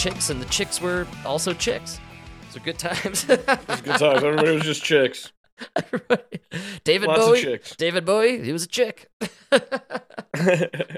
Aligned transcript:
chicks 0.00 0.30
and 0.30 0.40
the 0.40 0.46
chicks 0.46 0.80
were 0.80 1.06
also 1.26 1.52
chicks. 1.52 2.00
Are 2.56 2.60
good 2.60 2.78
times. 2.78 3.28
It 3.28 3.46
was 3.46 3.82
good 3.82 3.98
times. 3.98 4.02
Everybody 4.24 4.52
was 4.52 4.62
just 4.62 4.82
chicks. 4.82 5.30
David 6.84 7.08
Lots 7.08 7.20
of 7.20 7.26
Bowie. 7.26 7.42
chicks. 7.42 7.76
David 7.76 8.06
Bowie, 8.06 8.42
he 8.42 8.50
was 8.50 8.64
a 8.64 8.68
chick. 8.68 9.10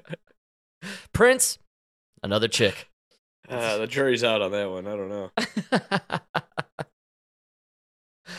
Prince, 1.13 1.59
another 2.23 2.47
chick. 2.47 2.89
Ah, 3.51 3.77
the 3.77 3.89
jury's 3.89 4.23
out 4.23 4.41
on 4.41 4.53
that 4.53 4.71
one. 4.71 4.87
I 4.87 4.97
don't 4.97 5.09
know. 5.09 5.31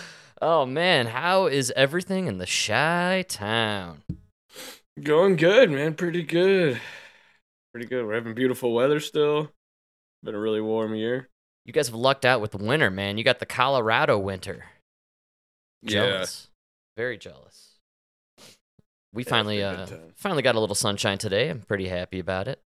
oh 0.42 0.66
man, 0.66 1.08
how 1.08 1.48
is 1.48 1.74
everything 1.76 2.28
in 2.28 2.38
the 2.38 2.48
Chi-Town? 2.48 4.04
Going 5.04 5.36
good, 5.36 5.70
man. 5.70 5.94
Pretty 5.94 6.24
good. 6.24 6.80
Pretty 7.74 7.88
good. 7.88 8.06
We're 8.06 8.16
having 8.16 8.34
beautiful 8.34 8.74
weather 8.74 9.02
still. 9.02 9.52
Been 10.24 10.36
a 10.36 10.40
really 10.40 10.62
warm 10.62 10.96
year. 10.96 11.30
You 11.66 11.74
guys 11.74 11.88
have 11.88 11.96
lucked 11.96 12.26
out 12.26 12.42
with 12.42 12.52
the 12.52 12.58
winter, 12.58 12.90
man. 12.90 13.18
You 13.18 13.24
got 13.24 13.40
the 13.40 13.46
Colorado 13.46 14.18
winter. 14.18 14.66
Yeah. 15.82 15.92
Jealous. 15.92 16.50
Very 16.98 17.18
jealous. 17.18 17.72
We 19.14 19.24
Yeah, 19.24 19.30
finally 19.30 19.64
uh 19.64 19.86
finally 20.16 20.42
got 20.42 20.56
a 20.56 20.60
little 20.60 20.76
sunshine 20.76 21.18
today. 21.18 21.50
I'm 21.50 21.62
pretty 21.62 21.88
happy 21.88 22.20
about 22.20 22.48
it. 22.48 22.62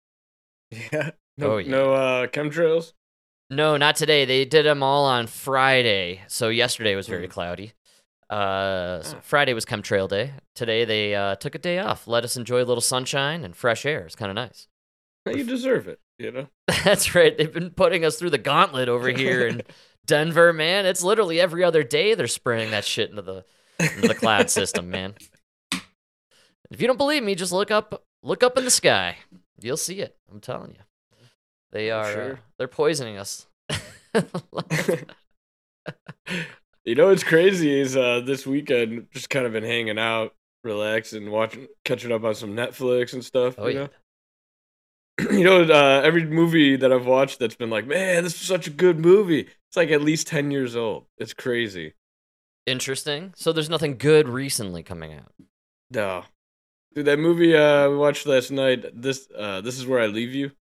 Yeah. 0.91 1.11
No, 1.37 1.51
Oh, 1.53 1.57
yeah. 1.57 1.71
no 1.71 1.93
uh, 1.93 2.27
chemtrails. 2.27 2.93
No, 3.49 3.77
not 3.77 3.95
today. 3.95 4.25
They 4.25 4.45
did 4.45 4.65
them 4.65 4.81
all 4.83 5.05
on 5.05 5.27
Friday. 5.27 6.21
So 6.27 6.49
yesterday 6.49 6.95
was 6.95 7.07
very 7.07 7.27
Mm. 7.27 7.31
cloudy. 7.31 7.73
Uh, 8.29 9.01
so 9.03 9.17
Ah. 9.17 9.21
Friday 9.21 9.53
was 9.53 9.65
chemtrail 9.65 10.07
day. 10.09 10.33
Today 10.55 10.85
they 10.85 11.13
uh, 11.15 11.35
took 11.35 11.53
a 11.55 11.59
day 11.59 11.77
off. 11.79 12.07
Let 12.07 12.23
us 12.23 12.35
enjoy 12.37 12.63
a 12.63 12.65
little 12.65 12.81
sunshine 12.81 13.43
and 13.43 13.55
fresh 13.55 13.85
air. 13.85 14.05
It's 14.05 14.15
kind 14.15 14.29
of 14.31 14.35
nice. 14.35 14.67
You 15.27 15.43
deserve 15.43 15.87
it. 15.87 15.99
You 16.17 16.31
know. 16.31 16.47
That's 16.83 17.15
right. 17.15 17.37
They've 17.37 17.51
been 17.51 17.71
putting 17.71 18.05
us 18.05 18.17
through 18.17 18.31
the 18.31 18.37
gauntlet 18.37 18.89
over 18.89 19.09
here 19.15 19.47
in 19.47 19.61
Denver, 20.05 20.53
man. 20.53 20.85
It's 20.85 21.03
literally 21.03 21.39
every 21.39 21.63
other 21.63 21.83
day 21.83 22.13
they're 22.13 22.27
spraying 22.27 22.71
that 22.71 22.85
shit 22.85 23.09
into 23.09 23.21
the 23.21 23.45
into 23.79 24.07
the 24.07 24.15
cloud 24.15 24.49
system, 24.49 24.89
man. 24.89 25.15
If 26.71 26.81
you 26.81 26.87
don't 26.87 26.97
believe 26.97 27.23
me, 27.23 27.35
just 27.35 27.51
look 27.51 27.71
up 27.71 28.03
look 28.21 28.43
up 28.43 28.57
in 28.57 28.65
the 28.65 28.71
sky. 28.71 29.17
You'll 29.59 29.77
see 29.77 29.99
it. 29.99 30.17
I'm 30.31 30.39
telling 30.39 30.71
you. 30.71 30.81
They 31.71 31.89
are 31.89 32.33
uh, 32.33 32.35
they're 32.57 32.67
poisoning 32.67 33.17
us. 33.17 33.47
You 36.85 36.95
know 36.95 37.07
what's 37.07 37.23
crazy 37.23 37.79
is 37.79 37.95
uh, 37.95 38.21
this 38.25 38.45
weekend 38.45 39.07
just 39.11 39.29
kind 39.29 39.45
of 39.45 39.53
been 39.53 39.63
hanging 39.63 39.97
out, 39.97 40.35
relaxing, 40.65 41.31
watching, 41.31 41.67
catching 41.85 42.11
up 42.11 42.25
on 42.25 42.35
some 42.35 42.57
Netflix 42.57 43.13
and 43.13 43.23
stuff. 43.23 43.55
oh 43.57 43.67
you 43.67 43.75
yeah. 43.75 43.79
know, 43.83 43.89
you 45.31 45.43
know, 45.43 45.63
uh, 45.63 46.01
every 46.03 46.25
movie 46.25 46.75
that 46.75 46.91
I've 46.91 47.05
watched 47.05 47.39
that's 47.39 47.55
been 47.55 47.69
like, 47.69 47.85
man, 47.85 48.23
this 48.23 48.33
is 48.33 48.47
such 48.47 48.67
a 48.67 48.71
good 48.71 48.99
movie. 48.99 49.41
It's 49.41 49.77
like 49.77 49.91
at 49.91 50.01
least 50.01 50.27
ten 50.27 50.51
years 50.51 50.75
old. 50.75 51.05
It's 51.17 51.33
crazy. 51.33 51.93
Interesting. 52.65 53.33
So 53.35 53.51
there's 53.51 53.69
nothing 53.69 53.97
good 53.97 54.27
recently 54.29 54.83
coming 54.83 55.13
out. 55.13 55.33
No, 55.91 56.23
dude, 56.95 57.05
that 57.05 57.19
movie 57.19 57.55
uh, 57.55 57.89
we 57.89 57.97
watched 57.97 58.25
last 58.25 58.51
night. 58.51 58.85
This, 58.93 59.27
uh, 59.37 59.61
this 59.61 59.77
is 59.77 59.85
where 59.85 59.99
I 59.99 60.07
leave 60.07 60.33
you. 60.33 60.51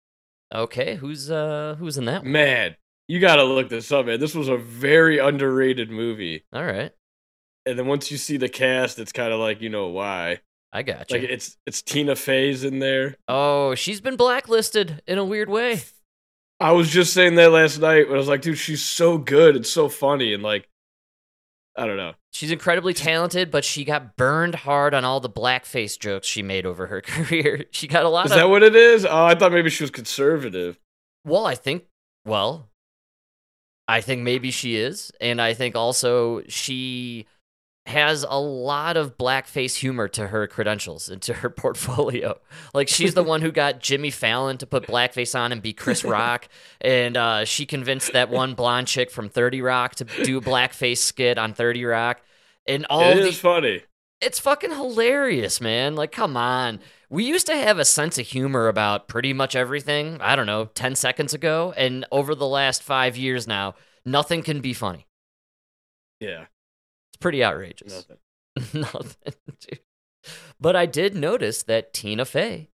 Okay, 0.55 0.97
who's 0.97 1.31
uh 1.31 1.76
who's 1.78 1.97
in 1.97 2.05
that 2.05 2.22
one? 2.22 2.32
Man, 2.32 2.76
you 3.09 3.21
gotta 3.21 3.44
look 3.44 3.71
this 3.71 3.91
up, 3.91 4.06
man. 4.06 4.21
This 4.21 4.34
was 4.34 4.49
a 4.49 4.56
very 4.56 5.19
underrated 5.19 5.91
movie. 5.91 6.44
All 6.53 6.65
right. 6.65 6.93
And 7.65 7.78
then 7.78 7.87
once 7.87 8.10
you 8.10 8.19
see 8.19 8.37
the 8.37 8.49
cast, 8.49 8.99
it's 8.99 9.12
kind 9.12 9.32
of 9.32 9.41
like 9.41 9.62
you 9.62 9.71
know 9.71 9.88
why. 9.88 10.41
I 10.72 10.83
got 10.83 11.10
you. 11.10 11.19
Like 11.21 11.28
it's 11.28 11.56
it's 11.66 11.83
Tina 11.83 12.16
Fey's 12.16 12.65
in 12.65 12.78
there. 12.78 13.16
oh, 13.28 13.75
she's 13.75 14.00
been 14.00 14.16
blacklisted 14.16 15.03
in 15.06 15.19
a 15.19 15.25
weird 15.25 15.49
way. 15.49 15.83
I 16.60 16.72
was 16.72 16.88
just 16.88 17.12
saying 17.12 17.34
that 17.34 17.50
last 17.50 17.78
night 17.81 18.06
when 18.06 18.15
I 18.15 18.19
was 18.19 18.28
like, 18.28 18.41
dude, 18.43 18.56
she's 18.56 18.82
so 18.82 19.19
good. 19.19 19.56
It's 19.56 19.71
so 19.71 19.88
funny. 19.88 20.32
And 20.32 20.43
like, 20.44 20.69
I 21.77 21.87
don't 21.87 21.97
know. 21.97 22.12
She's 22.32 22.53
incredibly 22.53 22.94
talented, 22.94 23.50
but 23.50 23.65
she 23.65 23.84
got 23.84 24.16
burned 24.16 24.55
hard 24.55 24.94
on 24.94 25.05
all 25.05 25.19
the 25.21 25.28
blackface 25.28 25.99
jokes 25.99 26.27
she 26.27 26.41
made 26.43 26.65
over 26.65 26.87
her 26.87 27.00
career. 27.03 27.65
She 27.72 27.88
got 27.88 28.05
a 28.05 28.09
lot 28.09 28.27
Is 28.27 28.32
of 28.32 28.38
that 28.38 28.49
what 28.49 28.62
it 28.62 28.77
is? 28.77 29.05
Oh, 29.05 29.25
I 29.25 29.34
thought 29.34 29.53
maybe 29.53 29.71
she 29.71 29.82
was 29.82 29.91
conservative. 29.91 30.78
Well, 31.27 31.47
I 31.47 31.55
think 31.56 31.84
well, 32.25 32.69
I 33.88 34.00
think 34.00 34.22
maybe 34.22 34.50
she 34.53 34.77
is, 34.77 35.11
and 35.21 35.41
I 35.43 35.55
think 35.55 35.75
also 35.75 36.43
she 36.49 37.27
has 37.87 38.25
a 38.28 38.38
lot 38.38 38.97
of 38.97 39.19
blackface 39.19 39.76
humor 39.76 40.06
to 40.09 40.28
her 40.28 40.47
credentials 40.47 41.09
and 41.09 41.20
to 41.22 41.34
her 41.34 41.50
portfolio. 41.65 42.38
Like 42.75 42.88
she's 42.88 43.15
the 43.15 43.22
one 43.25 43.43
who 43.43 43.50
got 43.53 43.81
Jimmy 43.81 44.10
Fallon 44.10 44.59
to 44.59 44.66
put 44.66 44.87
blackface 44.87 45.38
on 45.38 45.53
and 45.53 45.60
be 45.62 45.72
Chris 45.72 46.04
Rock, 46.04 46.48
and 46.81 47.16
uh, 47.16 47.44
she 47.44 47.66
convinced 47.66 48.12
that 48.12 48.31
one 48.31 48.54
blonde 48.54 48.87
chick 48.88 49.10
from 49.10 49.28
Thirty 49.28 49.60
Rock 49.62 49.97
to 49.97 50.04
do 50.04 50.38
a 50.38 50.41
blackface 50.41 50.98
skit 50.98 51.38
on 51.38 51.54
Thirty 51.54 51.84
Rock, 51.84 52.22
and 52.66 52.87
all 52.88 53.19
it 53.19 53.22
the 53.22 53.28
is 53.28 53.38
funny. 53.38 53.82
it's 54.20 54.38
fucking 54.38 54.70
hilarious, 54.70 55.60
man. 55.60 55.94
Like, 55.97 56.12
come 56.12 56.37
on. 56.37 56.81
We 57.10 57.25
used 57.25 57.47
to 57.49 57.56
have 57.56 57.78
a 57.78 57.84
sense 57.84 58.16
of 58.19 58.26
humor 58.26 58.69
about 58.69 59.06
pretty 59.09 59.32
much 59.34 59.54
everything, 59.54 60.19
I 60.22 60.34
don't 60.34 60.47
know, 60.47 60.66
10 60.66 60.94
seconds 60.94 61.34
ago. 61.34 61.75
And 61.76 62.06
over 62.10 62.34
the 62.34 62.47
last 62.47 62.82
five 62.82 63.16
years 63.19 63.47
now, 63.47 63.75
nothing 64.06 64.43
can 64.43 64.60
be 64.62 64.72
funny. 64.72 65.06
Yeah. 66.20 66.47
Pretty 67.22 67.43
outrageous. 67.43 68.06
Nothing. 68.55 68.81
nothing, 68.81 69.34
dude. 69.60 69.81
But 70.60 70.77
I 70.77 70.87
did 70.87 71.15
notice 71.15 71.62
that 71.65 71.93
Tina 71.93 72.25
Fey 72.25 72.69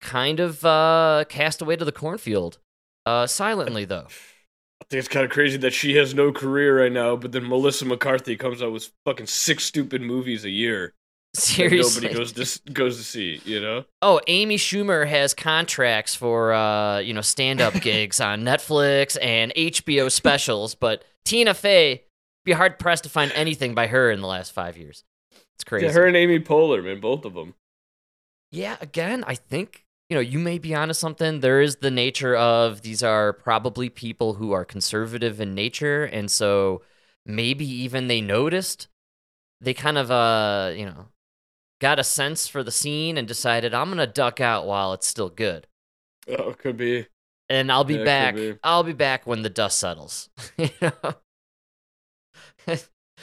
kind 0.00 0.40
of 0.40 0.64
uh, 0.64 1.24
cast 1.28 1.60
away 1.60 1.76
to 1.76 1.84
the 1.84 1.92
cornfield. 1.92 2.58
Uh, 3.04 3.26
silently, 3.26 3.84
though. 3.84 4.06
I 4.80 4.84
think 4.90 5.00
it's 5.00 5.08
kind 5.08 5.24
of 5.24 5.30
crazy 5.32 5.56
that 5.58 5.72
she 5.72 5.96
has 5.96 6.14
no 6.14 6.32
career 6.32 6.80
right 6.80 6.92
now, 6.92 7.16
but 7.16 7.32
then 7.32 7.48
Melissa 7.48 7.84
McCarthy 7.84 8.36
comes 8.36 8.62
out 8.62 8.72
with 8.72 8.90
fucking 9.04 9.26
six 9.26 9.64
stupid 9.64 10.00
movies 10.00 10.44
a 10.44 10.50
year. 10.50 10.94
Seriously. 11.34 12.02
Nobody 12.02 12.18
goes 12.18 12.32
to 12.32 12.72
goes 12.72 12.96
to 12.96 13.04
see, 13.04 13.40
you 13.44 13.60
know? 13.60 13.84
Oh, 14.00 14.20
Amy 14.28 14.56
Schumer 14.56 15.06
has 15.06 15.34
contracts 15.34 16.14
for 16.14 16.52
uh, 16.52 17.00
you 17.00 17.12
know, 17.12 17.20
stand-up 17.20 17.74
gigs 17.82 18.20
on 18.20 18.42
Netflix 18.42 19.18
and 19.20 19.52
HBO 19.54 20.10
specials, 20.10 20.74
but 20.74 21.04
Tina 21.24 21.54
Fey 21.54 22.04
be 22.48 22.52
hard 22.52 22.78
pressed 22.78 23.04
to 23.04 23.10
find 23.10 23.30
anything 23.32 23.74
by 23.74 23.86
her 23.86 24.10
in 24.10 24.20
the 24.20 24.26
last 24.26 24.52
5 24.52 24.76
years. 24.76 25.04
It's 25.54 25.64
crazy. 25.64 25.86
Yeah, 25.86 25.92
her 25.92 26.06
and 26.06 26.16
Amy 26.16 26.40
Poehler, 26.40 26.82
man, 26.84 27.00
both 27.00 27.24
of 27.24 27.34
them. 27.34 27.54
Yeah, 28.50 28.76
again, 28.80 29.24
I 29.26 29.34
think 29.34 29.84
you 30.08 30.14
know, 30.14 30.22
you 30.22 30.38
may 30.38 30.58
be 30.58 30.74
onto 30.74 30.94
something. 30.94 31.40
There 31.40 31.60
is 31.60 31.76
the 31.76 31.90
nature 31.90 32.34
of 32.34 32.80
these 32.80 33.02
are 33.02 33.34
probably 33.34 33.90
people 33.90 34.34
who 34.34 34.52
are 34.52 34.64
conservative 34.64 35.38
in 35.40 35.54
nature, 35.54 36.04
and 36.04 36.30
so 36.30 36.82
maybe 37.26 37.66
even 37.66 38.08
they 38.08 38.20
noticed. 38.22 38.88
They 39.60 39.74
kind 39.74 39.98
of 39.98 40.10
uh, 40.10 40.72
you 40.76 40.86
know, 40.86 41.08
got 41.80 41.98
a 41.98 42.04
sense 42.04 42.48
for 42.48 42.62
the 42.62 42.72
scene 42.72 43.18
and 43.18 43.28
decided 43.28 43.74
I'm 43.74 43.90
gonna 43.90 44.06
duck 44.06 44.40
out 44.40 44.66
while 44.66 44.92
it's 44.94 45.06
still 45.06 45.28
good. 45.30 45.66
Oh, 46.28 46.54
could 46.54 46.76
be. 46.76 47.06
and 47.48 47.70
I'll 47.72 47.84
be 47.84 47.96
Yeah, 47.96 48.04
back. 48.04 48.34
be. 48.34 48.58
I'll 48.62 48.82
be 48.84 48.92
back 48.92 49.26
when 49.26 49.42
the 49.42 49.50
dust 49.50 49.78
settles. 49.78 50.28
you 50.56 50.70
know? 50.80 51.14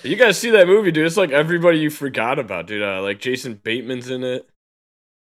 You 0.04 0.18
guys 0.18 0.38
see 0.38 0.50
that 0.52 0.68
movie, 0.68 0.92
dude? 0.92 1.06
It's 1.06 1.16
like 1.18 1.32
everybody 1.32 1.80
you 1.80 1.90
forgot 1.90 2.38
about, 2.38 2.68
dude. 2.68 2.84
Uh, 2.84 3.02
like 3.02 3.20
Jason 3.20 3.54
Bateman's 3.56 4.10
in 4.10 4.24
it. 4.24 4.48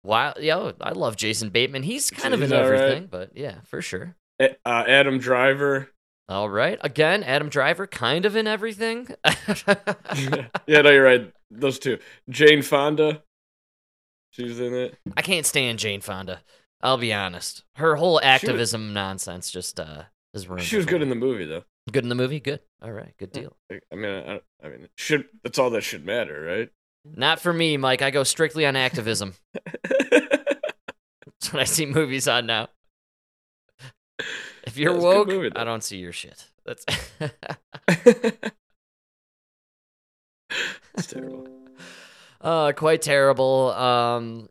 Wow, 0.05 0.35
yo, 0.41 0.73
I 0.81 0.93
love 0.93 1.17
Jason 1.17 1.51
Bateman. 1.51 1.83
He's 1.83 2.11
kind 2.11 2.33
of 2.33 2.41
in 2.41 2.53
all 2.53 2.61
right. 2.71 2.81
everything, 2.81 3.09
but 3.11 3.37
yeah, 3.37 3.57
for 3.65 3.83
sure. 3.83 4.15
A- 4.41 4.57
Uh, 4.65 4.85
Adam 4.87 5.19
Driver. 5.19 5.91
All 6.29 6.49
right, 6.49 6.79
again, 6.83 7.25
Adam 7.25 7.49
Driver, 7.49 7.87
kind 7.89 8.25
of 8.25 8.37
in 8.37 8.47
everything. 8.47 9.09
yeah, 9.67 10.47
no, 10.83 10.91
you're 10.91 11.05
right. 11.05 11.33
Those 11.51 11.79
two. 11.81 11.99
Jane 12.29 12.63
Fonda. 12.63 13.23
She's 14.31 14.61
in 14.61 14.73
it. 14.73 14.97
I 15.17 15.23
can't 15.23 15.45
stand 15.45 15.81
Jane 15.81 16.01
Fonda. 16.01 16.43
I'll 16.81 16.97
be 16.97 17.13
honest. 17.13 17.65
Her 17.75 17.97
whole 17.97 18.21
activism 18.23 18.93
nonsense 18.95 19.51
just 19.51 19.81
uh 19.81 20.05
is 20.33 20.49
ruined. 20.49 20.65
She 20.65 20.77
was 20.77 20.87
good 20.87 21.03
in 21.03 21.09
the 21.09 21.17
movie, 21.17 21.45
though. 21.47 21.65
Good 21.91 22.05
in 22.05 22.09
the 22.09 22.15
movie. 22.15 22.41
Good. 22.41 22.61
All 22.83 22.93
right, 22.93 23.15
good 23.19 23.33
deal. 23.33 23.57
I 23.71 23.95
mean, 23.95 24.11
I, 24.11 24.41
I 24.65 24.69
mean, 24.69 24.89
should 24.97 25.27
that's 25.43 25.59
all 25.59 25.71
that 25.71 25.83
should 25.83 26.05
matter, 26.05 26.41
right? 26.43 26.71
Not 27.05 27.41
for 27.41 27.53
me, 27.53 27.77
Mike. 27.77 28.03
I 28.03 28.11
go 28.11 28.25
strictly 28.25 28.67
on 28.67 28.77
activism. 28.77 29.35
That's 30.11 31.53
what 31.55 31.61
I 31.63 31.65
see 31.65 31.87
movies 31.87 32.29
on 32.29 32.45
now. 32.45 32.69
If 34.65 34.77
you're 34.77 34.91
Yeah, 34.93 34.97
it's 34.97 35.05
a 35.05 35.09
good 35.09 35.17
woke, 35.17 35.29
movie, 35.29 35.51
I 35.57 35.65
don't 35.65 35.83
see 35.83 35.97
your 35.97 36.13
shit. 36.13 36.51
That's 36.67 36.85
it's 40.95 41.07
terrible. 41.07 41.49
uh 42.43 42.73
quite 42.73 43.01
terrible. 43.01 43.71
Um 43.73 44.51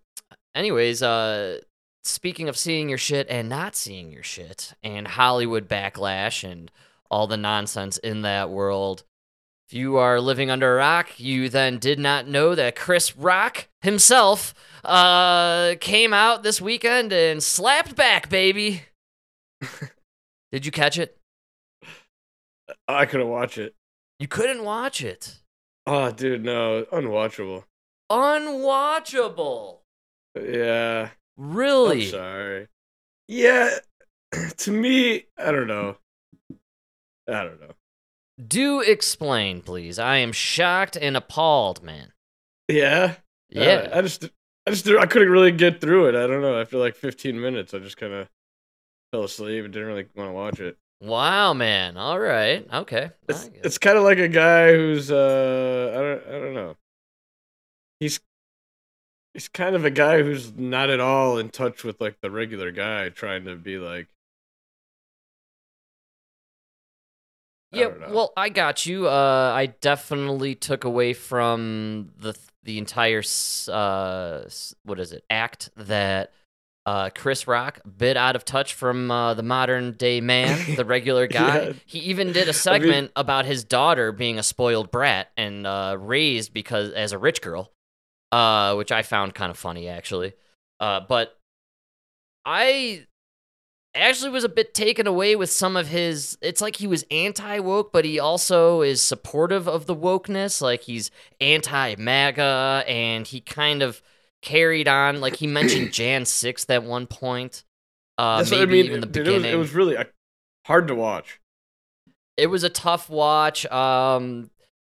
anyways, 0.55 1.03
uh 1.03 1.59
speaking 2.03 2.49
of 2.49 2.57
seeing 2.57 2.89
your 2.89 2.97
shit 2.97 3.27
and 3.29 3.47
not 3.47 3.75
seeing 3.75 4.11
your 4.11 4.23
shit 4.23 4.73
and 4.81 5.07
Hollywood 5.07 5.69
backlash 5.69 6.43
and 6.49 6.71
all 7.09 7.27
the 7.27 7.38
nonsense 7.38 7.97
in 7.97 8.21
that 8.23 8.50
world, 8.50 9.03
If 9.67 9.73
you 9.73 9.97
are 9.97 10.19
living 10.19 10.50
under 10.50 10.73
a 10.73 10.77
rock, 10.77 11.19
you 11.19 11.47
then 11.50 11.77
did 11.77 12.00
not 12.00 12.27
know 12.27 12.56
that 12.56 12.75
Chris 12.75 13.15
Rock 13.15 13.67
himself 13.81 14.53
uh, 14.83 15.75
came 15.79 16.13
out 16.13 16.41
this 16.44 16.59
weekend 16.59 17.13
and 17.13 17.44
slapped 17.44 17.95
back, 17.95 18.29
baby. 18.29 18.83
did 20.51 20.65
you 20.65 20.71
catch 20.71 20.97
it? 20.97 21.17
I 22.88 23.06
couldn't 23.06 23.29
watch 23.29 23.57
it. 23.57 23.75
You 24.19 24.27
couldn't 24.27 24.63
watch 24.63 25.01
it. 25.03 25.39
Oh, 25.85 26.11
dude, 26.11 26.44
no, 26.44 26.85
unwatchable. 26.91 27.63
Unwatchable. 28.11 29.77
Yeah. 30.35 31.09
Really? 31.38 32.03
I'm 32.06 32.11
sorry. 32.11 32.67
Yeah, 33.27 33.77
to 34.57 34.71
me, 34.71 35.25
I 35.38 35.51
don't 35.51 35.67
know. 35.67 35.97
I 37.29 37.43
don't 37.43 37.61
know. 37.61 37.73
Do 38.45 38.79
explain, 38.79 39.61
please. 39.61 39.99
I 39.99 40.17
am 40.17 40.31
shocked 40.31 40.95
and 40.95 41.17
appalled, 41.17 41.83
man. 41.83 42.13
Yeah. 42.67 43.15
Yeah. 43.49 43.89
Uh, 43.91 43.97
I 43.97 44.01
just, 44.01 44.29
I 44.65 44.71
just, 44.71 44.87
I 44.87 45.05
couldn't 45.05 45.29
really 45.29 45.51
get 45.51 45.81
through 45.81 46.07
it. 46.07 46.15
I 46.15 46.25
don't 46.27 46.41
know. 46.41 46.59
After 46.59 46.77
like 46.77 46.95
15 46.95 47.39
minutes, 47.39 47.73
I 47.73 47.79
just 47.79 47.97
kind 47.97 48.13
of 48.13 48.29
fell 49.11 49.23
asleep 49.23 49.65
and 49.65 49.73
didn't 49.73 49.87
really 49.87 50.05
want 50.15 50.29
to 50.29 50.33
watch 50.33 50.59
it. 50.59 50.77
Wow, 51.01 51.53
man. 51.53 51.97
All 51.97 52.19
right. 52.19 52.67
Okay. 52.71 53.09
It's, 53.27 53.49
it's 53.55 53.77
kind 53.77 53.97
of 53.97 54.03
like 54.03 54.19
a 54.19 54.27
guy 54.27 54.73
who's, 54.73 55.11
uh, 55.11 55.93
I 55.95 55.99
don't, 56.01 56.35
I 56.35 56.39
don't 56.39 56.53
know. 56.53 56.75
He's, 57.99 58.19
he's 59.33 59.47
kind 59.47 59.75
of 59.75 59.85
a 59.85 59.91
guy 59.91 60.21
who's 60.23 60.53
not 60.55 60.89
at 60.89 60.99
all 60.99 61.37
in 61.37 61.49
touch 61.49 61.83
with 61.83 61.99
like 61.99 62.19
the 62.21 62.31
regular 62.31 62.71
guy, 62.71 63.09
trying 63.09 63.45
to 63.45 63.55
be 63.55 63.77
like, 63.77 64.07
Yeah, 67.71 67.89
don't 67.89 68.12
well, 68.12 68.33
I 68.36 68.50
got 68.50 68.86
you. 68.86 69.07
Uh, 69.07 69.51
I 69.56 69.68
definitely 69.68 70.56
took 70.56 70.83
away 70.83 71.13
from 71.13 72.12
the 72.18 72.36
the 72.63 72.77
entire 72.77 73.24
uh, 73.71 74.42
what 74.83 75.00
is 75.00 75.12
it 75.12 75.24
act 75.30 75.69
that 75.77 76.31
uh, 76.86 77.10
Chris 77.13 77.48
Rock 77.48 77.80
bit 77.98 78.18
out 78.18 78.36
of 78.36 78.45
touch 78.45 78.74
from 78.74 79.12
uh, 79.12 79.36
the 79.36 79.44
modern 79.44 79.92
day 79.94 80.21
man, 80.21 80.60
the 80.75 80.86
regular 80.86 81.27
guy. 81.27 81.60
Yeah. 81.60 81.74
He 81.86 82.00
even 82.00 82.31
did 82.31 82.50
a 82.50 82.54
segment 82.54 83.12
about 83.16 83.45
his 83.45 83.63
daughter 83.63 84.12
being 84.12 84.39
a 84.39 84.44
spoiled 84.44 84.89
brat 84.89 85.30
and 85.38 85.68
uh, 85.68 85.98
raised 86.00 86.54
because 86.54 86.92
as 86.92 87.12
a 87.12 87.18
rich 87.18 87.42
girl, 87.42 87.71
uh, 88.31 88.74
which 88.75 88.92
I 88.92 89.04
found 89.04 89.36
kind 89.36 89.51
of 89.51 89.57
funny 89.57 89.88
actually. 89.88 90.33
Uh, 90.80 91.01
but 91.01 91.38
I 92.45 93.06
actually 93.99 94.29
was 94.31 94.43
a 94.43 94.49
bit 94.49 94.73
taken 94.73 95.07
away 95.07 95.35
with 95.35 95.51
some 95.51 95.75
of 95.77 95.87
his 95.87 96.37
it's 96.41 96.61
like 96.61 96.77
he 96.77 96.87
was 96.87 97.05
anti-woke 97.11 97.91
but 97.91 98.05
he 98.05 98.19
also 98.19 98.81
is 98.81 99.01
supportive 99.01 99.67
of 99.67 99.85
the 99.85 99.95
wokeness 99.95 100.61
like 100.61 100.81
he's 100.81 101.11
anti-maga 101.41 102.83
and 102.87 103.27
he 103.27 103.41
kind 103.41 103.81
of 103.81 104.01
carried 104.41 104.87
on 104.87 105.21
like 105.21 105.37
he 105.37 105.47
mentioned 105.47 105.91
jan 105.91 106.23
6th 106.23 106.69
at 106.69 106.83
one 106.83 107.07
point 107.07 107.63
uh 108.17 108.37
That's 108.37 108.51
maybe 108.51 108.59
what 108.59 108.69
I 108.69 108.71
mean. 108.71 108.85
even 108.85 109.01
the 109.01 109.07
dude, 109.07 109.27
it 109.27 109.31
was, 109.31 109.43
beginning 109.43 109.53
it 109.53 109.57
was 109.57 109.73
really 109.73 109.97
uh, 109.97 110.05
hard 110.65 110.87
to 110.89 110.95
watch. 110.95 111.39
it 112.37 112.47
was 112.47 112.63
a 112.63 112.69
tough 112.69 113.09
watch. 113.09 113.65
Um, 113.67 114.51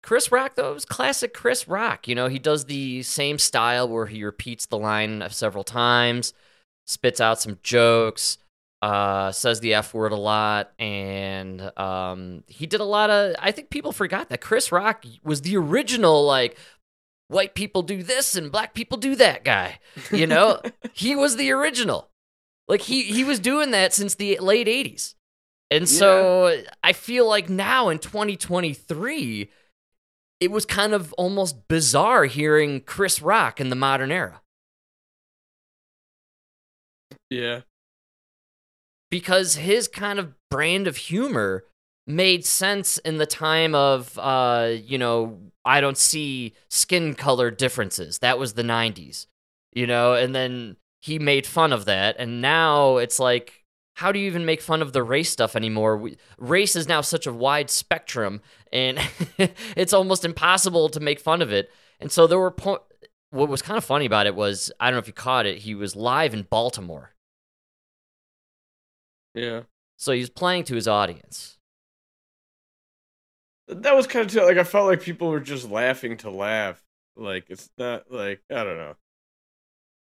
Chris 0.02 0.32
Rock, 0.32 0.55
though, 0.56 0.70
it 0.70 0.75
was 0.75 0.85
classic 0.87 1.35
Chris 1.35 1.69
Rock. 1.69 2.08
You 2.08 2.14
know, 2.14 2.29
he 2.29 2.38
does 2.38 2.64
the 2.67 3.02
same 3.02 3.38
style 3.38 3.88
where 3.88 4.06
he 4.06 4.25
repeats 4.25 4.67
the 4.67 4.79
line 4.79 5.23
several 5.31 5.64
times, 5.64 6.32
spits 6.87 7.20
out 7.20 7.41
some 7.41 7.58
jokes, 7.62 8.38
uh, 8.82 9.31
says 9.32 9.61
the 9.61 9.75
F 9.75 9.93
word 9.93 10.12
a 10.12 10.17
lot, 10.17 10.73
and 10.79 11.77
um, 11.79 12.44
he 12.47 12.67
did 12.67 12.81
a 12.81 12.85
lot 12.85 13.11
of. 13.11 13.35
I 13.38 13.50
think 13.50 13.71
people 13.71 13.93
forgot 13.93 14.29
that 14.29 14.41
Chris 14.41 14.73
Rock 14.73 15.05
was 15.23 15.43
the 15.43 15.56
original, 15.56 16.25
like, 16.25 16.56
white 17.29 17.55
people 17.55 17.82
do 17.82 18.03
this 18.03 18.35
and 18.35 18.50
black 18.50 18.75
people 18.75 18.99
do 18.99 19.15
that 19.17 19.44
guy. 19.44 19.79
You 20.11 20.27
know, 20.27 20.61
he 20.93 21.15
was 21.15 21.37
the 21.37 21.50
original. 21.53 22.11
Like, 22.69 22.82
he, 22.82 23.03
he 23.03 23.25
was 23.25 23.38
doing 23.38 23.73
that 23.73 23.93
since 23.93 24.15
the 24.15 24.38
late 24.38 24.67
80s. 24.67 25.15
And 25.73 25.88
so 25.88 26.62
I 26.83 26.93
feel 26.93 27.29
like 27.29 27.49
now 27.49 27.91
in 27.91 27.99
2023, 28.00 29.50
it 30.41 30.50
was 30.50 30.65
kind 30.65 30.93
of 30.94 31.12
almost 31.12 31.69
bizarre 31.69 32.25
hearing 32.25 32.81
Chris 32.81 33.23
Rock 33.23 33.61
in 33.61 33.69
the 33.69 33.76
modern 33.76 34.11
era 34.11 34.41
Yeah. 37.29 37.61
Because 39.11 39.57
his 39.57 39.89
kind 39.89 40.19
of 40.19 40.35
brand 40.51 40.87
of 40.87 40.97
humor 40.97 41.65
made 42.07 42.45
sense 42.45 42.99
in 42.99 43.19
the 43.19 43.27
time 43.27 43.75
of, 43.75 44.19
uh, 44.19 44.73
you 44.83 44.99
know, 44.99 45.39
I 45.65 45.81
don't 45.81 45.99
see 45.99 46.55
skin 46.69 47.15
color 47.15 47.51
differences. 47.51 48.19
That 48.19 48.39
was 48.39 48.55
the 48.55 48.62
90s, 48.62 49.27
you 49.73 49.87
know, 49.87 50.15
and 50.15 50.35
then 50.35 50.77
he 51.01 51.19
made 51.19 51.47
fun 51.47 51.73
of 51.73 51.85
that. 51.87 52.17
And 52.19 52.41
now 52.41 52.97
it's 52.97 53.19
like, 53.19 53.65
how 53.95 54.12
do 54.12 54.19
you 54.19 54.27
even 54.27 54.47
make 54.47 54.62
fun 54.62 54.83
of 54.83 54.93
the 54.93 55.03
race 55.03 55.31
stuff 55.31 55.55
anymore? 55.57 55.97
We, 55.97 56.17
race 56.39 56.75
is 56.75 56.89
now 56.89 57.03
such 57.03 57.27
a 57.27 57.33
wide 57.33 57.69
spectrum, 57.69 58.41
and 58.73 58.99
it's 59.77 59.93
almost 59.93 60.25
impossible 60.25 60.89
to 60.91 61.01
make 61.01 61.21
fun 61.21 61.43
of 61.43 61.53
it. 61.53 61.71
And 62.01 62.11
so 62.11 62.27
there 62.27 62.39
were 62.39 62.51
po- 62.51 62.85
what 63.31 63.49
was 63.49 63.62
kind 63.62 63.77
of 63.77 63.85
funny 63.85 64.07
about 64.07 64.27
it 64.27 64.35
was 64.35 64.73
I 64.81 64.87
don't 64.87 64.95
know 64.95 65.01
if 65.01 65.07
you 65.07 65.12
caught 65.12 65.47
it. 65.47 65.59
He 65.59 65.75
was 65.75 65.97
live 65.97 66.33
in 66.33 66.47
Baltimore, 66.49 67.15
Yeah. 69.35 69.62
so 69.97 70.12
he's 70.12 70.31
playing 70.31 70.65
to 70.65 70.75
his 70.75 70.88
audience. 70.88 71.56
That 73.69 73.94
was 73.94 74.06
kind 74.06 74.27
of 74.27 74.35
like 74.44 74.59
I 74.59 74.65
felt 74.65 74.87
like 74.87 75.00
people 75.00 75.29
were 75.29 75.41
just 75.41 75.71
laughing 75.71 76.17
to 76.19 76.31
laugh. 76.31 76.82
Like 77.17 77.47
it's 77.49 77.71
not 77.79 78.11
like 78.11 78.43
I 78.50 78.65
don't 78.65 78.77
know. 78.77 78.97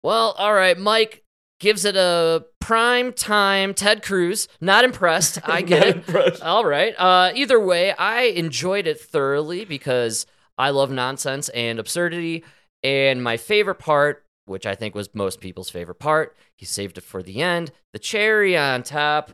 Well, 0.03 0.31
all 0.37 0.53
right, 0.53 0.77
Mike 0.77 1.23
gives 1.59 1.83
it 1.83 1.95
a 1.97 2.45
prime 2.61 3.11
time. 3.11 3.73
Ted 3.73 4.03
Cruz, 4.03 4.47
not 4.61 4.85
impressed. 4.85 5.39
I 5.49 5.61
get 5.63 5.79
Not 5.79 5.87
it. 5.89 5.95
impressed. 5.97 6.41
All 6.43 6.65
right. 6.65 6.93
Uh, 6.97 7.31
either 7.35 7.59
way, 7.59 7.91
I 7.93 8.21
enjoyed 8.23 8.87
it 8.87 9.01
thoroughly 9.01 9.65
because 9.65 10.25
I 10.57 10.69
love 10.69 10.91
nonsense 10.91 11.49
and 11.49 11.79
absurdity. 11.79 12.43
And 12.83 13.21
my 13.23 13.37
favorite 13.37 13.79
part, 13.79 14.23
which 14.47 14.65
I 14.65 14.75
think 14.75 14.95
was 14.95 15.13
most 15.13 15.39
people's 15.41 15.69
favorite 15.69 15.99
part, 15.99 16.35
he 16.55 16.65
saved 16.65 16.97
it 16.97 17.03
for 17.03 17.21
the 17.21 17.41
end. 17.41 17.71
The 17.93 17.99
cherry 17.99 18.57
on 18.57 18.83
top, 18.83 19.33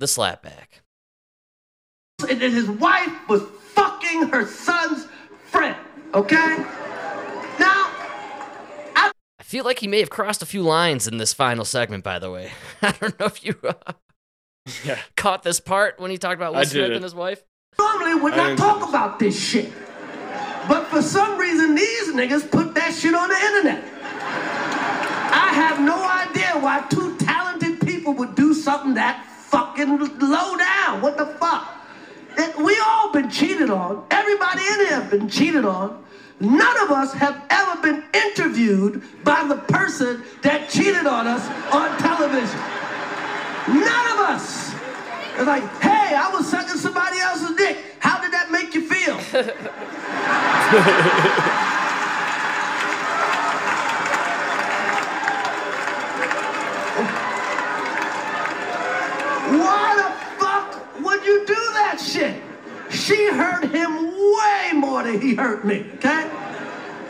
the 0.00 0.06
slapback. 0.06 0.80
and 2.28 2.40
that 2.40 2.50
his 2.52 2.68
wife 2.68 3.12
was 3.28 3.42
fucking 3.74 4.28
her 4.28 4.46
son's 4.46 5.06
friend. 5.46 5.76
Okay? 6.14 6.56
Now, 7.58 7.90
I 8.96 9.10
feel 9.42 9.64
like 9.64 9.78
he 9.80 9.86
may 9.88 10.00
have 10.00 10.10
crossed 10.10 10.42
a 10.42 10.46
few 10.46 10.62
lines 10.62 11.06
in 11.06 11.18
this 11.18 11.32
final 11.32 11.64
segment. 11.64 12.02
By 12.04 12.18
the 12.18 12.30
way, 12.30 12.50
I 12.82 12.92
don't 12.92 13.18
know 13.20 13.26
if 13.26 13.44
you 13.44 13.56
uh, 13.62 13.74
Yeah. 14.84 14.98
caught 15.16 15.42
this 15.42 15.60
part 15.60 16.00
when 16.00 16.10
he 16.10 16.18
talked 16.18 16.36
about 16.36 16.52
Will 16.52 16.60
I 16.60 16.64
Smith 16.64 16.92
and 16.92 17.02
his 17.04 17.14
wife. 17.14 17.42
normally 17.78 18.14
would 18.20 18.32
I 18.32 18.36
not 18.36 18.46
didn't- 18.48 18.58
talk 18.60 18.88
about 18.88 19.18
this 19.18 19.38
shit. 19.38 19.70
But 20.66 20.84
for 20.86 21.02
some 21.02 21.36
reason, 21.36 21.74
these 21.74 22.08
niggas 22.14 22.50
put 22.50 22.74
that 22.74 22.94
shit 22.94 23.14
on 23.14 23.28
the 23.28 23.36
internet. 23.36 23.84
I 25.54 25.58
have 25.58 25.78
no 25.78 26.02
idea 26.02 26.60
why 26.60 26.84
two 26.90 27.16
talented 27.18 27.80
people 27.86 28.12
would 28.14 28.34
do 28.34 28.52
something 28.54 28.94
that 28.94 29.24
fucking 29.24 29.98
low 30.18 30.56
down. 30.56 31.00
What 31.00 31.16
the 31.16 31.26
fuck? 31.26 31.70
That 32.36 32.58
we 32.58 32.76
all 32.84 33.12
been 33.12 33.30
cheated 33.30 33.70
on. 33.70 34.04
Everybody 34.10 34.62
in 34.62 34.78
here 34.80 35.00
have 35.00 35.10
been 35.12 35.28
cheated 35.28 35.64
on. 35.64 36.02
None 36.40 36.78
of 36.82 36.90
us 36.90 37.12
have 37.14 37.40
ever 37.50 37.80
been 37.80 38.02
interviewed 38.12 39.04
by 39.22 39.44
the 39.44 39.54
person 39.54 40.24
that 40.42 40.68
cheated 40.68 41.06
on 41.06 41.28
us 41.28 41.46
on 41.72 41.96
television. 41.98 42.58
None 43.68 44.06
of 44.12 44.18
us. 44.26 44.74
It's 45.36 45.46
like, 45.46 45.62
hey, 45.78 46.16
I 46.16 46.30
was 46.34 46.50
sucking 46.50 46.78
somebody 46.78 47.20
else's 47.20 47.54
dick. 47.56 47.78
How 48.00 48.20
did 48.20 48.32
that 48.32 48.50
make 48.50 48.74
you 48.74 48.88
feel? 48.88 49.20
Why 59.50 59.94
the 59.96 60.42
fuck 60.42 61.04
would 61.04 61.24
you 61.24 61.44
do 61.46 61.54
that 61.54 62.00
shit? 62.00 62.42
She 62.90 63.28
hurt 63.30 63.64
him 63.64 64.06
way 64.06 64.72
more 64.74 65.02
than 65.02 65.20
he 65.20 65.34
hurt 65.34 65.64
me, 65.64 65.86
okay? 65.94 66.30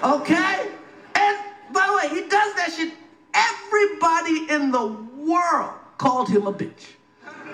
Okay? 0.03 0.71
And 1.15 1.39
by 1.73 1.87
the 1.87 1.97
way, 1.97 2.23
he 2.23 2.29
does 2.29 2.55
that 2.55 2.73
shit. 2.77 2.93
Everybody 3.35 4.53
in 4.53 4.71
the 4.71 4.87
world 5.25 5.75
called 5.99 6.29
him 6.29 6.47
a 6.47 6.53
bitch. 6.53 6.95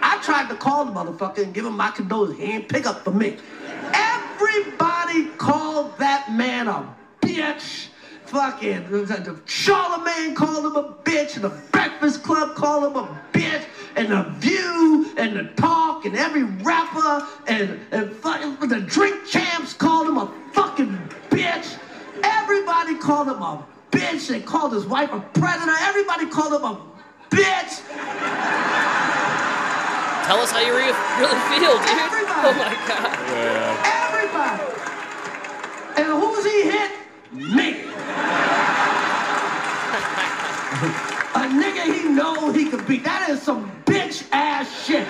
I 0.02 0.20
tried 0.22 0.48
to 0.48 0.54
call 0.54 0.86
the 0.86 0.92
motherfucker 0.92 1.42
and 1.42 1.52
give 1.52 1.64
him 1.64 1.76
my 1.76 1.90
condolences. 1.90 2.38
He 2.38 2.44
ain't 2.44 2.68
pick 2.68 2.86
up 2.86 3.04
for 3.04 3.10
me. 3.10 3.36
Everybody 3.92 5.26
called 5.36 5.98
that 5.98 6.32
man 6.32 6.68
a 6.68 6.94
bitch. 7.20 7.88
Fucking 8.26 8.86
Charlemagne 9.46 10.34
called 10.34 10.66
him 10.66 10.76
a 10.76 10.94
bitch. 11.02 11.40
The 11.40 11.48
Breakfast 11.72 12.22
Club 12.22 12.54
called 12.54 12.84
him 12.84 12.96
a 12.96 13.22
bitch. 13.32 13.64
And 13.96 14.08
the 14.08 14.22
View 14.38 15.10
and 15.16 15.36
the 15.36 15.44
Talk 15.60 16.04
and 16.04 16.16
every 16.16 16.44
rapper 16.44 17.26
and, 17.46 17.80
and 17.90 18.12
fu- 18.12 18.66
the 18.66 18.80
drink 18.80 19.26
champs 19.26 19.72
called 19.74 20.08
him 20.08 20.18
a 20.18 20.32
fucking 20.52 20.96
bitch. 21.30 21.78
Everybody 22.22 22.96
called 22.96 23.28
him 23.28 23.42
a 23.42 23.66
bitch. 23.90 24.28
They 24.28 24.40
called 24.40 24.72
his 24.72 24.86
wife 24.86 25.12
a 25.12 25.20
predator. 25.20 25.74
Everybody 25.80 26.26
called 26.26 26.52
him 26.54 26.64
a 26.64 26.80
bitch. 27.30 27.82
Tell 30.26 30.38
us 30.38 30.52
how 30.52 30.60
you 30.60 30.72
really 30.74 30.92
feel, 30.92 31.76
dude. 31.78 31.98
Everybody. 31.98 32.46
Oh 32.46 32.54
my 32.56 32.74
god. 32.86 33.18
Yeah. 33.30 34.06
Everybody. 34.06 34.62
And 35.96 36.06
who's 36.06 36.44
he 36.44 36.62
hit? 36.70 36.90
Me. 37.32 38.59
A 41.50 41.52
nigga 41.52 41.82
he 41.92 42.08
know 42.08 42.52
he 42.52 42.70
could 42.70 42.86
beat. 42.86 43.02
That 43.02 43.28
is 43.28 43.42
some 43.42 43.72
bitch 43.84 44.24
ass 44.30 44.86
shit. 44.86 45.04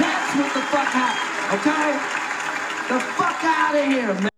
That's 0.00 0.36
what 0.36 0.52
the 0.52 0.60
fuck 0.66 0.88
happened, 0.88 1.60
okay? 1.60 1.92
The 2.92 3.00
fuck 3.14 3.44
out 3.44 3.76
of 3.76 3.84
here, 3.86 4.14
man. 4.14 4.30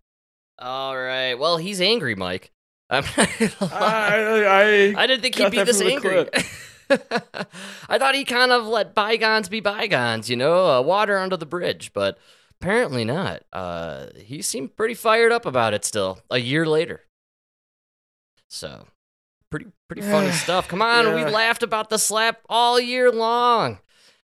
All 0.59 0.95
right. 0.95 1.35
Well, 1.37 1.57
he's 1.57 1.81
angry, 1.81 2.15
Mike. 2.15 2.53
I'm 2.91 3.05
not 3.17 3.31
gonna. 3.39 3.73
I, 3.73 4.45
I, 4.45 4.95
I 5.03 5.07
didn't 5.07 5.23
think 5.23 5.37
he'd 5.37 5.45
got 5.45 5.53
be 5.53 5.63
this 5.63 5.79
the 5.79 5.91
angry. 5.91 6.29
I 7.89 7.99
thought 7.99 8.15
he 8.15 8.27
kind 8.27 8.53
of 8.53 8.67
let 8.67 8.95
bygones 8.95 9.49
be 9.49 9.61
bygones, 9.61 10.29
you 10.29 10.37
know, 10.37 10.67
uh, 10.69 10.83
water 10.83 11.17
under 11.17 11.39
the 11.39 11.47
bridge, 11.47 11.93
but 11.95 12.19
apparently 12.61 13.05
not. 13.05 13.43
Uh, 13.53 14.07
he 14.17 14.43
seemed 14.43 14.77
pretty 14.77 14.95
fired 14.95 15.33
up 15.33 15.47
about 15.47 15.75
it 15.75 15.85
still, 15.85 16.19
a 16.31 16.39
year 16.39 16.67
later. 16.67 17.03
So, 18.49 18.87
pretty 19.51 19.67
pretty 19.89 20.03
funny 20.03 20.31
stuff. 20.45 20.69
Come 20.69 20.83
on, 20.83 21.15
we 21.15 21.25
laughed 21.25 21.63
about 21.63 21.91
the 21.91 21.99
slap 21.99 22.41
all 22.49 22.79
year 22.81 23.11
long. 23.11 23.79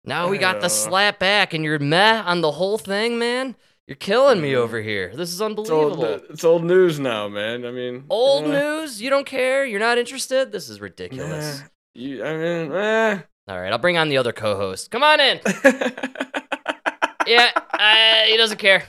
Now 0.06 0.28
we 0.30 0.38
got 0.38 0.60
the 0.62 0.70
slap 0.70 1.18
back, 1.20 1.54
and 1.54 1.64
you're 1.64 1.80
meh 1.80 2.22
on 2.26 2.42
the 2.42 2.52
whole 2.52 2.78
thing, 2.78 3.18
man. 3.18 3.56
You're 3.88 3.96
killing 3.96 4.42
me 4.42 4.52
Mhm. 4.54 4.58
over 4.58 4.82
here. 4.82 5.10
This 5.16 5.30
is 5.30 5.36
It's 5.36 5.42
old, 5.42 5.60
unbelievable. 5.60 6.26
it's 6.30 6.44
old 6.44 6.64
news 6.64 7.00
now, 7.00 7.28
man. 7.28 7.66
I 7.66 7.72
mean, 7.72 8.06
Old 8.10 8.46
uh, 8.46 8.48
news? 8.48 9.02
You 9.02 9.10
don't 9.10 9.26
care? 9.26 9.66
You're 9.66 9.80
not 9.80 9.98
interested? 9.98 10.52
This 10.54 10.70
is 10.70 10.80
ridiculous. 10.80 11.60
nah, 11.60 11.66
you, 11.94 12.24
I 12.24 12.38
mean, 12.38 12.72
eh. 12.72 13.20
All 13.50 13.60
right, 13.60 13.72
I'll 13.74 13.78
bring 13.78 13.98
on 13.98 14.08
the 14.10 14.18
other 14.18 14.32
co-host. 14.32 14.90
Come 14.92 15.04
on 15.04 15.20
in. 15.20 15.40
Yeah, 17.28 17.50
uh, 17.74 18.26
he 18.28 18.38
doesn't 18.38 18.58
care. 18.58 18.84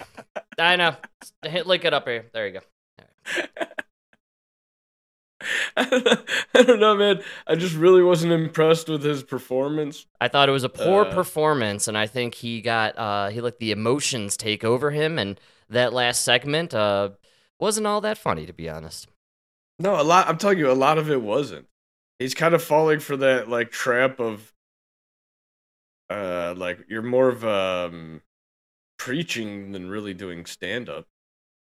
I 0.58 0.76
know. 0.76 0.96
Hit 1.44 1.66
link 1.66 1.84
it 1.84 1.94
up 1.94 2.06
here. 2.06 2.26
There 2.32 2.46
you 2.48 2.60
go. 2.60 3.42
I 5.76 6.02
don't 6.54 6.80
know, 6.80 6.96
man. 6.96 7.20
I 7.46 7.54
just 7.56 7.74
really 7.74 8.02
wasn't 8.02 8.32
impressed 8.32 8.88
with 8.88 9.02
his 9.02 9.22
performance. 9.22 10.06
I 10.20 10.28
thought 10.28 10.48
it 10.48 10.52
was 10.52 10.64
a 10.64 10.68
poor 10.68 11.04
Uh. 11.04 11.12
performance, 11.14 11.88
and 11.88 11.98
I 11.98 12.06
think 12.06 12.34
he 12.34 12.60
got 12.62 12.96
uh 12.98 13.28
he 13.28 13.40
let 13.40 13.58
the 13.58 13.72
emotions 13.72 14.36
take 14.36 14.64
over 14.64 14.90
him, 14.90 15.18
and 15.18 15.38
that 15.68 15.92
last 15.92 16.22
segment 16.24 16.72
uh 16.72 17.10
wasn't 17.60 17.86
all 17.86 18.00
that 18.02 18.16
funny 18.18 18.46
to 18.46 18.52
be 18.52 18.68
honest. 18.68 19.08
No, 19.78 20.00
a 20.00 20.02
lot. 20.02 20.28
I'm 20.28 20.38
telling 20.38 20.58
you, 20.58 20.70
a 20.70 20.72
lot 20.72 20.98
of 20.98 21.10
it 21.10 21.20
wasn't. 21.20 21.66
He's 22.20 22.34
kind 22.34 22.54
of 22.54 22.62
falling 22.62 23.00
for 23.00 23.16
that 23.18 23.48
like 23.48 23.70
trap 23.70 24.20
of, 24.20 24.52
uh, 26.10 26.54
like 26.56 26.80
you're 26.88 27.02
more 27.02 27.28
of 27.28 27.44
um, 27.44 28.22
preaching 28.98 29.72
than 29.72 29.88
really 29.88 30.14
doing 30.14 30.46
stand 30.46 30.88
up. 30.88 31.06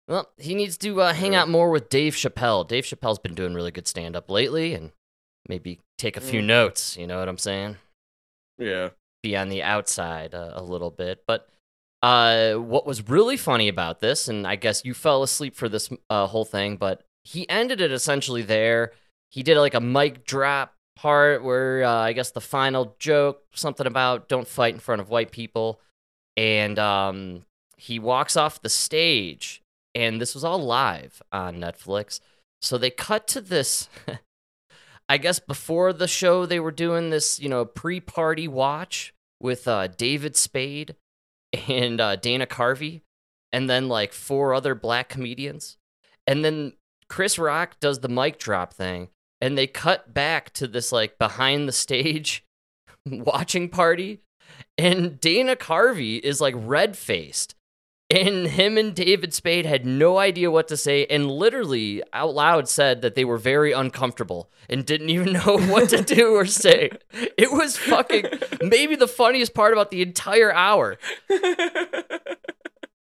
Well, 0.08 0.30
he 0.38 0.56
needs 0.56 0.78
to 0.78 1.02
uh, 1.02 1.14
hang 1.14 1.36
out 1.36 1.50
more 1.50 1.70
with 1.70 1.90
Dave 1.90 2.14
Chappelle. 2.16 2.66
Dave 2.68 2.86
Chappelle's 2.86 3.20
been 3.20 3.36
doing 3.36 3.54
really 3.54 3.72
good 3.72 3.88
stand 3.88 4.16
up 4.16 4.30
lately, 4.30 4.74
and 4.74 4.92
maybe 5.50 5.82
take 5.98 6.16
a 6.16 6.22
few 6.22 6.42
Mm. 6.42 6.46
notes. 6.46 6.96
You 6.96 7.08
know 7.08 7.20
what 7.20 7.28
I'm 7.30 7.38
saying? 7.38 7.78
Yeah. 8.58 8.90
be 9.24 9.36
on 9.36 9.50
the 9.50 9.64
outside 9.64 10.34
uh, 10.34 10.52
a 10.54 10.64
little 10.64 10.92
bit. 10.92 11.24
But 11.28 11.50
uh, 12.02 12.54
what 12.54 12.86
was 12.86 13.10
really 13.10 13.36
funny 13.36 13.68
about 13.68 14.00
this, 14.00 14.28
and 14.30 14.48
I 14.48 14.56
guess 14.56 14.86
you 14.86 14.94
fell 14.94 15.24
asleep 15.24 15.56
for 15.56 15.68
this 15.68 15.90
uh, 16.10 16.28
whole 16.28 16.46
thing, 16.46 16.78
but 16.78 17.04
he 17.24 17.50
ended 17.50 17.82
it 17.82 17.92
essentially 17.92 18.44
there. 18.44 18.94
He 19.30 19.44
did 19.44 19.58
like 19.58 19.74
a 19.74 19.82
mic 19.82 20.24
drop 20.24 20.74
part 20.98 21.44
where 21.44 21.84
uh, 21.84 21.92
I 21.92 22.14
guess 22.14 22.32
the 22.32 22.42
final 22.42 22.96
joke, 23.00 23.44
something 23.54 23.86
about 23.88 24.28
don't 24.28 24.48
fight 24.48 24.74
in 24.74 24.80
front 24.80 25.02
of 25.02 25.10
white 25.10 25.32
people. 25.32 25.80
And 26.36 26.78
um, 26.78 27.46
he 27.78 28.00
walks 28.00 28.36
off 28.36 28.62
the 28.62 28.70
stage, 28.70 29.62
and 29.96 30.20
this 30.20 30.34
was 30.34 30.44
all 30.44 30.60
live 30.60 31.22
on 31.32 31.58
Netflix. 31.58 32.20
So 32.62 32.78
they 32.78 32.90
cut 32.90 33.28
to 33.30 33.42
this. 33.42 33.90
I 35.10 35.18
guess 35.18 35.40
before 35.40 35.94
the 35.94 36.08
show, 36.08 36.46
they 36.46 36.60
were 36.60 36.72
doing 36.72 37.12
this, 37.12 37.40
you 37.40 37.48
know, 37.48 37.64
pre 37.64 38.00
party 38.00 38.48
watch 38.48 39.14
with 39.40 39.68
uh, 39.68 39.88
David 39.88 40.36
Spade 40.36 40.96
and 41.68 42.02
uh, 42.02 42.16
Dana 42.18 42.46
Carvey, 42.46 43.02
and 43.52 43.70
then 43.70 43.88
like 43.88 44.12
four 44.12 44.54
other 44.54 44.76
black 44.76 45.10
comedians. 45.10 45.78
And 46.26 46.44
then 46.44 46.74
Chris 47.08 47.40
Rock 47.40 47.80
does 47.80 48.00
the 48.00 48.10
mic 48.10 48.38
drop 48.38 48.74
thing, 48.74 49.10
and 49.42 49.58
they 49.58 49.68
cut 49.68 50.14
back 50.14 50.52
to 50.54 50.68
this 50.68 50.92
like 50.92 51.18
behind 51.18 51.68
the 51.68 51.74
stage 51.74 52.46
watching 53.06 53.70
party. 53.70 54.22
And 54.78 55.20
Dana 55.20 55.56
Carvey 55.56 56.20
is 56.20 56.42
like 56.42 56.56
red 56.58 56.98
faced. 56.98 57.56
And 58.10 58.48
him 58.48 58.78
and 58.78 58.96
David 58.96 59.34
Spade 59.34 59.66
had 59.66 59.86
no 59.86 60.18
idea 60.18 60.50
what 60.50 60.70
to 60.70 60.78
say 60.78 61.06
and 61.08 61.30
literally 61.30 62.02
out 62.14 62.34
loud 62.34 62.70
said 62.70 63.02
that 63.02 63.16
they 63.16 63.26
were 63.26 63.38
very 63.38 63.74
uncomfortable 63.74 64.50
and 64.70 64.86
didn't 64.86 65.10
even 65.10 65.34
know 65.46 65.58
what 65.58 65.90
to 65.90 66.02
do 66.02 66.36
or 66.36 66.46
say. 66.46 66.90
It 67.12 67.52
was 67.52 67.78
fucking 67.78 68.26
maybe 68.62 68.96
the 68.96 69.10
funniest 69.10 69.54
part 69.54 69.74
about 69.74 69.92
the 69.92 70.02
entire 70.02 70.54
hour. 70.54 70.98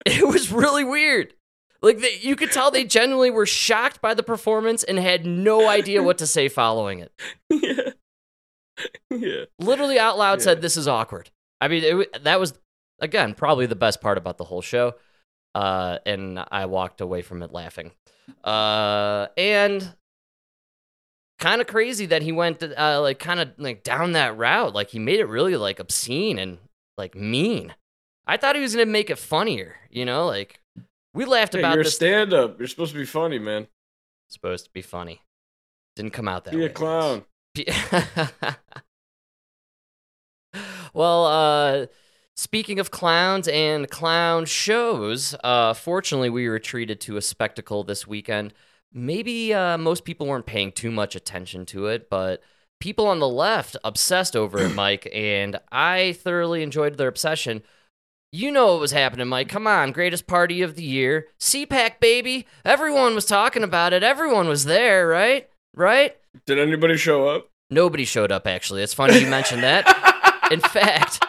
It 0.06 0.26
was 0.26 0.52
really 0.52 0.84
weird. 0.84 1.34
Like 1.82 1.98
they, 1.98 2.18
you 2.20 2.36
could 2.36 2.50
tell 2.52 2.70
they 2.70 2.84
genuinely 2.84 3.30
were 3.30 3.46
shocked 3.46 4.00
by 4.00 4.14
the 4.14 4.22
performance 4.22 4.82
and 4.84 4.98
had 4.98 5.26
no 5.26 5.68
idea 5.68 6.02
what 6.02 6.18
to 6.18 6.26
say 6.26 6.48
following 6.62 7.00
it. 7.00 7.12
yeah. 7.50 7.90
Yeah. 9.10 9.44
literally 9.58 9.98
out 9.98 10.18
loud 10.18 10.40
Yeah. 10.40 10.44
said 10.44 10.60
this 10.60 10.76
is 10.76 10.86
awkward 10.86 11.30
i 11.62 11.68
mean 11.68 11.82
it, 12.02 12.24
that 12.24 12.38
was 12.38 12.52
again 13.00 13.32
probably 13.32 13.64
the 13.64 13.74
best 13.74 14.02
part 14.02 14.18
about 14.18 14.36
the 14.36 14.44
whole 14.44 14.60
show 14.60 14.94
uh, 15.54 15.96
and 16.04 16.38
i 16.50 16.66
walked 16.66 17.00
away 17.00 17.22
from 17.22 17.42
it 17.42 17.52
laughing 17.52 17.92
uh, 18.44 19.28
and 19.38 19.94
kind 21.38 21.62
of 21.62 21.66
crazy 21.66 22.04
that 22.04 22.20
he 22.20 22.32
went 22.32 22.62
uh, 22.62 23.00
like 23.00 23.18
kind 23.18 23.40
of 23.40 23.52
like 23.56 23.82
down 23.82 24.12
that 24.12 24.36
route 24.36 24.74
like 24.74 24.90
he 24.90 24.98
made 24.98 25.20
it 25.20 25.26
really 25.28 25.56
like 25.56 25.80
obscene 25.80 26.38
and 26.38 26.58
like 26.98 27.14
mean 27.14 27.74
i 28.26 28.36
thought 28.36 28.56
he 28.56 28.60
was 28.60 28.74
gonna 28.74 28.84
make 28.84 29.08
it 29.08 29.18
funnier 29.18 29.76
you 29.90 30.04
know 30.04 30.26
like 30.26 30.60
we 31.16 31.24
laughed 31.24 31.54
Hey, 31.54 31.58
about 31.58 31.72
you're 31.72 31.80
a 31.80 31.84
this 31.84 31.96
stand 31.96 32.32
up. 32.32 32.58
You're 32.58 32.68
supposed 32.68 32.92
to 32.92 32.98
be 32.98 33.06
funny, 33.06 33.38
man. 33.38 33.66
supposed 34.28 34.66
to 34.66 34.70
be 34.72 34.82
funny 34.82 35.22
didn't 35.96 36.12
come 36.12 36.28
out 36.28 36.44
that 36.44 36.52
Be 36.52 36.58
way 36.58 36.62
Be 37.54 37.64
a 37.64 37.72
clown. 37.72 38.54
Well, 40.94 41.26
uh, 41.26 41.86
speaking 42.36 42.78
of 42.78 42.90
clowns 42.90 43.48
and 43.48 43.90
clown 43.90 44.46
shows, 44.46 45.34
uh, 45.44 45.74
fortunately, 45.74 46.30
we 46.30 46.48
were 46.48 46.58
treated 46.58 47.00
to 47.02 47.16
a 47.16 47.22
spectacle 47.22 47.84
this 47.84 48.06
weekend. 48.06 48.54
Maybe 48.92 49.52
uh, 49.52 49.76
most 49.76 50.04
people 50.04 50.26
weren't 50.26 50.46
paying 50.46 50.72
too 50.72 50.90
much 50.90 51.14
attention 51.14 51.66
to 51.66 51.86
it, 51.88 52.08
but 52.08 52.42
people 52.80 53.06
on 53.08 53.18
the 53.18 53.28
left 53.28 53.76
obsessed 53.84 54.34
over 54.36 54.58
it, 54.58 54.70
Mike, 54.74 55.06
and 55.12 55.60
I 55.70 56.12
thoroughly 56.12 56.62
enjoyed 56.62 56.96
their 56.96 57.08
obsession. 57.08 57.62
You 58.36 58.50
know 58.52 58.72
what 58.72 58.80
was 58.80 58.92
happening, 58.92 59.28
Mike. 59.28 59.48
Come 59.48 59.66
on, 59.66 59.92
greatest 59.92 60.26
party 60.26 60.60
of 60.60 60.76
the 60.76 60.82
year. 60.82 61.28
CPAC, 61.40 62.00
baby. 62.00 62.46
Everyone 62.66 63.14
was 63.14 63.24
talking 63.24 63.62
about 63.62 63.94
it. 63.94 64.02
Everyone 64.02 64.46
was 64.46 64.66
there, 64.66 65.08
right? 65.08 65.48
Right? 65.74 66.14
Did 66.44 66.58
anybody 66.58 66.98
show 66.98 67.28
up? 67.28 67.48
Nobody 67.70 68.04
showed 68.04 68.30
up, 68.30 68.46
actually. 68.46 68.82
It's 68.82 68.92
funny 68.92 69.20
you 69.20 69.26
mentioned 69.26 69.62
that. 69.62 69.86
In 70.52 70.60
fact, 70.60 71.24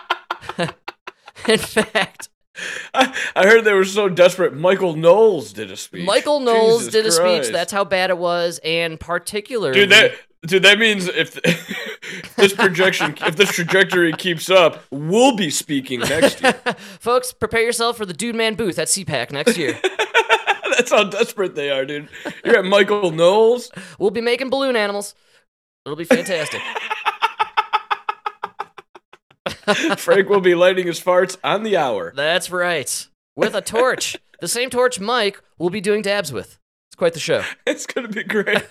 in 1.47 1.57
fact, 1.57 2.29
I, 2.93 3.15
I 3.35 3.47
heard 3.47 3.63
they 3.63 3.73
were 3.73 3.85
so 3.85 4.09
desperate. 4.09 4.53
Michael 4.53 4.95
Knowles 4.95 5.53
did 5.53 5.71
a 5.71 5.77
speech. 5.77 6.05
Michael 6.05 6.39
Knowles 6.41 6.87
Jesus 6.87 6.93
did 6.93 7.05
a 7.05 7.17
Christ. 7.17 7.45
speech. 7.45 7.53
That's 7.53 7.71
how 7.71 7.83
bad 7.83 8.09
it 8.09 8.17
was, 8.17 8.59
and 8.63 8.99
particularly, 8.99 9.79
dude. 9.79 9.91
That 9.91 10.11
dude. 10.47 10.63
That 10.63 10.79
means 10.79 11.07
if, 11.07 11.33
this 12.35 12.53
projection, 12.53 13.15
if 13.25 13.35
this 13.35 13.51
trajectory 13.51 14.13
keeps 14.13 14.49
up, 14.49 14.83
we'll 14.91 15.35
be 15.35 15.49
speaking 15.49 15.99
next 16.01 16.41
year. 16.41 16.53
folks, 16.99 17.31
prepare 17.33 17.61
yourself 17.61 17.97
for 17.97 18.05
the 18.05 18.13
Dude 18.13 18.35
Man 18.35 18.55
booth 18.55 18.79
at 18.79 18.87
CPAC 18.87 19.31
next 19.31 19.57
year. 19.57 19.79
That's 20.77 20.91
how 20.91 21.03
desperate 21.05 21.55
they 21.55 21.69
are, 21.71 21.85
dude. 21.85 22.07
You're 22.45 22.59
at 22.59 22.65
Michael 22.65 23.11
Knowles. 23.11 23.71
we'll 23.99 24.11
be 24.11 24.21
making 24.21 24.49
balloon 24.49 24.75
animals. 24.75 25.15
It'll 25.85 25.95
be 25.95 26.03
fantastic. 26.03 26.61
Frank 29.97 30.29
will 30.29 30.41
be 30.41 30.55
lighting 30.55 30.87
his 30.87 30.99
farts 30.99 31.37
on 31.43 31.63
the 31.63 31.77
hour. 31.77 32.13
That's 32.15 32.51
right. 32.51 33.07
With 33.35 33.55
a 33.55 33.61
torch. 33.61 34.17
the 34.39 34.47
same 34.47 34.69
torch 34.69 34.99
Mike 34.99 35.41
will 35.57 35.69
be 35.69 35.81
doing 35.81 36.01
dabs 36.01 36.31
with. 36.31 36.57
It's 36.89 36.95
quite 36.95 37.13
the 37.13 37.19
show. 37.19 37.43
It's 37.65 37.85
gonna 37.85 38.07
be 38.07 38.23
great. 38.23 38.63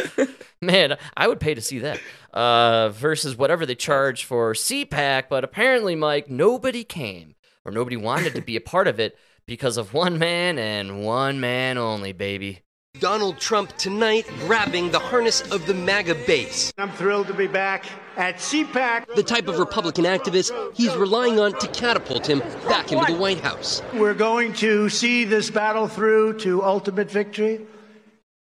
Man, 0.60 0.96
I 1.16 1.28
would 1.28 1.40
pay 1.40 1.54
to 1.54 1.60
see 1.60 1.80
that. 1.80 2.00
Uh, 2.32 2.90
versus 2.90 3.36
whatever 3.36 3.66
they 3.66 3.74
charge 3.74 4.24
for 4.24 4.54
CPAC, 4.54 5.24
but 5.28 5.44
apparently, 5.44 5.94
Mike, 5.94 6.30
nobody 6.30 6.84
came 6.84 7.34
or 7.64 7.72
nobody 7.72 7.96
wanted 7.96 8.34
to 8.34 8.40
be 8.40 8.56
a 8.56 8.60
part 8.60 8.88
of 8.88 8.98
it 8.98 9.16
because 9.46 9.76
of 9.76 9.92
one 9.92 10.18
man 10.18 10.58
and 10.58 11.04
one 11.04 11.40
man 11.40 11.78
only, 11.78 12.12
baby. 12.12 12.60
Donald 13.00 13.38
Trump 13.38 13.74
tonight 13.78 14.26
grabbing 14.40 14.90
the 14.90 14.98
harness 14.98 15.40
of 15.50 15.66
the 15.66 15.72
MAGA 15.72 16.14
base. 16.26 16.72
I'm 16.76 16.90
thrilled 16.90 17.26
to 17.28 17.34
be 17.34 17.46
back 17.46 17.86
at 18.16 18.36
CPAC. 18.36 19.14
The 19.14 19.22
type 19.22 19.48
of 19.48 19.58
Republican 19.58 20.04
activist 20.04 20.52
he's 20.76 20.94
relying 20.94 21.40
on 21.40 21.58
to 21.58 21.66
catapult 21.68 22.28
him 22.28 22.40
back 22.68 22.92
into 22.92 23.10
the 23.10 23.18
White 23.18 23.40
House. 23.40 23.82
We're 23.94 24.14
going 24.14 24.52
to 24.54 24.90
see 24.90 25.24
this 25.24 25.50
battle 25.50 25.88
through 25.88 26.38
to 26.40 26.62
ultimate 26.62 27.10
victory. 27.10 27.66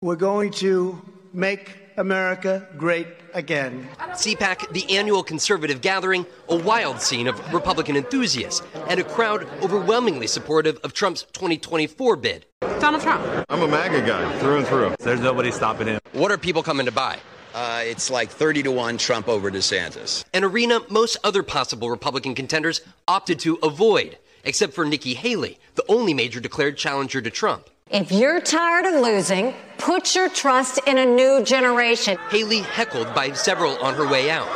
We're 0.01 0.17
going 0.17 0.51
to 0.53 1.01
make 1.33 1.77
America 1.97 2.67
great 2.77 3.07
again. 3.33 3.87
CPAC, 3.99 4.71
the 4.71 4.97
annual 4.97 5.23
conservative 5.23 5.81
gathering, 5.81 6.25
a 6.49 6.55
wild 6.55 7.01
scene 7.01 7.27
of 7.27 7.53
Republican 7.53 7.95
enthusiasts 7.95 8.61
and 8.87 8.99
a 8.99 9.03
crowd 9.03 9.47
overwhelmingly 9.61 10.27
supportive 10.27 10.77
of 10.83 10.93
Trump's 10.93 11.23
2024 11.33 12.15
bid. 12.15 12.45
Donald 12.79 13.03
Trump. 13.03 13.45
I'm 13.49 13.61
a 13.61 13.67
MAGA 13.67 14.05
guy 14.05 14.39
through 14.39 14.57
and 14.57 14.67
through. 14.67 14.95
There's 14.99 15.19
nobody 15.19 15.51
stopping 15.51 15.87
him. 15.87 15.99
What 16.13 16.31
are 16.31 16.37
people 16.37 16.63
coming 16.63 16.85
to 16.85 16.91
buy? 16.91 17.19
Uh, 17.53 17.81
it's 17.83 18.09
like 18.09 18.29
30 18.29 18.63
to 18.63 18.71
1 18.71 18.97
Trump 18.97 19.27
over 19.27 19.51
DeSantis. 19.51 20.23
An 20.33 20.43
arena 20.43 20.79
most 20.89 21.17
other 21.23 21.43
possible 21.43 21.89
Republican 21.89 22.33
contenders 22.33 22.81
opted 23.07 23.39
to 23.39 23.59
avoid, 23.61 24.17
except 24.45 24.73
for 24.73 24.85
Nikki 24.85 25.13
Haley, 25.13 25.59
the 25.75 25.83
only 25.89 26.13
major 26.13 26.39
declared 26.39 26.77
challenger 26.77 27.21
to 27.21 27.29
Trump. 27.29 27.69
If 27.91 28.09
you're 28.09 28.39
tired 28.39 28.85
of 28.85 29.01
losing, 29.01 29.53
put 29.77 30.15
your 30.15 30.29
trust 30.29 30.79
in 30.87 30.97
a 30.97 31.05
new 31.05 31.43
generation. 31.43 32.17
Haley 32.29 32.61
heckled 32.61 33.13
by 33.13 33.33
several 33.33 33.75
on 33.83 33.95
her 33.95 34.07
way 34.07 34.31
out. 34.31 34.47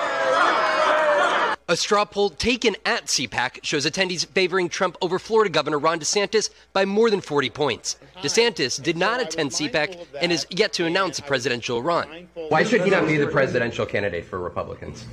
A 1.68 1.75
straw 1.75 2.06
poll 2.06 2.30
taken 2.30 2.77
at 2.86 3.08
CPAC 3.08 3.60
shows 3.62 3.86
attendees 3.86 4.25
favoring 4.25 4.70
Trump 4.70 4.96
over 5.01 5.20
Florida 5.20 5.50
Governor 5.50 5.80
Ron 5.80 6.00
DeSantis 6.00 6.50
by 6.72 6.86
more 6.86 7.10
than 7.10 7.20
40 7.20 7.50
points. 7.50 7.98
DeSantis 8.22 8.82
did 8.82 8.96
not 8.96 9.20
attend 9.20 9.51
CPAC 9.51 10.06
and 10.22 10.32
is 10.32 10.48
yet 10.50 10.72
to 10.72 10.86
announce 10.86 11.20
a 11.20 11.24
presidential 11.24 11.84
run. 11.84 12.30
Why 12.48 12.63
should 12.63 12.84
he 12.84 12.89
not 12.89 13.06
be 13.06 13.18
the 13.18 13.27
presidential 13.27 13.86
candidate 13.86 14.24
for 14.24 14.39
Republicans? 14.39 15.04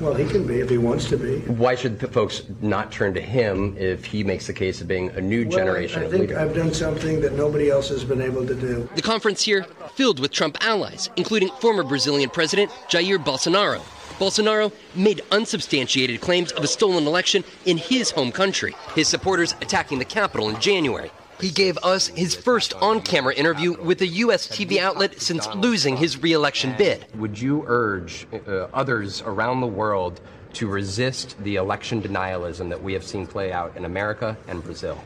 Well, 0.00 0.14
he 0.14 0.26
can 0.26 0.46
be 0.46 0.60
if 0.60 0.70
he 0.70 0.78
wants 0.78 1.08
to 1.08 1.16
be. 1.16 1.40
Why 1.40 1.74
should 1.74 2.00
folks 2.12 2.42
not 2.60 2.92
turn 2.92 3.14
to 3.14 3.20
him 3.20 3.76
if 3.76 4.04
he 4.04 4.22
makes 4.22 4.46
the 4.46 4.52
case 4.52 4.80
of 4.80 4.88
being 4.88 5.10
a 5.10 5.20
new 5.20 5.44
generation 5.44 6.02
well, 6.02 6.04
I, 6.04 6.04
I 6.04 6.06
of 6.06 6.12
think 6.12 6.30
leader? 6.30 6.40
I've 6.40 6.54
done 6.54 6.72
something 6.72 7.20
that 7.20 7.34
nobody 7.34 7.70
else 7.70 7.88
has 7.88 8.04
been 8.04 8.22
able 8.22 8.46
to 8.46 8.54
do. 8.54 8.88
The 8.94 9.02
conference 9.02 9.42
here 9.42 9.64
filled 9.94 10.20
with 10.20 10.30
Trump 10.30 10.56
allies, 10.60 11.10
including 11.16 11.48
former 11.60 11.82
Brazilian 11.82 12.30
President 12.30 12.70
Jair 12.88 13.18
Bolsonaro. 13.18 13.80
Bolsonaro 14.18 14.72
made 14.94 15.20
unsubstantiated 15.30 16.20
claims 16.20 16.50
of 16.52 16.64
a 16.64 16.66
stolen 16.66 17.06
election 17.06 17.44
in 17.66 17.76
his 17.76 18.10
home 18.10 18.32
country, 18.32 18.74
his 18.94 19.08
supporters 19.08 19.54
attacking 19.60 19.98
the 19.98 20.04
Capitol 20.04 20.48
in 20.48 20.60
January. 20.60 21.10
He 21.40 21.50
gave 21.50 21.78
us 21.78 22.08
his 22.08 22.34
first 22.34 22.74
on 22.74 23.00
camera 23.00 23.34
interview 23.34 23.80
with 23.80 24.00
a 24.02 24.06
U.S. 24.06 24.48
TV 24.48 24.78
outlet 24.78 25.20
since 25.20 25.46
losing 25.54 25.96
his 25.96 26.20
re 26.20 26.32
election 26.32 26.74
bid. 26.76 27.06
Would 27.16 27.40
you 27.40 27.64
urge 27.66 28.26
uh, 28.32 28.66
others 28.72 29.22
around 29.22 29.60
the 29.60 29.66
world 29.66 30.20
to 30.54 30.66
resist 30.66 31.36
the 31.44 31.56
election 31.56 32.02
denialism 32.02 32.68
that 32.70 32.82
we 32.82 32.92
have 32.92 33.04
seen 33.04 33.26
play 33.26 33.52
out 33.52 33.76
in 33.76 33.84
America 33.84 34.36
and 34.48 34.64
Brazil? 34.64 34.98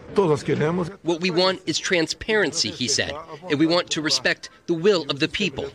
What 1.02 1.20
we 1.20 1.30
want 1.30 1.60
is 1.66 1.78
transparency, 1.78 2.70
he 2.70 2.88
said, 2.88 3.12
and 3.50 3.58
we 3.58 3.66
want 3.66 3.90
to 3.90 4.00
respect 4.00 4.48
the 4.66 4.74
will 4.74 5.02
of 5.10 5.20
the 5.20 5.28
people. 5.28 5.66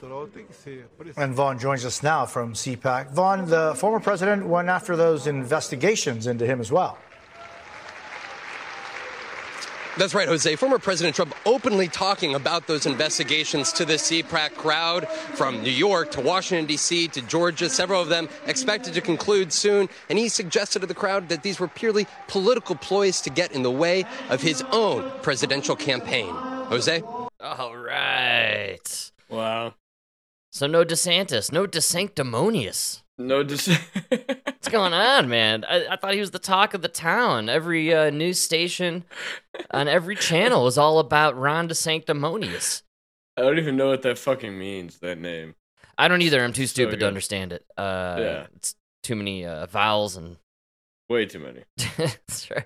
And 1.17 1.35
Vaughn 1.35 1.59
joins 1.59 1.85
us 1.85 2.01
now 2.01 2.25
from 2.25 2.53
CPAC. 2.53 3.11
Vaughn, 3.11 3.47
the 3.47 3.75
former 3.75 3.99
president 3.99 4.47
went 4.47 4.69
after 4.69 4.95
those 4.95 5.27
investigations 5.27 6.25
into 6.25 6.45
him 6.45 6.59
as 6.59 6.71
well. 6.71 6.97
That's 9.97 10.13
right, 10.13 10.27
Jose. 10.27 10.55
Former 10.57 10.77
President 10.77 11.15
Trump 11.15 11.33
openly 11.43 11.87
talking 11.87 12.35
about 12.35 12.67
those 12.67 12.85
investigations 12.85 13.73
to 13.73 13.83
the 13.83 13.95
CPAC 13.95 14.53
crowd 14.53 15.07
from 15.33 15.63
New 15.63 15.71
York 15.71 16.11
to 16.11 16.21
Washington, 16.21 16.67
D.C. 16.67 17.07
to 17.09 17.21
Georgia, 17.23 17.67
several 17.67 17.99
of 17.99 18.07
them 18.07 18.29
expected 18.45 18.93
to 18.93 19.01
conclude 19.01 19.51
soon. 19.51 19.89
And 20.09 20.19
he 20.19 20.29
suggested 20.29 20.79
to 20.79 20.85
the 20.85 20.93
crowd 20.93 21.29
that 21.29 21.41
these 21.41 21.59
were 21.59 21.67
purely 21.67 22.05
political 22.27 22.75
ploys 22.75 23.21
to 23.21 23.31
get 23.31 23.53
in 23.53 23.63
the 23.63 23.71
way 23.71 24.05
of 24.29 24.39
his 24.39 24.63
own 24.71 25.11
presidential 25.23 25.75
campaign. 25.75 26.29
Jose? 26.29 27.01
All 27.41 27.75
right. 27.75 29.11
Wow. 29.29 29.73
So 30.51 30.67
no 30.67 30.85
DeSantis, 30.85 31.51
no 31.51 31.65
DeSanctimonious. 31.65 33.01
No 33.17 33.41
dis- 33.43 33.67
What's 34.09 34.67
going 34.69 34.93
on, 34.93 35.27
man? 35.27 35.65
I, 35.67 35.87
I 35.91 35.95
thought 35.95 36.13
he 36.13 36.19
was 36.19 36.31
the 36.31 36.39
talk 36.39 36.73
of 36.73 36.81
the 36.81 36.87
town. 36.87 37.49
Every 37.49 37.93
uh, 37.93 38.09
news 38.11 38.39
station 38.39 39.05
on 39.71 39.87
every 39.87 40.15
channel 40.15 40.63
was 40.63 40.77
all 40.77 40.99
about 40.99 41.35
Ron 41.37 41.67
DeSanctimonious. 41.67 42.83
I 43.35 43.41
don't 43.41 43.57
even 43.57 43.75
know 43.75 43.87
what 43.89 44.03
that 44.03 44.17
fucking 44.19 44.57
means, 44.57 44.99
that 44.99 45.17
name. 45.17 45.55
I 45.97 46.07
don't 46.07 46.21
either. 46.21 46.43
I'm 46.43 46.53
too 46.53 46.67
So 46.67 46.71
stupid 46.73 46.99
to 46.99 47.07
understand 47.07 47.53
it. 47.53 47.65
Uh, 47.75 48.17
Yeah. 48.19 48.47
It's 48.55 48.75
too 49.03 49.15
many 49.15 49.45
uh, 49.45 49.65
vowels 49.65 50.15
and. 50.15 50.37
Way 51.09 51.25
too 51.25 51.39
many. 51.39 51.63
That's 51.97 52.51
right. 52.51 52.65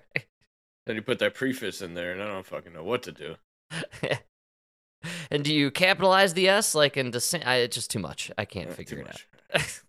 Then 0.87 0.95
you 0.95 1.01
put 1.03 1.19
that 1.19 1.35
preface 1.35 1.81
in 1.81 1.93
there, 1.93 2.11
and 2.11 2.21
I 2.21 2.27
don't 2.27 2.45
fucking 2.45 2.73
know 2.73 2.83
what 2.83 3.03
to 3.03 3.11
do. 3.11 3.35
and 5.31 5.43
do 5.43 5.53
you 5.53 5.69
capitalize 5.71 6.33
the 6.33 6.49
S 6.49 6.73
like 6.75 6.97
in 6.97 7.11
descent? 7.11 7.45
I, 7.47 7.57
it's 7.57 7.75
just 7.75 7.91
too 7.91 7.99
much. 7.99 8.31
I 8.37 8.45
can't 8.45 8.71
Uh, 8.71 8.73
figure 8.73 8.95
too 8.97 9.01
it 9.01 9.07
much. 9.07 9.27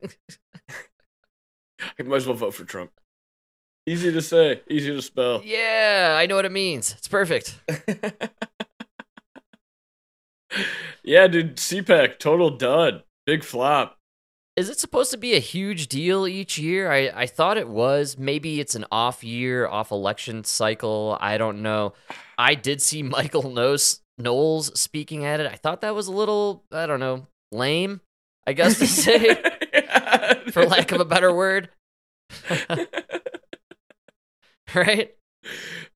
out. 0.05 0.17
I 1.99 2.03
might 2.03 2.17
as 2.17 2.27
well 2.27 2.37
vote 2.37 2.55
for 2.55 2.65
Trump. 2.65 2.91
Easy 3.87 4.13
to 4.13 4.23
say, 4.23 4.63
easy 4.71 4.95
to 4.95 5.03
spell. 5.03 5.43
yeah, 5.45 6.15
I 6.17 6.27
know 6.27 6.37
what 6.37 6.45
it 6.45 6.53
means. 6.53 6.93
It's 6.97 7.09
perfect. 7.09 7.59
yeah, 11.03 11.27
dude, 11.27 11.57
CPAC, 11.57 12.19
total 12.19 12.51
dud. 12.51 13.03
Big 13.27 13.43
flop. 13.43 13.99
Is 14.55 14.69
it 14.69 14.79
supposed 14.79 15.11
to 15.13 15.17
be 15.17 15.35
a 15.35 15.39
huge 15.39 15.89
deal 15.89 16.29
each 16.29 16.59
year? 16.59 16.93
I, 16.93 17.11
I 17.15 17.27
thought 17.27 17.57
it 17.57 17.69
was. 17.69 18.19
Maybe 18.19 18.61
it's 18.61 18.75
an 18.75 18.85
off 18.93 19.25
year, 19.25 19.67
off 19.67 19.91
election 19.91 20.45
cycle. 20.45 21.17
I 21.21 21.39
don't 21.39 21.63
know. 21.63 21.95
I 22.37 22.55
did 22.55 22.83
see 22.83 23.03
Michael 23.03 23.51
Knowles, 23.51 24.01
Knowles 24.19 24.79
speaking 24.79 25.25
at 25.25 25.41
it. 25.41 25.47
I 25.47 25.57
thought 25.57 25.81
that 25.81 25.95
was 25.95 26.07
a 26.07 26.13
little, 26.13 26.65
I 26.71 26.87
don't 26.87 27.01
know, 27.01 27.27
lame, 27.51 28.03
I 28.47 28.53
guess 28.53 28.79
to 28.79 28.87
say, 28.87 29.43
for 30.53 30.65
lack 30.67 30.93
of 30.93 31.01
a 31.01 31.05
better 31.05 31.35
word. 31.35 31.71
right? 34.75 35.15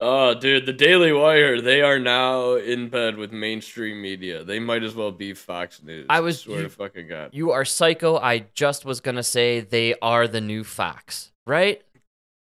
Oh, 0.00 0.34
dude, 0.34 0.66
the 0.66 0.72
Daily 0.72 1.12
Wire, 1.12 1.60
they 1.60 1.80
are 1.80 1.98
now 1.98 2.54
in 2.54 2.88
bed 2.88 3.16
with 3.16 3.32
mainstream 3.32 4.02
media. 4.02 4.44
They 4.44 4.58
might 4.58 4.82
as 4.82 4.94
well 4.94 5.12
be 5.12 5.34
Fox 5.34 5.82
News. 5.82 6.06
I 6.10 6.20
was- 6.20 6.40
swear 6.40 6.58
you- 6.58 6.62
to 6.64 6.70
fucking 6.70 7.08
God. 7.08 7.30
You 7.32 7.52
are 7.52 7.64
psycho. 7.64 8.18
I 8.18 8.46
just 8.54 8.84
was 8.84 9.00
going 9.00 9.16
to 9.16 9.22
say 9.22 9.60
they 9.60 9.94
are 10.02 10.28
the 10.28 10.40
new 10.40 10.64
Fox, 10.64 11.32
right? 11.46 11.82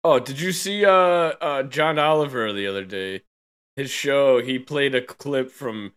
Oh, 0.04 0.20
did 0.20 0.40
you 0.40 0.52
see 0.52 0.86
uh, 0.86 0.92
uh 0.92 1.64
John 1.64 2.00
Oliver 2.00 2.54
the 2.54 2.68
other 2.68 2.86
day? 2.86 3.22
His 3.76 3.90
show, 3.90 4.42
he 4.42 4.60
played 4.60 4.94
a 4.96 5.02
clip 5.02 5.52
from 5.52 5.94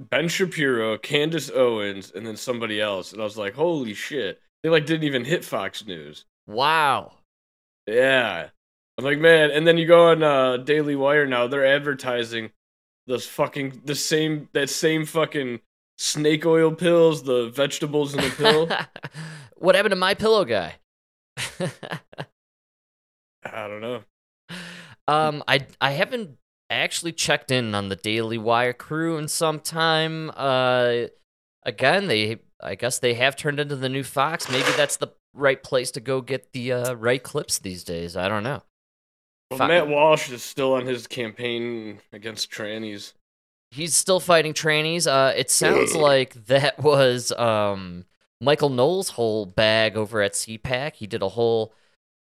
Ben 0.00 0.28
Shapiro, 0.28 0.98
Candace 0.98 1.50
Owens, 1.50 2.12
and 2.14 2.26
then 2.26 2.36
somebody 2.36 2.80
else. 2.80 3.12
And 3.12 3.20
I 3.20 3.24
was 3.24 3.36
like, 3.36 3.54
holy 3.54 3.94
shit. 3.94 4.40
They 4.64 4.70
like 4.70 4.86
didn't 4.86 5.04
even 5.04 5.26
hit 5.26 5.44
Fox 5.44 5.86
News. 5.86 6.24
Wow. 6.46 7.18
Yeah. 7.86 8.48
I'm 8.96 9.04
like, 9.04 9.18
man, 9.18 9.50
and 9.50 9.66
then 9.66 9.76
you 9.76 9.86
go 9.86 10.08
on 10.08 10.22
uh 10.22 10.56
Daily 10.56 10.96
Wire 10.96 11.26
now, 11.26 11.46
they're 11.46 11.66
advertising 11.66 12.50
those 13.06 13.26
fucking 13.26 13.82
the 13.84 13.94
same 13.94 14.48
that 14.54 14.70
same 14.70 15.04
fucking 15.04 15.60
snake 15.98 16.46
oil 16.46 16.72
pills, 16.72 17.24
the 17.24 17.50
vegetables 17.50 18.14
in 18.14 18.22
the 18.22 18.30
pill. 18.30 18.68
what 19.56 19.74
happened 19.74 19.92
to 19.92 19.96
my 19.96 20.14
pillow 20.14 20.46
guy? 20.46 20.76
I 23.44 23.68
don't 23.68 23.82
know. 23.82 24.00
um, 25.06 25.44
I 25.46 25.66
I 25.78 25.90
haven't 25.90 26.38
actually 26.70 27.12
checked 27.12 27.50
in 27.50 27.74
on 27.74 27.90
the 27.90 27.96
Daily 27.96 28.38
Wire 28.38 28.72
crew 28.72 29.18
in 29.18 29.28
some 29.28 29.60
time. 29.60 30.30
Uh, 30.34 31.08
again, 31.64 32.06
they 32.06 32.38
I 32.60 32.74
guess 32.74 32.98
they 32.98 33.14
have 33.14 33.36
turned 33.36 33.60
into 33.60 33.76
the 33.76 33.88
new 33.88 34.02
Fox. 34.02 34.50
Maybe 34.50 34.70
that's 34.76 34.96
the 34.96 35.08
right 35.34 35.62
place 35.62 35.90
to 35.92 36.00
go 36.00 36.20
get 36.20 36.52
the 36.52 36.72
uh, 36.72 36.94
right 36.94 37.22
clips 37.22 37.58
these 37.58 37.84
days. 37.84 38.16
I 38.16 38.28
don't 38.28 38.42
know. 38.42 38.62
Well, 39.50 39.68
Matt 39.68 39.88
Walsh 39.88 40.30
is 40.30 40.42
still 40.42 40.72
on 40.74 40.86
his 40.86 41.06
campaign 41.06 42.00
against 42.12 42.50
trannies. 42.50 43.12
He's 43.70 43.94
still 43.94 44.20
fighting 44.20 44.54
trannies. 44.54 45.06
Uh, 45.06 45.34
it 45.36 45.50
sounds 45.50 45.94
like 45.94 46.46
that 46.46 46.78
was 46.78 47.32
um 47.32 48.04
Michael 48.40 48.70
Knowles' 48.70 49.10
whole 49.10 49.46
bag 49.46 49.96
over 49.96 50.22
at 50.22 50.32
CPAC. 50.32 50.94
He 50.94 51.06
did 51.06 51.22
a 51.22 51.30
whole 51.30 51.72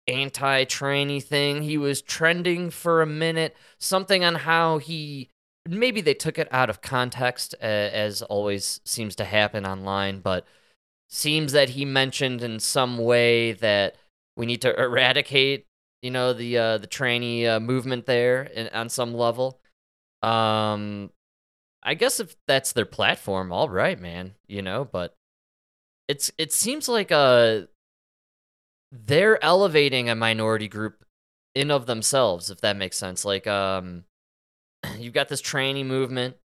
anti-tranny 0.08 1.22
thing. 1.22 1.64
He 1.64 1.78
was 1.78 2.02
trending 2.02 2.70
for 2.70 3.02
a 3.02 3.08
minute, 3.08 3.56
something 3.78 4.24
on 4.24 4.36
how 4.36 4.78
he 4.78 5.30
maybe 5.68 6.02
they 6.02 6.14
took 6.14 6.38
it 6.38 6.48
out 6.52 6.70
of 6.70 6.82
context, 6.82 7.56
uh, 7.62 7.66
as 7.66 8.22
always 8.22 8.82
seems 8.84 9.16
to 9.18 9.26
happen 9.26 9.66
online, 9.66 10.20
but 10.20 10.46
seems 11.10 11.52
that 11.52 11.70
he 11.70 11.86
mentioned 11.86 12.42
in 12.42 12.60
some 12.60 12.98
way 12.98 13.52
that 13.54 13.96
we 14.38 14.46
need 14.46 14.62
to 14.62 14.76
eradicate, 14.82 15.66
you 16.02 16.12
know, 16.12 16.34
the 16.34 16.58
uh, 16.58 16.78
the 16.78 16.88
tranny 16.88 17.48
uh, 17.48 17.60
movement 17.60 18.06
there 18.06 18.44
in, 18.44 18.68
on 18.70 18.90
some 18.90 19.14
level. 19.14 19.60
Um, 20.24 21.12
I 21.84 21.96
guess 21.96 22.20
if 22.20 22.36
that's 22.48 22.74
their 22.74 22.86
platform, 22.86 23.52
all 23.52 23.70
right, 23.70 24.00
man, 24.00 24.36
you 24.48 24.62
know, 24.62 24.86
but 24.86 25.16
it's 26.08 26.32
it 26.38 26.52
seems 26.52 26.88
like 26.90 27.12
uh 27.12 27.62
they're 28.92 29.42
elevating 29.44 30.10
a 30.10 30.16
minority 30.16 30.68
group 30.68 31.06
in 31.56 31.72
of 31.72 31.86
themselves, 31.86 32.50
if 32.50 32.62
that 32.62 32.76
makes 32.76 32.98
sense. 32.98 33.26
Like 33.26 33.48
um 33.48 34.04
you've 34.98 35.14
got 35.14 35.30
this 35.30 35.42
tranny 35.42 35.86
movement, 35.86 36.36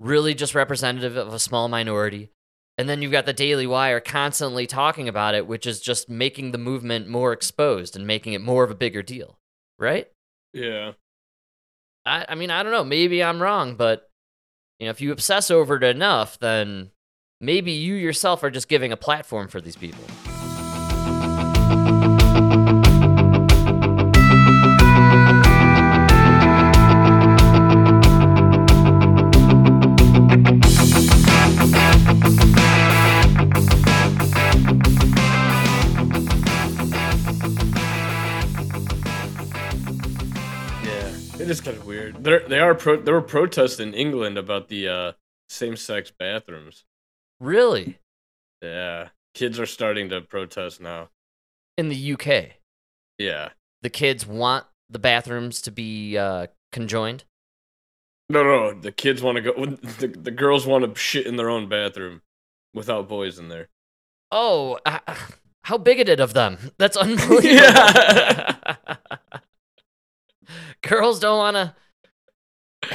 really 0.00 0.34
just 0.34 0.54
representative 0.54 1.16
of 1.16 1.32
a 1.32 1.38
small 1.38 1.68
minority. 1.68 2.30
And 2.78 2.88
then 2.88 3.00
you've 3.00 3.12
got 3.12 3.24
the 3.24 3.32
Daily 3.32 3.66
Wire 3.66 4.00
constantly 4.00 4.66
talking 4.66 5.08
about 5.08 5.34
it, 5.34 5.46
which 5.46 5.66
is 5.66 5.80
just 5.80 6.10
making 6.10 6.52
the 6.52 6.58
movement 6.58 7.08
more 7.08 7.32
exposed 7.32 7.96
and 7.96 8.06
making 8.06 8.34
it 8.34 8.42
more 8.42 8.64
of 8.64 8.70
a 8.70 8.74
bigger 8.74 9.02
deal. 9.02 9.38
Right? 9.78 10.10
Yeah. 10.52 10.92
I, 12.04 12.26
I 12.28 12.34
mean, 12.34 12.50
I 12.50 12.62
don't 12.62 12.72
know. 12.72 12.84
Maybe 12.84 13.22
I'm 13.22 13.40
wrong, 13.42 13.76
but 13.76 14.10
you 14.78 14.86
know, 14.86 14.90
if 14.90 15.00
you 15.00 15.10
obsess 15.10 15.50
over 15.50 15.76
it 15.76 15.82
enough, 15.82 16.38
then 16.38 16.90
maybe 17.40 17.72
you 17.72 17.94
yourself 17.94 18.42
are 18.42 18.50
just 18.50 18.68
giving 18.68 18.92
a 18.92 18.96
platform 18.96 19.48
for 19.48 19.60
these 19.60 19.76
people. 19.76 20.04
It 41.46 41.50
is 41.50 41.60
kind 41.60 41.76
of 41.76 41.86
weird. 41.86 42.22
They're, 42.24 42.40
they 42.48 42.58
are 42.58 42.74
pro- 42.74 43.00
there 43.00 43.14
were 43.14 43.22
protests 43.22 43.78
in 43.80 43.94
England 43.94 44.36
about 44.36 44.68
the 44.68 44.88
uh, 44.88 45.12
same-sex 45.48 46.10
bathrooms. 46.10 46.84
Really? 47.40 47.98
Yeah, 48.62 49.08
kids 49.34 49.60
are 49.60 49.66
starting 49.66 50.08
to 50.10 50.20
protest 50.22 50.80
now. 50.80 51.10
In 51.78 51.88
the 51.88 52.12
UK, 52.14 52.56
Yeah, 53.18 53.50
the 53.82 53.90
kids 53.90 54.26
want 54.26 54.64
the 54.90 54.98
bathrooms 54.98 55.60
to 55.62 55.70
be 55.70 56.16
uh, 56.18 56.46
conjoined. 56.72 57.24
no, 58.28 58.42
no, 58.42 58.72
the 58.72 58.92
kids 58.92 59.22
want 59.22 59.36
to 59.36 59.42
go. 59.42 59.52
The, 59.66 60.08
the 60.08 60.30
girls 60.30 60.66
want 60.66 60.84
to 60.92 60.98
shit 61.00 61.26
in 61.26 61.36
their 61.36 61.50
own 61.50 61.68
bathroom 61.68 62.22
without 62.74 63.08
boys 63.08 63.38
in 63.38 63.48
there. 63.48 63.68
Oh, 64.32 64.78
uh, 64.86 64.98
how 65.64 65.78
bigoted 65.78 66.18
of 66.20 66.32
them. 66.34 66.72
That's 66.78 66.96
unbelievable. 67.06 67.42
Yeah. 67.44 68.64
Girls 70.86 71.18
don't 71.20 71.38
want 71.38 71.56
to 71.56 71.74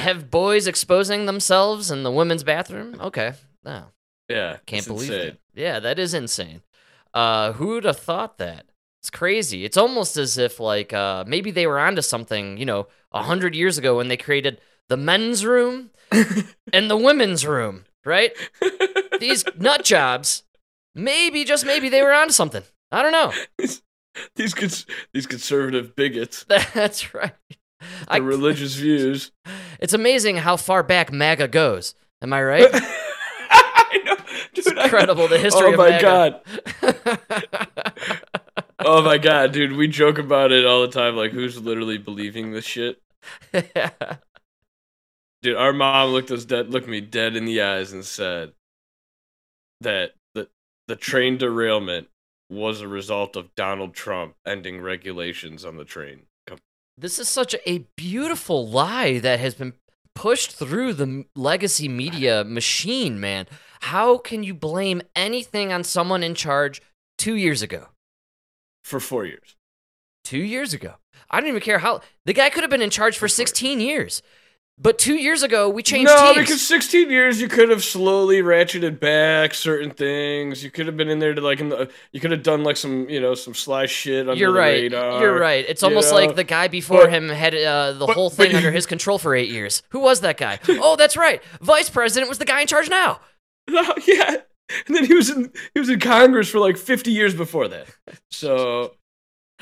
have 0.00 0.30
boys 0.30 0.66
exposing 0.66 1.26
themselves 1.26 1.90
in 1.90 2.02
the 2.02 2.10
women's 2.10 2.44
bathroom? 2.44 2.96
Okay. 3.00 3.32
No. 3.64 3.86
Yeah, 4.28 4.58
Can't 4.66 4.86
believe 4.86 5.10
insane. 5.10 5.28
it. 5.28 5.40
Yeah, 5.54 5.80
that 5.80 5.98
is 5.98 6.14
insane. 6.14 6.62
Uh, 7.12 7.52
who'd 7.52 7.84
have 7.84 7.98
thought 7.98 8.38
that? 8.38 8.66
It's 9.02 9.10
crazy. 9.10 9.64
It's 9.64 9.76
almost 9.76 10.16
as 10.16 10.38
if 10.38 10.60
like 10.60 10.92
uh, 10.92 11.24
maybe 11.26 11.50
they 11.50 11.66
were 11.66 11.78
onto 11.78 12.02
something, 12.02 12.56
you 12.56 12.64
know, 12.64 12.86
a 13.12 13.22
hundred 13.22 13.54
years 13.54 13.76
ago 13.76 13.96
when 13.96 14.08
they 14.08 14.16
created 14.16 14.60
the 14.88 14.96
men's 14.96 15.44
room 15.44 15.90
and 16.72 16.88
the 16.90 16.96
women's 16.96 17.44
room, 17.44 17.84
right? 18.04 18.32
These 19.18 19.44
nut 19.58 19.84
jobs. 19.84 20.44
Maybe 20.94 21.44
just 21.44 21.66
maybe 21.66 21.88
they 21.88 22.02
were 22.02 22.12
onto 22.12 22.32
something. 22.32 22.62
I 22.92 23.02
don't 23.02 23.12
know. 23.12 23.32
These 24.36 24.52
cons- 24.52 24.84
these 25.14 25.26
conservative 25.26 25.96
bigots, 25.96 26.44
That's 26.44 27.14
right. 27.14 27.32
their 28.10 28.22
religious 28.22 28.74
views. 28.74 29.32
It's 29.80 29.92
amazing 29.92 30.36
how 30.36 30.56
far 30.56 30.84
back 30.84 31.10
MAGA 31.10 31.48
goes. 31.48 31.96
Am 32.22 32.32
I 32.32 32.40
right? 32.44 32.68
I 32.72 34.00
know, 34.04 34.14
dude. 34.14 34.58
It's 34.58 34.70
incredible 34.70 35.26
the 35.26 35.38
history 35.38 35.74
oh 35.74 35.76
my 35.76 36.00
god. 36.00 36.40
oh 38.78 39.02
my 39.02 39.18
god, 39.18 39.50
dude. 39.50 39.72
We 39.72 39.88
joke 39.88 40.18
about 40.18 40.52
it 40.52 40.64
all 40.64 40.82
the 40.82 40.88
time. 40.88 41.16
Like, 41.16 41.32
who's 41.32 41.60
literally 41.60 41.98
believing 41.98 42.52
this 42.52 42.64
shit? 42.64 43.02
yeah. 43.52 43.90
Dude, 45.42 45.56
our 45.56 45.72
mom 45.72 46.10
looked 46.10 46.30
us 46.30 46.44
dead, 46.44 46.70
looked 46.70 46.86
me 46.86 47.00
dead 47.00 47.34
in 47.34 47.44
the 47.44 47.62
eyes, 47.62 47.92
and 47.92 48.04
said 48.04 48.52
that 49.80 50.12
the 50.34 50.48
the 50.86 50.94
train 50.94 51.38
derailment 51.38 52.06
was 52.48 52.80
a 52.80 52.88
result 52.88 53.34
of 53.34 53.54
Donald 53.56 53.94
Trump 53.94 54.36
ending 54.46 54.80
regulations 54.80 55.64
on 55.64 55.76
the 55.76 55.84
train. 55.84 56.22
This 56.96 57.18
is 57.18 57.28
such 57.28 57.54
a 57.66 57.86
beautiful 57.96 58.68
lie 58.68 59.18
that 59.18 59.40
has 59.40 59.54
been 59.54 59.72
pushed 60.14 60.52
through 60.52 60.92
the 60.94 61.24
legacy 61.34 61.88
media 61.88 62.44
machine, 62.44 63.18
man. 63.18 63.46
How 63.80 64.18
can 64.18 64.42
you 64.42 64.54
blame 64.54 65.02
anything 65.16 65.72
on 65.72 65.84
someone 65.84 66.22
in 66.22 66.34
charge 66.34 66.82
two 67.16 67.34
years 67.34 67.62
ago? 67.62 67.88
For 68.84 69.00
four 69.00 69.24
years. 69.24 69.56
Two 70.22 70.38
years 70.38 70.74
ago. 70.74 70.94
I 71.30 71.40
don't 71.40 71.48
even 71.48 71.62
care 71.62 71.78
how. 71.78 72.00
The 72.26 72.34
guy 72.34 72.50
could 72.50 72.62
have 72.62 72.70
been 72.70 72.82
in 72.82 72.90
charge 72.90 73.16
for 73.16 73.26
16 73.26 73.80
years. 73.80 74.22
But 74.82 74.98
two 74.98 75.14
years 75.14 75.44
ago, 75.44 75.68
we 75.68 75.82
changed 75.84 76.10
no, 76.10 76.34
teams. 76.34 76.46
because 76.46 76.60
16 76.66 77.08
years 77.08 77.40
you 77.40 77.46
could 77.46 77.68
have 77.68 77.84
slowly 77.84 78.42
ratcheted 78.42 78.98
back 78.98 79.54
certain 79.54 79.90
things. 79.90 80.64
You 80.64 80.72
could 80.72 80.86
have 80.86 80.96
been 80.96 81.08
in 81.08 81.20
there 81.20 81.34
to 81.34 81.40
like, 81.40 81.60
in 81.60 81.68
the, 81.68 81.88
you 82.10 82.18
could 82.18 82.32
have 82.32 82.42
done 82.42 82.64
like 82.64 82.76
some, 82.76 83.08
you 83.08 83.20
know, 83.20 83.34
some 83.34 83.54
sly 83.54 83.86
shit 83.86 84.28
under 84.28 84.34
You're 84.34 84.52
the 84.52 84.58
right. 84.58 84.82
radar. 84.82 85.20
You're 85.20 85.38
right. 85.38 85.64
It's 85.68 85.84
almost 85.84 86.10
know? 86.10 86.16
like 86.16 86.34
the 86.34 86.42
guy 86.42 86.66
before 86.66 87.02
But- 87.02 87.12
him 87.12 87.28
had 87.28 87.54
uh, 87.54 87.92
the 87.92 88.06
but- 88.06 88.14
whole 88.14 88.28
thing 88.28 88.50
you- 88.50 88.56
under 88.56 88.72
his 88.72 88.86
control 88.86 89.18
for 89.18 89.36
eight 89.36 89.50
years. 89.50 89.84
Who 89.90 90.00
was 90.00 90.20
that 90.22 90.36
guy? 90.36 90.58
oh, 90.68 90.96
that's 90.96 91.16
right. 91.16 91.40
Vice 91.60 91.88
president 91.88 92.28
was 92.28 92.38
the 92.38 92.44
guy 92.44 92.60
in 92.62 92.66
charge 92.66 92.90
now. 92.90 93.20
yeah, 93.68 94.38
and 94.86 94.96
then 94.96 95.04
he 95.04 95.14
was 95.14 95.30
in 95.30 95.52
he 95.74 95.78
was 95.78 95.88
in 95.88 96.00
Congress 96.00 96.48
for 96.50 96.58
like 96.58 96.76
50 96.76 97.12
years 97.12 97.32
before 97.32 97.68
that. 97.68 97.86
So 98.32 98.94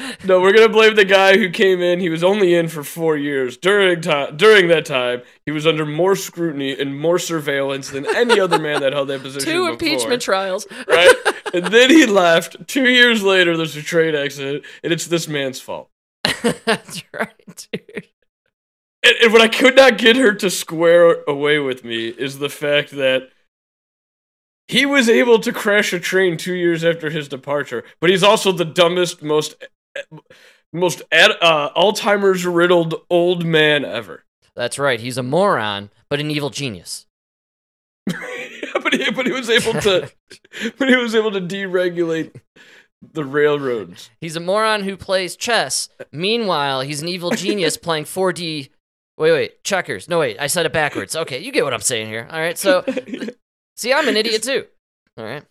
no, 0.25 0.41
we're 0.41 0.53
gonna 0.53 0.69
blame 0.69 0.95
the 0.95 1.05
guy 1.05 1.37
who 1.37 1.51
came 1.51 1.81
in. 1.81 2.01
He 2.01 2.09
was 2.09 2.23
only 2.23 2.55
in 2.55 2.69
for 2.69 2.83
four 2.83 3.17
years. 3.17 3.57
During 3.57 4.01
time, 4.01 4.37
during 4.37 4.69
that 4.69 4.85
time, 4.85 5.23
he 5.45 5.53
was 5.53 5.67
under 5.67 5.85
more 5.85 6.17
scrutiny 6.17 6.79
and 6.79 6.99
more 6.99 7.19
surveillance 7.19 7.91
than 7.91 8.07
any 8.15 8.39
other 8.39 8.59
man 8.59 8.81
that 8.81 8.93
held 8.93 9.09
that 9.09 9.23
position. 9.23 9.47
Two 9.47 9.71
before, 9.71 9.71
impeachment 9.73 10.23
trials. 10.23 10.67
right? 10.89 11.15
and 11.55 11.67
then 11.67 11.91
he 11.91 12.07
left. 12.07 12.67
Two 12.67 12.89
years 12.89 13.23
later, 13.23 13.57
there's 13.57 13.77
a 13.77 13.83
train 13.83 14.15
accident, 14.15 14.65
and 14.83 14.93
it's 14.93 15.07
this 15.07 15.29
man's 15.29 15.61
fault. 15.61 15.91
that's 16.65 17.03
right, 17.13 17.69
dude. 17.73 18.09
And, 19.03 19.17
and 19.23 19.33
what 19.33 19.43
I 19.43 19.49
could 19.49 19.77
not 19.77 19.99
get 19.99 20.17
her 20.17 20.35
to 20.35 20.51
square 20.51 21.23
away 21.27 21.59
with 21.59 21.85
me 21.85 22.09
is 22.09 22.39
the 22.39 22.51
fact 22.51 22.91
that 22.93 23.31
he 24.69 24.87
was 24.87 25.09
able 25.09 25.41
to 25.41 25.53
crash 25.53 25.93
a 25.93 25.99
train 25.99 26.37
two 26.37 26.55
years 26.55 26.85
after 26.85 27.11
his 27.11 27.27
departure, 27.27 27.83
but 28.01 28.09
he's 28.09 28.23
also 28.23 28.53
the 28.53 28.65
dumbest, 28.65 29.21
most 29.21 29.57
most 30.73 31.03
ad, 31.13 31.33
uh, 31.41 31.71
Alzheimer's 31.75 32.45
riddled 32.47 32.95
old 33.11 33.45
man 33.45 33.85
ever. 33.85 34.25
That's 34.55 34.79
right. 34.79 35.01
He's 35.01 35.19
a 35.19 35.23
moron, 35.23 35.91
but 36.09 36.21
an 36.21 36.31
evil 36.31 36.51
genius. 36.51 37.07
but 38.07 38.93
he, 38.93 39.11
but 39.11 39.27
he 39.27 39.33
was 39.33 39.49
able 39.49 39.81
to, 39.81 40.11
but 40.79 40.89
he 40.89 40.97
was 40.97 41.15
able 41.15 41.31
to 41.33 41.41
deregulate 41.41 42.35
the 43.03 43.25
railroads. 43.25 44.11
He's 44.21 44.37
a 44.37 44.41
moron 44.41 44.85
who 44.85 44.97
plays 44.97 45.37
chess. 45.37 45.89
Meanwhile, 46.13 46.83
he's 46.83 47.03
an 47.03 47.09
evil 47.09 47.31
genius 47.31 47.77
playing 47.79 48.05
4D. 48.05 48.71
Wait, 49.17 49.33
wait, 49.33 49.65
checkers. 49.65 50.09
No, 50.09 50.19
wait, 50.19 50.39
I 50.41 50.47
said 50.47 50.67
it 50.67 50.73
backwards. 50.73 51.15
Okay, 51.15 51.39
you 51.39 51.53
get 51.53 51.65
what 51.65 51.75
I'm 51.75 51.81
saying 51.81 52.09
here. 52.09 52.27
All 52.31 52.41
right, 52.41 52.57
so 52.57 52.85
see, 53.77 53.93
I'm 53.93 54.09
an 54.09 54.17
idiot 54.17 54.43
too. 54.43 54.65
All 55.19 55.25
right. 55.25 55.45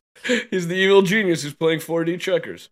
He's 0.50 0.68
the 0.68 0.76
evil 0.76 1.02
genius 1.02 1.44
who's 1.44 1.54
playing 1.54 1.80
4D 1.80 2.20
checkers. 2.20 2.70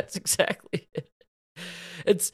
That's 0.00 0.16
exactly 0.16 0.88
it. 0.94 1.10
It's 2.06 2.32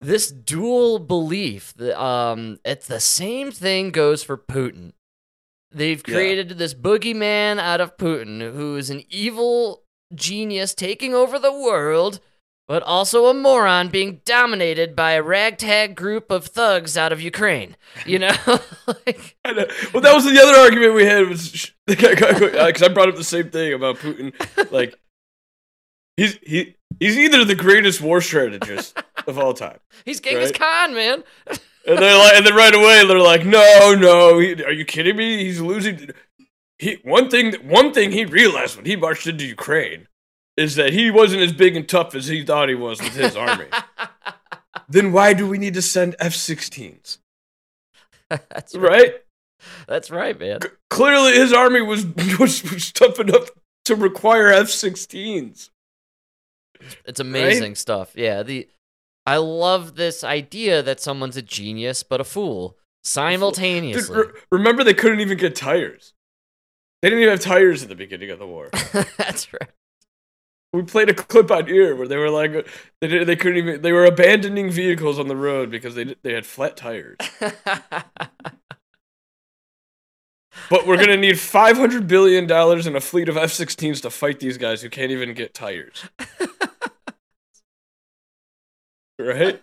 this 0.00 0.30
dual 0.30 0.98
belief 0.98 1.72
that 1.76 2.00
um 2.00 2.58
it's 2.64 2.86
the 2.88 3.00
same 3.00 3.50
thing 3.52 3.90
goes 3.90 4.22
for 4.24 4.36
Putin. 4.36 4.92
They've 5.70 6.02
Yeah. 6.06 6.14
created 6.14 6.48
this 6.50 6.74
boogeyman 6.74 7.58
out 7.58 7.80
of 7.80 7.96
Putin 7.96 8.40
who 8.52 8.76
is 8.76 8.90
an 8.90 9.04
evil 9.10 9.84
genius 10.14 10.74
taking 10.74 11.14
over 11.14 11.38
the 11.38 11.52
world, 11.52 12.18
but 12.66 12.82
also 12.82 13.26
a 13.26 13.34
moron 13.34 13.88
being 13.88 14.20
dominated 14.24 14.96
by 14.96 15.12
a 15.12 15.22
ragtag 15.22 15.94
group 15.94 16.30
of 16.30 16.46
thugs 16.46 16.96
out 16.96 17.12
of 17.12 17.20
Ukraine. 17.20 17.76
You 18.06 18.18
know? 18.20 18.36
like, 19.06 19.36
know. 19.46 19.66
Well, 19.92 20.02
that 20.02 20.14
was 20.14 20.24
the 20.24 20.40
other 20.42 20.58
argument 20.58 20.94
we 20.94 21.04
had 21.04 21.28
was 21.28 21.70
because 21.86 22.82
I 22.82 22.88
brought 22.88 23.08
up 23.08 23.16
the 23.16 23.24
same 23.24 23.50
thing 23.50 23.72
about 23.72 23.98
Putin. 23.98 24.32
Like 24.72 24.98
He's 26.18 26.36
he 26.42 26.74
he's 26.98 27.16
either 27.16 27.44
the 27.44 27.54
greatest 27.54 28.00
war 28.00 28.20
strategist 28.20 29.00
of 29.28 29.38
all 29.38 29.54
time. 29.54 29.78
He's 30.04 30.18
Genghis 30.18 30.50
Right. 30.50 30.58
Khan, 30.58 30.92
man. 30.92 31.22
And 31.86 31.98
they're 31.98 32.18
like, 32.18 32.34
and 32.34 32.44
then 32.44 32.56
right 32.56 32.74
away 32.74 33.06
they're 33.06 33.20
like, 33.20 33.46
no, 33.46 33.94
no, 33.96 34.40
he, 34.40 34.64
are 34.64 34.72
you 34.72 34.84
kidding 34.84 35.16
me? 35.16 35.44
He's 35.44 35.60
losing. 35.60 36.10
He 36.80 36.98
one 37.04 37.30
thing 37.30 37.54
one 37.68 37.92
thing 37.92 38.10
he 38.10 38.24
realized 38.24 38.74
when 38.74 38.84
he 38.84 38.96
marched 38.96 39.28
into 39.28 39.46
Ukraine 39.46 40.08
is 40.56 40.74
that 40.74 40.92
he 40.92 41.08
wasn't 41.08 41.42
as 41.42 41.52
big 41.52 41.76
and 41.76 41.88
tough 41.88 42.16
as 42.16 42.26
he 42.26 42.44
thought 42.44 42.68
he 42.68 42.74
was 42.74 43.00
with 43.00 43.14
his 43.14 43.36
army. 43.46 43.66
then 44.88 45.12
why 45.12 45.34
do 45.34 45.46
we 45.46 45.56
need 45.56 45.74
to 45.74 45.82
send 45.82 46.16
F-16s? 46.18 47.18
That's 48.28 48.74
Right? 48.74 49.22
That's 49.86 50.10
right, 50.10 50.36
man. 50.38 50.58
Clearly, 50.90 51.34
his 51.34 51.52
army 51.52 51.80
was 51.80 52.04
was, 52.40 52.64
was 52.72 52.90
tough 52.90 53.20
enough 53.20 53.50
to 53.84 53.94
require 53.94 54.50
F-16s. 54.52 55.70
It's 57.04 57.20
amazing 57.20 57.74
stuff. 57.74 58.12
Yeah, 58.14 58.42
the 58.42 58.68
I 59.26 59.36
love 59.36 59.96
this 59.96 60.24
idea 60.24 60.82
that 60.82 61.00
someone's 61.00 61.36
a 61.36 61.42
genius 61.42 62.02
but 62.02 62.20
a 62.20 62.24
fool 62.24 62.68
Dude, 62.70 62.76
simultaneously. 63.04 64.16
re- 64.18 64.32
remember, 64.50 64.82
they 64.84 64.94
couldn't 64.94 65.20
even 65.20 65.36
get 65.36 65.54
tires. 65.54 66.14
They 67.02 67.10
didn't 67.10 67.22
even 67.22 67.32
have 67.32 67.40
tires 67.42 67.82
at 67.82 67.88
the 67.88 67.94
beginning 67.94 68.30
of 68.30 68.38
the 68.38 68.46
war. 68.46 68.70
That's 69.18 69.52
right. 69.52 69.70
We 70.72 70.82
played 70.82 71.08
a 71.08 71.14
clip 71.14 71.50
on 71.50 71.66
here 71.66 71.94
where 71.96 72.08
they 72.08 72.16
were 72.16 72.30
like, 72.30 72.68
they 73.00 73.24
they 73.24 73.36
couldn't 73.36 73.58
even, 73.58 73.82
they 73.82 73.92
were 73.92 74.04
abandoning 74.04 74.70
vehicles 74.70 75.18
on 75.18 75.28
the 75.28 75.36
road 75.36 75.70
because 75.70 75.94
they 75.94 76.14
they 76.22 76.34
had 76.34 76.44
flat 76.44 76.76
tires. 76.76 77.16
But 80.70 80.86
we're 80.86 80.96
gonna 80.96 81.16
need 81.16 81.38
five 81.38 81.76
hundred 81.76 82.06
billion 82.06 82.46
dollars 82.46 82.86
and 82.86 82.96
a 82.96 83.00
fleet 83.00 83.28
of 83.28 83.36
F-16s 83.36 84.02
to 84.02 84.10
fight 84.10 84.40
these 84.40 84.58
guys 84.58 84.82
who 84.82 84.90
can't 84.90 85.10
even 85.10 85.34
get 85.34 85.54
tires. 85.54 86.04
right? 89.18 89.60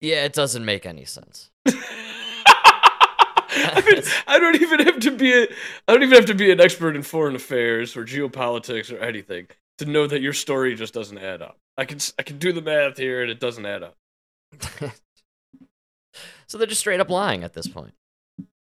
yeah, 0.00 0.24
it 0.24 0.32
doesn't 0.32 0.64
make 0.64 0.86
any 0.86 1.04
sense. 1.04 1.50
I, 3.56 3.82
mean, 3.86 4.02
I 4.26 4.38
don't 4.38 4.60
even 4.60 4.80
have 4.80 4.98
to 5.00 5.10
be 5.10 5.32
a, 5.32 5.42
I 5.86 5.92
don't 5.92 6.02
even 6.02 6.16
have 6.16 6.26
to 6.26 6.34
be 6.34 6.50
an 6.50 6.60
expert 6.60 6.96
in 6.96 7.02
foreign 7.02 7.36
affairs 7.36 7.96
or 7.96 8.04
geopolitics 8.04 8.92
or 8.92 8.98
anything 8.98 9.46
to 9.78 9.84
know 9.84 10.06
that 10.06 10.20
your 10.20 10.32
story 10.32 10.74
just 10.74 10.94
doesn't 10.94 11.18
add 11.18 11.42
up. 11.42 11.58
I 11.76 11.84
can 11.84 11.98
I 12.18 12.22
can 12.22 12.38
do 12.38 12.52
the 12.52 12.62
math 12.62 12.96
here 12.96 13.22
and 13.22 13.30
it 13.30 13.40
doesn't 13.40 13.66
add 13.66 13.82
up. 13.82 13.96
So 16.46 16.58
they're 16.58 16.66
just 16.66 16.80
straight 16.80 17.00
up 17.00 17.10
lying 17.10 17.42
at 17.42 17.54
this 17.54 17.66
point. 17.66 17.94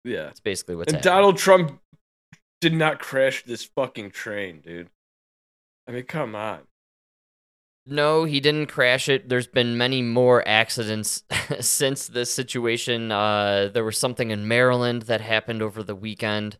Yeah. 0.03 0.23
That's 0.23 0.39
basically 0.39 0.75
what's 0.75 0.91
and 0.91 0.97
happening. 0.97 1.13
Donald 1.13 1.37
Trump 1.37 1.79
did 2.61 2.73
not 2.73 2.99
crash 2.99 3.43
this 3.43 3.63
fucking 3.63 4.11
train, 4.11 4.61
dude. 4.61 4.89
I 5.87 5.91
mean, 5.91 6.03
come 6.03 6.35
on. 6.35 6.61
No, 7.85 8.23
he 8.23 8.39
didn't 8.39 8.67
crash 8.67 9.09
it. 9.09 9.27
There's 9.27 9.47
been 9.47 9.77
many 9.77 10.01
more 10.01 10.47
accidents 10.47 11.23
since 11.59 12.07
this 12.07 12.33
situation. 12.33 13.11
Uh, 13.11 13.69
there 13.73 13.83
was 13.83 13.97
something 13.97 14.31
in 14.31 14.47
Maryland 14.47 15.03
that 15.03 15.19
happened 15.19 15.61
over 15.61 15.83
the 15.83 15.95
weekend. 15.95 16.57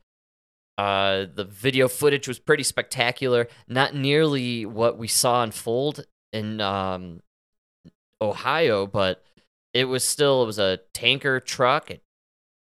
Uh, 0.77 1.25
the 1.33 1.45
video 1.45 1.87
footage 1.87 2.27
was 2.27 2.39
pretty 2.39 2.63
spectacular. 2.63 3.47
Not 3.67 3.95
nearly 3.95 4.65
what 4.65 4.97
we 4.97 5.07
saw 5.07 5.43
unfold 5.43 6.05
in 6.33 6.59
um, 6.59 7.21
Ohio, 8.21 8.85
but 8.85 9.23
it 9.73 9.85
was 9.85 10.03
still 10.03 10.43
it 10.43 10.47
was 10.47 10.59
a 10.59 10.79
tanker 10.93 11.39
truck. 11.39 11.89
It 11.89 12.03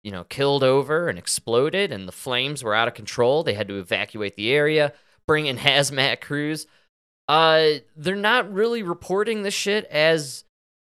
you 0.02 0.10
know 0.10 0.24
killed 0.24 0.62
over 0.64 1.08
and 1.08 1.18
exploded, 1.18 1.92
and 1.92 2.08
the 2.08 2.12
flames 2.12 2.64
were 2.64 2.74
out 2.74 2.88
of 2.88 2.94
control. 2.94 3.42
They 3.42 3.54
had 3.54 3.68
to 3.68 3.78
evacuate 3.78 4.36
the 4.36 4.50
area, 4.52 4.92
bring 5.26 5.46
in 5.46 5.56
hazmat 5.58 6.20
crews. 6.20 6.66
Uh 7.28 7.80
they're 7.96 8.16
not 8.16 8.52
really 8.52 8.82
reporting 8.82 9.42
this 9.42 9.54
shit 9.54 9.84
as 9.86 10.44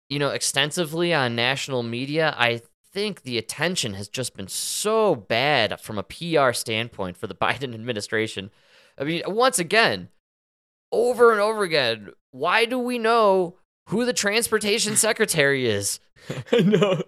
you 0.09 0.19
know 0.19 0.31
extensively 0.31 1.13
on 1.13 1.35
national 1.35 1.83
media. 1.83 2.35
I 2.39 2.63
think 2.93 3.23
the 3.23 3.39
attention 3.39 3.95
has 3.95 4.09
just 4.09 4.37
been 4.37 4.49
so 4.49 5.15
bad 5.15 5.81
from 5.81 5.99
a 5.99 6.03
pr 6.03 6.53
standpoint 6.53 7.17
for 7.17 7.27
the 7.27 7.35
biden 7.43 7.75
administration. 7.75 8.51
I 8.99 9.05
mean 9.05 9.23
once 9.27 9.59
again 9.59 10.09
over 10.93 11.33
and 11.33 11.41
over 11.41 11.63
again 11.63 12.11
why 12.33 12.65
do 12.65 12.79
we 12.79 12.99
know 12.99 13.57
who 13.89 14.05
the 14.05 14.13
transportation 14.13 14.95
secretary 14.95 15.67
is? 15.67 15.99
I 16.53 16.61
know. 16.61 17.03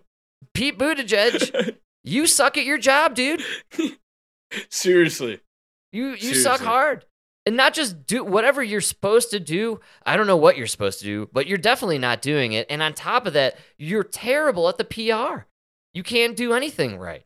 pete 0.55 0.78
buttigieg 0.78 1.76
you 2.05 2.27
suck 2.27 2.57
at 2.59 2.65
your 2.65 2.79
job 2.79 3.15
dude 3.15 3.43
Seriously. 4.69 5.41
You 5.93 6.11
you 6.11 6.35
suck 6.35 6.61
hard. 6.61 7.05
And 7.45 7.57
not 7.57 7.75
just 7.75 8.07
do 8.07 8.23
whatever 8.23 8.62
you're 8.62 8.81
supposed 8.81 9.33
to 9.33 9.41
do. 9.41 9.81
I 10.07 10.17
don't 10.17 10.29
know 10.29 10.37
what 10.37 10.57
you're 10.57 10.69
supposed 10.69 11.01
to 11.01 11.05
do, 11.05 11.29
but 11.33 11.49
you're 11.49 11.59
definitely 11.59 11.99
not 11.99 12.23
doing 12.23 12.53
it. 12.53 12.69
And 12.71 12.81
on 12.81 12.95
top 12.95 13.27
of 13.27 13.33
that, 13.33 13.57
you're 13.79 14.05
terrible 14.05 14.69
at 14.69 14.79
the 14.79 14.85
PR. 14.85 15.47
You 15.93 16.05
can't 16.05 16.37
do 16.37 16.53
anything 16.53 16.99
right. 16.99 17.25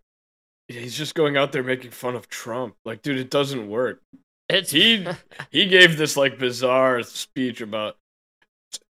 He's 0.69 0.97
just 0.97 1.15
going 1.15 1.37
out 1.37 1.53
there 1.53 1.62
making 1.62 1.91
fun 1.91 2.17
of 2.17 2.29
Trump. 2.29 2.77
Like, 2.85 3.03
dude, 3.03 3.19
it 3.19 3.31
doesn't 3.31 3.69
work. 3.69 4.01
It's 4.49 4.71
He 4.71 5.07
he 5.51 5.67
gave 5.67 5.99
this 5.99 6.17
like 6.17 6.39
bizarre 6.39 7.03
speech 7.03 7.61
about 7.61 7.99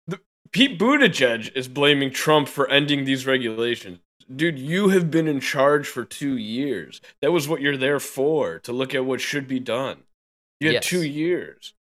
the, 0.08 0.18
Pete 0.50 0.76
Buttigieg 0.76 1.54
is 1.54 1.68
blaming 1.68 2.10
Trump 2.10 2.48
for 2.48 2.68
ending 2.68 3.04
these 3.04 3.26
regulations. 3.26 4.00
Dude, 4.34 4.58
you 4.58 4.88
have 4.90 5.10
been 5.10 5.28
in 5.28 5.40
charge 5.40 5.86
for 5.86 6.04
two 6.04 6.36
years. 6.36 7.00
That 7.20 7.32
was 7.32 7.48
what 7.48 7.60
you're 7.60 7.76
there 7.76 8.00
for, 8.00 8.58
to 8.60 8.72
look 8.72 8.94
at 8.94 9.04
what 9.04 9.20
should 9.20 9.46
be 9.48 9.60
done. 9.60 10.04
You 10.60 10.68
had 10.68 10.74
Yes. 10.74 10.86
two 10.86 11.02
years. 11.02 11.74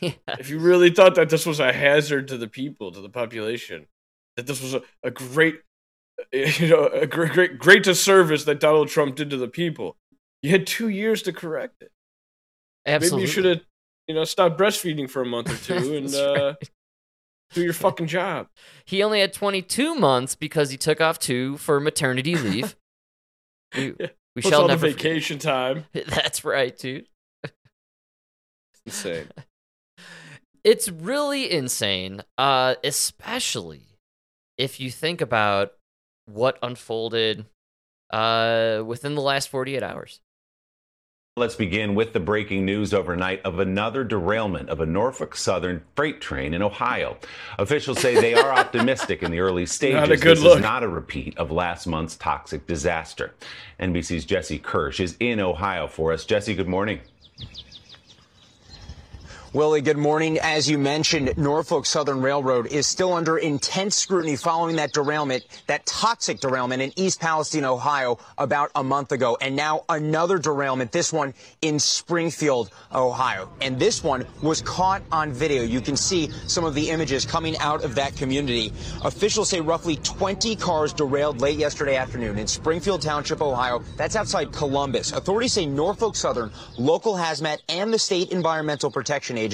If 0.00 0.50
you 0.50 0.58
really 0.58 0.90
thought 0.90 1.14
that 1.14 1.30
this 1.30 1.46
was 1.46 1.60
a 1.60 1.72
hazard 1.72 2.28
to 2.28 2.36
the 2.36 2.48
people, 2.48 2.90
to 2.92 3.00
the 3.00 3.08
population, 3.08 3.86
that 4.36 4.46
this 4.46 4.60
was 4.60 4.74
a, 4.74 4.82
a 5.04 5.10
great, 5.10 5.60
you 6.32 6.68
know, 6.68 6.86
a 6.86 7.06
great, 7.06 7.32
great, 7.32 7.58
great 7.58 7.82
disservice 7.84 8.44
that 8.44 8.60
Donald 8.60 8.88
Trump 8.88 9.14
did 9.16 9.30
to 9.30 9.36
the 9.36 9.48
people, 9.48 9.96
you 10.42 10.50
had 10.50 10.66
two 10.66 10.88
years 10.88 11.22
to 11.22 11.32
correct 11.32 11.82
it. 11.82 11.92
Absolutely. 12.86 13.18
Maybe 13.18 13.28
you 13.28 13.32
should 13.32 13.44
have, 13.44 13.60
you 14.08 14.14
know, 14.14 14.24
stopped 14.24 14.58
breastfeeding 14.58 15.08
for 15.08 15.22
a 15.22 15.26
month 15.26 15.50
or 15.50 15.56
two 15.80 15.96
and 15.96 16.08
That's 16.08 16.16
uh, 16.16 16.54
do 17.52 17.62
your 17.62 17.72
fucking 17.72 18.06
job. 18.06 18.48
He 18.84 19.02
only 19.02 19.20
had 19.20 19.32
22 19.32 19.94
months 19.94 20.34
because 20.34 20.70
he 20.70 20.76
took 20.76 21.00
off 21.00 21.18
two 21.18 21.56
for 21.58 21.80
maternity 21.80 22.36
leave. 22.36 22.76
we, 23.76 23.92
we 24.36 24.42
Plus 24.42 24.52
shall 24.52 24.68
never 24.68 24.88
forget- 24.88 24.96
vacation 25.02 25.38
time. 25.38 25.86
That's 25.92 26.44
right, 26.44 26.76
dude. 26.76 27.06
Insane. 28.86 29.28
It's 30.64 30.88
really 30.90 31.50
insane, 31.50 32.20
uh, 32.36 32.74
especially 32.84 33.82
if 34.58 34.80
you 34.80 34.90
think 34.90 35.20
about 35.20 35.70
what 36.26 36.58
unfolded 36.62 37.46
uh, 38.12 38.82
within 38.84 39.14
the 39.14 39.22
last 39.22 39.48
48 39.48 39.82
hours. 39.82 40.20
Let's 41.38 41.54
begin 41.54 41.94
with 41.94 42.14
the 42.14 42.18
breaking 42.18 42.64
news 42.64 42.92
overnight 42.92 43.40
of 43.44 43.60
another 43.60 44.02
derailment 44.02 44.68
of 44.70 44.80
a 44.80 44.86
Norfolk 44.86 45.36
Southern 45.36 45.84
freight 45.94 46.20
train 46.20 46.52
in 46.52 46.62
Ohio. 46.62 47.16
Officials 47.60 48.00
say 48.00 48.20
they 48.20 48.34
are 48.34 48.52
optimistic 48.58 49.22
in 49.22 49.30
the 49.30 49.38
early 49.38 49.64
stages. 49.64 49.94
Not 49.94 50.10
a 50.10 50.16
good 50.16 50.38
this 50.38 50.42
look. 50.42 50.58
is 50.58 50.62
not 50.64 50.82
a 50.82 50.88
repeat 50.88 51.38
of 51.38 51.52
last 51.52 51.86
month's 51.86 52.16
toxic 52.16 52.66
disaster. 52.66 53.34
NBC's 53.78 54.24
Jesse 54.24 54.58
Kirsch 54.58 54.98
is 54.98 55.14
in 55.20 55.38
Ohio 55.38 55.86
for 55.86 56.12
us. 56.12 56.24
Jesse, 56.24 56.56
good 56.56 56.66
morning. 56.66 56.98
Willie, 59.58 59.80
good 59.80 59.98
morning. 59.98 60.38
As 60.38 60.70
you 60.70 60.78
mentioned, 60.78 61.36
Norfolk 61.36 61.84
Southern 61.84 62.22
Railroad 62.22 62.68
is 62.68 62.86
still 62.86 63.12
under 63.12 63.38
intense 63.38 63.96
scrutiny 63.96 64.36
following 64.36 64.76
that 64.76 64.92
derailment, 64.92 65.44
that 65.66 65.84
toxic 65.84 66.38
derailment 66.38 66.80
in 66.80 66.92
East 66.94 67.18
Palestine, 67.18 67.64
Ohio, 67.64 68.20
about 68.38 68.70
a 68.76 68.84
month 68.84 69.10
ago. 69.10 69.36
And 69.40 69.56
now 69.56 69.84
another 69.88 70.38
derailment, 70.38 70.92
this 70.92 71.12
one 71.12 71.34
in 71.60 71.80
Springfield, 71.80 72.70
Ohio. 72.94 73.50
And 73.60 73.80
this 73.80 74.04
one 74.04 74.24
was 74.44 74.62
caught 74.62 75.02
on 75.10 75.32
video. 75.32 75.64
You 75.64 75.80
can 75.80 75.96
see 75.96 76.30
some 76.46 76.64
of 76.64 76.76
the 76.76 76.90
images 76.90 77.26
coming 77.26 77.58
out 77.58 77.82
of 77.82 77.96
that 77.96 78.14
community. 78.14 78.72
Officials 79.02 79.48
say 79.48 79.60
roughly 79.60 79.96
20 79.96 80.54
cars 80.54 80.92
derailed 80.92 81.40
late 81.40 81.58
yesterday 81.58 81.96
afternoon 81.96 82.38
in 82.38 82.46
Springfield 82.46 83.02
Township, 83.02 83.42
Ohio. 83.42 83.82
That's 83.96 84.14
outside 84.14 84.52
Columbus. 84.52 85.10
Authorities 85.10 85.54
say 85.54 85.66
Norfolk 85.66 86.14
Southern, 86.14 86.52
local 86.78 87.14
hazmat, 87.14 87.58
and 87.68 87.92
the 87.92 87.98
state 87.98 88.30
environmental 88.30 88.88
protection 88.88 89.36
agency 89.36 89.47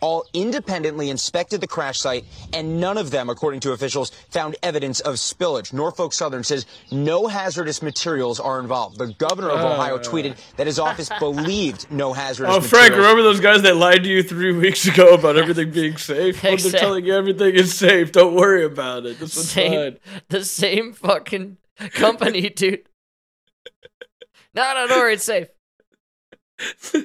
all 0.00 0.24
independently 0.32 1.10
inspected 1.10 1.60
the 1.60 1.66
crash 1.66 1.98
site, 2.00 2.24
and 2.52 2.80
none 2.80 2.98
of 2.98 3.10
them, 3.10 3.28
according 3.30 3.60
to 3.60 3.72
officials, 3.72 4.10
found 4.30 4.56
evidence 4.62 5.00
of 5.00 5.14
spillage. 5.16 5.72
Norfolk 5.72 6.12
Southern 6.12 6.44
says 6.44 6.66
no 6.90 7.26
hazardous 7.26 7.82
materials 7.82 8.38
are 8.40 8.60
involved. 8.60 8.98
The 8.98 9.12
governor 9.14 9.50
of 9.50 9.60
Ohio 9.60 9.96
Uh. 9.96 10.02
tweeted 10.02 10.36
that 10.56 10.66
his 10.66 10.78
office 10.78 11.08
believed 11.18 11.90
no 11.90 12.12
hazardous 12.12 12.50
Oh, 12.54 12.60
materials. 12.60 12.70
Frank, 12.70 12.94
remember 12.96 13.22
those 13.22 13.40
guys 13.40 13.62
that 13.62 13.76
lied 13.76 14.02
to 14.04 14.08
you 14.08 14.22
three 14.22 14.52
weeks 14.56 14.86
ago 14.86 15.14
about 15.14 15.36
everything 15.36 15.70
being 15.70 15.96
safe? 15.96 16.42
Well, 16.42 16.56
they're 16.56 16.72
telling 16.72 17.04
you 17.04 17.14
everything 17.14 17.54
is 17.54 17.74
safe. 17.74 18.12
Don't 18.12 18.34
worry 18.34 18.64
about 18.64 19.06
it. 19.06 19.18
This 19.18 19.36
one's 19.36 19.50
Same, 19.50 19.92
fine. 19.92 19.98
the 20.28 20.44
same 20.44 20.92
fucking 20.92 21.56
company, 21.92 22.48
dude. 22.50 22.82
No, 24.54 24.74
no, 24.74 24.86
don't 24.88 25.12
it's 25.12 25.24
safe. 25.24 25.48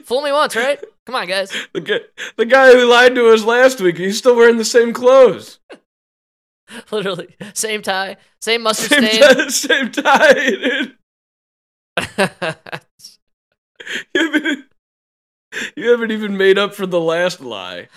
Fool 0.03 0.21
me 0.21 0.31
once, 0.31 0.55
right? 0.55 0.83
Come 1.05 1.15
on, 1.15 1.27
guys. 1.27 1.51
The 1.73 1.81
guy, 1.81 1.99
the 2.35 2.45
guy 2.45 2.71
who 2.73 2.85
lied 2.89 3.13
to 3.15 3.29
us 3.31 3.43
last 3.43 3.79
week, 3.79 3.97
he's 3.97 4.17
still 4.17 4.35
wearing 4.35 4.57
the 4.57 4.65
same 4.65 4.91
clothes. 4.93 5.59
Literally, 6.91 7.35
same 7.53 7.81
tie, 7.83 8.17
same 8.41 8.63
mustard 8.63 8.89
Same, 8.89 9.03
stain. 9.03 9.21
tie, 9.21 9.47
same 9.49 9.91
tie, 9.91 10.33
dude. 10.49 10.97
You 14.15 14.31
haven't, 14.31 14.65
you 15.75 15.89
haven't 15.91 16.11
even 16.11 16.37
made 16.37 16.57
up 16.57 16.73
for 16.73 16.87
the 16.87 16.99
last 16.99 17.39
lie. 17.39 17.87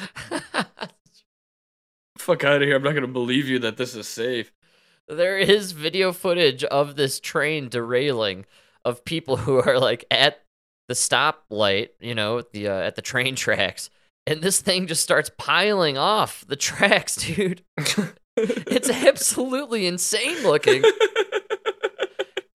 Fuck 2.19 2.45
out 2.45 2.61
of 2.61 2.69
here. 2.69 2.77
I'm 2.77 2.83
not 2.83 2.91
going 2.91 3.03
to 3.03 3.09
believe 3.09 3.49
you 3.49 3.59
that 3.61 3.79
this 3.79 3.95
is 3.95 4.07
safe. 4.07 4.53
there 5.09 5.39
is 5.39 5.73
video 5.73 6.13
footage 6.13 6.63
of 6.65 6.97
this 6.97 7.21
train 7.21 7.71
derailing 7.71 8.45
of 8.85 9.03
people 9.05 9.39
who 9.39 9.57
are 9.63 9.79
like 9.79 10.05
at 10.11 10.43
the 10.89 10.95
stoplight, 10.95 11.91
you 12.01 12.15
know, 12.15 12.39
at 12.39 12.53
the 12.53 12.69
uh, 12.69 12.73
at 12.81 12.97
the 12.97 13.03
train 13.03 13.37
tracks, 13.37 13.91
and 14.27 14.43
this 14.43 14.61
thing 14.61 14.87
just 14.87 15.03
starts 15.03 15.31
piling 15.39 15.97
off 15.99 16.45
the 16.49 16.57
tracks, 16.57 17.15
dude. 17.37 17.63
it's 18.37 18.91
absolutely 18.91 19.87
insane 19.87 20.43
looking. 20.43 20.83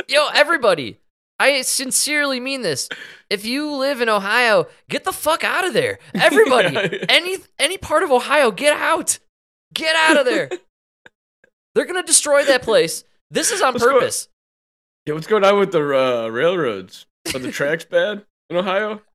Yo, 0.09 0.27
everybody, 0.33 0.99
I 1.39 1.61
sincerely 1.61 2.39
mean 2.39 2.61
this. 2.61 2.89
If 3.29 3.45
you 3.45 3.71
live 3.71 3.99
in 4.01 4.09
Ohio, 4.09 4.67
get 4.89 5.05
the 5.05 5.13
fuck 5.13 5.43
out 5.43 5.65
of 5.65 5.73
there. 5.73 5.97
Everybody, 6.13 6.73
Yeah. 6.73 7.05
any 7.09 7.37
any 7.57 7.77
part 7.77 8.03
of 8.03 8.11
Ohio, 8.11 8.51
get 8.51 8.75
out. 8.77 9.19
Get 9.73 9.95
out 9.95 10.17
of 10.17 10.25
there. 10.25 10.49
They're 11.75 11.85
gonna 11.85 12.03
destroy 12.03 12.43
that 12.45 12.61
place. 12.61 13.03
This 13.31 13.51
is 13.51 13.61
on 13.61 13.73
go- 13.73 13.79
purpose. 13.93 14.27
Yeah, 15.05 15.15
what's 15.15 15.27
going 15.27 15.43
on 15.43 15.57
with 15.59 15.71
the 15.71 15.81
uh, 15.81 16.27
railroads? 16.29 17.07
Are 17.33 17.39
the 17.39 17.51
tracks 17.51 17.85
bad 17.85 18.25
in 18.49 18.57
Ohio? 18.57 19.01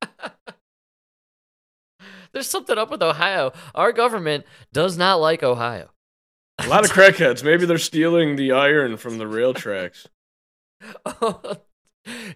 There's 2.31 2.47
something 2.47 2.77
up 2.77 2.91
with 2.91 3.01
Ohio. 3.01 3.53
Our 3.73 3.91
government 3.91 4.45
does 4.71 4.97
not 4.97 5.19
like 5.19 5.41
Ohio. 5.43 5.89
A 6.59 6.67
lot 6.67 6.85
of 6.85 6.91
crackheads. 6.95 7.43
Maybe 7.43 7.65
they're 7.65 7.77
stealing 7.77 8.35
the 8.35 8.51
iron 8.51 8.97
from 8.97 9.17
the 9.17 9.27
rail 9.27 9.53
tracks. 9.53 10.07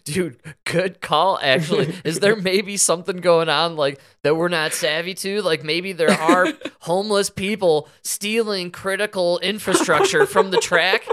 Dude, 0.04 0.40
good 0.66 1.02
call 1.02 1.40
actually. 1.42 1.96
Is 2.04 2.20
there 2.20 2.36
maybe 2.36 2.78
something 2.78 3.18
going 3.18 3.50
on 3.50 3.76
like 3.76 4.00
that 4.24 4.36
we're 4.36 4.50
not 4.50 4.74
savvy 4.74 5.14
to? 5.16 5.42
Like 5.42 5.64
maybe 5.64 5.94
there 5.94 6.12
are 6.12 6.48
homeless 6.82 7.30
people 7.30 7.88
stealing 8.04 8.72
critical 8.72 9.40
infrastructure 9.40 10.26
from 10.26 10.52
the 10.52 10.58
track 10.58 11.08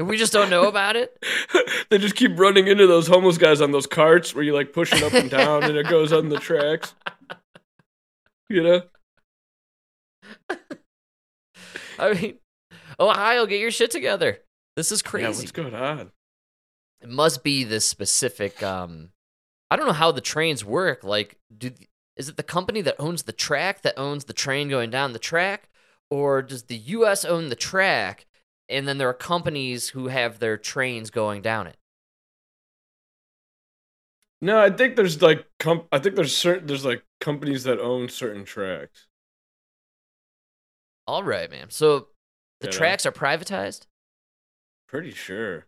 and 0.00 0.08
we 0.08 0.16
just 0.16 0.32
don't 0.32 0.50
know 0.50 0.66
about 0.66 0.96
it? 0.96 1.16
They 1.90 1.98
just 1.98 2.14
keep 2.14 2.38
running 2.38 2.68
into 2.68 2.86
those 2.86 3.08
homeless 3.08 3.36
guys 3.36 3.60
on 3.60 3.72
those 3.72 3.86
carts 3.88 4.32
where 4.32 4.44
you 4.44 4.54
like 4.54 4.72
push 4.72 4.92
it 4.92 5.02
up 5.02 5.12
and 5.12 5.28
down 5.28 5.64
and 5.64 5.76
it 5.76 5.88
goes 5.88 6.12
on 6.12 6.28
the 6.28 6.38
tracks. 6.38 6.94
You 8.48 8.62
know? 8.62 8.82
I 11.98 12.14
mean, 12.14 12.38
Ohio, 12.98 13.46
get 13.46 13.60
your 13.60 13.70
shit 13.72 13.90
together. 13.90 14.38
This 14.76 14.92
is 14.92 15.02
Yeah, 15.04 15.10
crazy. 15.10 15.42
what's 15.42 15.52
going 15.52 15.74
on? 15.74 16.12
it 17.02 17.08
must 17.08 17.42
be 17.42 17.64
this 17.64 17.86
specific 17.86 18.62
um 18.62 19.08
I 19.70 19.76
don't 19.76 19.86
know 19.86 19.92
how 19.92 20.12
the 20.12 20.20
trains 20.20 20.64
work. 20.64 21.02
Like 21.02 21.36
do 21.56 21.70
is 22.16 22.28
it 22.28 22.36
the 22.36 22.42
company 22.42 22.82
that 22.82 22.96
owns 22.98 23.22
the 23.24 23.32
track 23.32 23.82
that 23.82 23.98
owns 23.98 24.24
the 24.24 24.32
train 24.32 24.68
going 24.68 24.90
down 24.90 25.12
the 25.12 25.18
track 25.18 25.68
or 26.10 26.42
does 26.42 26.64
the 26.64 26.76
US 26.76 27.24
own 27.24 27.48
the 27.48 27.56
track 27.56 28.26
and 28.70 28.86
then 28.88 28.98
there 28.98 29.08
are 29.08 29.14
companies 29.14 29.90
who 29.90 30.08
have 30.08 30.38
their 30.38 30.56
trains 30.56 31.10
going 31.10 31.42
down 31.42 31.66
it? 31.66 31.76
No, 34.42 34.58
I 34.58 34.70
think 34.70 34.96
there's 34.96 35.20
like 35.20 35.46
com- 35.58 35.86
I 35.92 35.98
think 35.98 36.16
there's 36.16 36.34
certain 36.36 36.66
there's 36.66 36.84
like 36.84 37.04
companies 37.20 37.64
that 37.64 37.78
own 37.78 38.08
certain 38.08 38.44
tracks. 38.44 39.06
All 41.06 41.22
right, 41.22 41.50
man. 41.50 41.70
So 41.70 42.08
the 42.60 42.66
know? 42.68 42.72
tracks 42.72 43.04
are 43.04 43.12
privatized 43.12 43.86
Pretty 44.88 45.10
sure. 45.12 45.66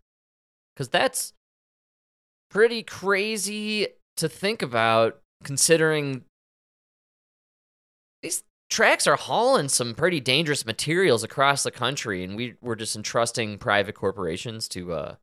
cuz 0.77 0.89
that's 0.89 1.33
pretty 2.51 2.83
crazy 2.83 3.89
to 4.17 4.29
think 4.29 4.63
about 4.63 5.21
considering 5.45 6.25
tracks 8.73 9.07
are 9.07 9.17
hauling 9.17 9.69
some 9.69 9.95
pretty 9.95 10.19
dangerous 10.19 10.65
materials 10.65 11.23
across 11.23 11.63
the 11.63 11.71
country 11.71 12.25
and 12.25 12.35
we 12.37 12.55
we're 12.63 12.75
just 12.75 12.97
entrusting 12.97 13.59
private 13.59 13.95
corporations 13.95 14.67
to 14.67 14.93
uh 14.95 15.15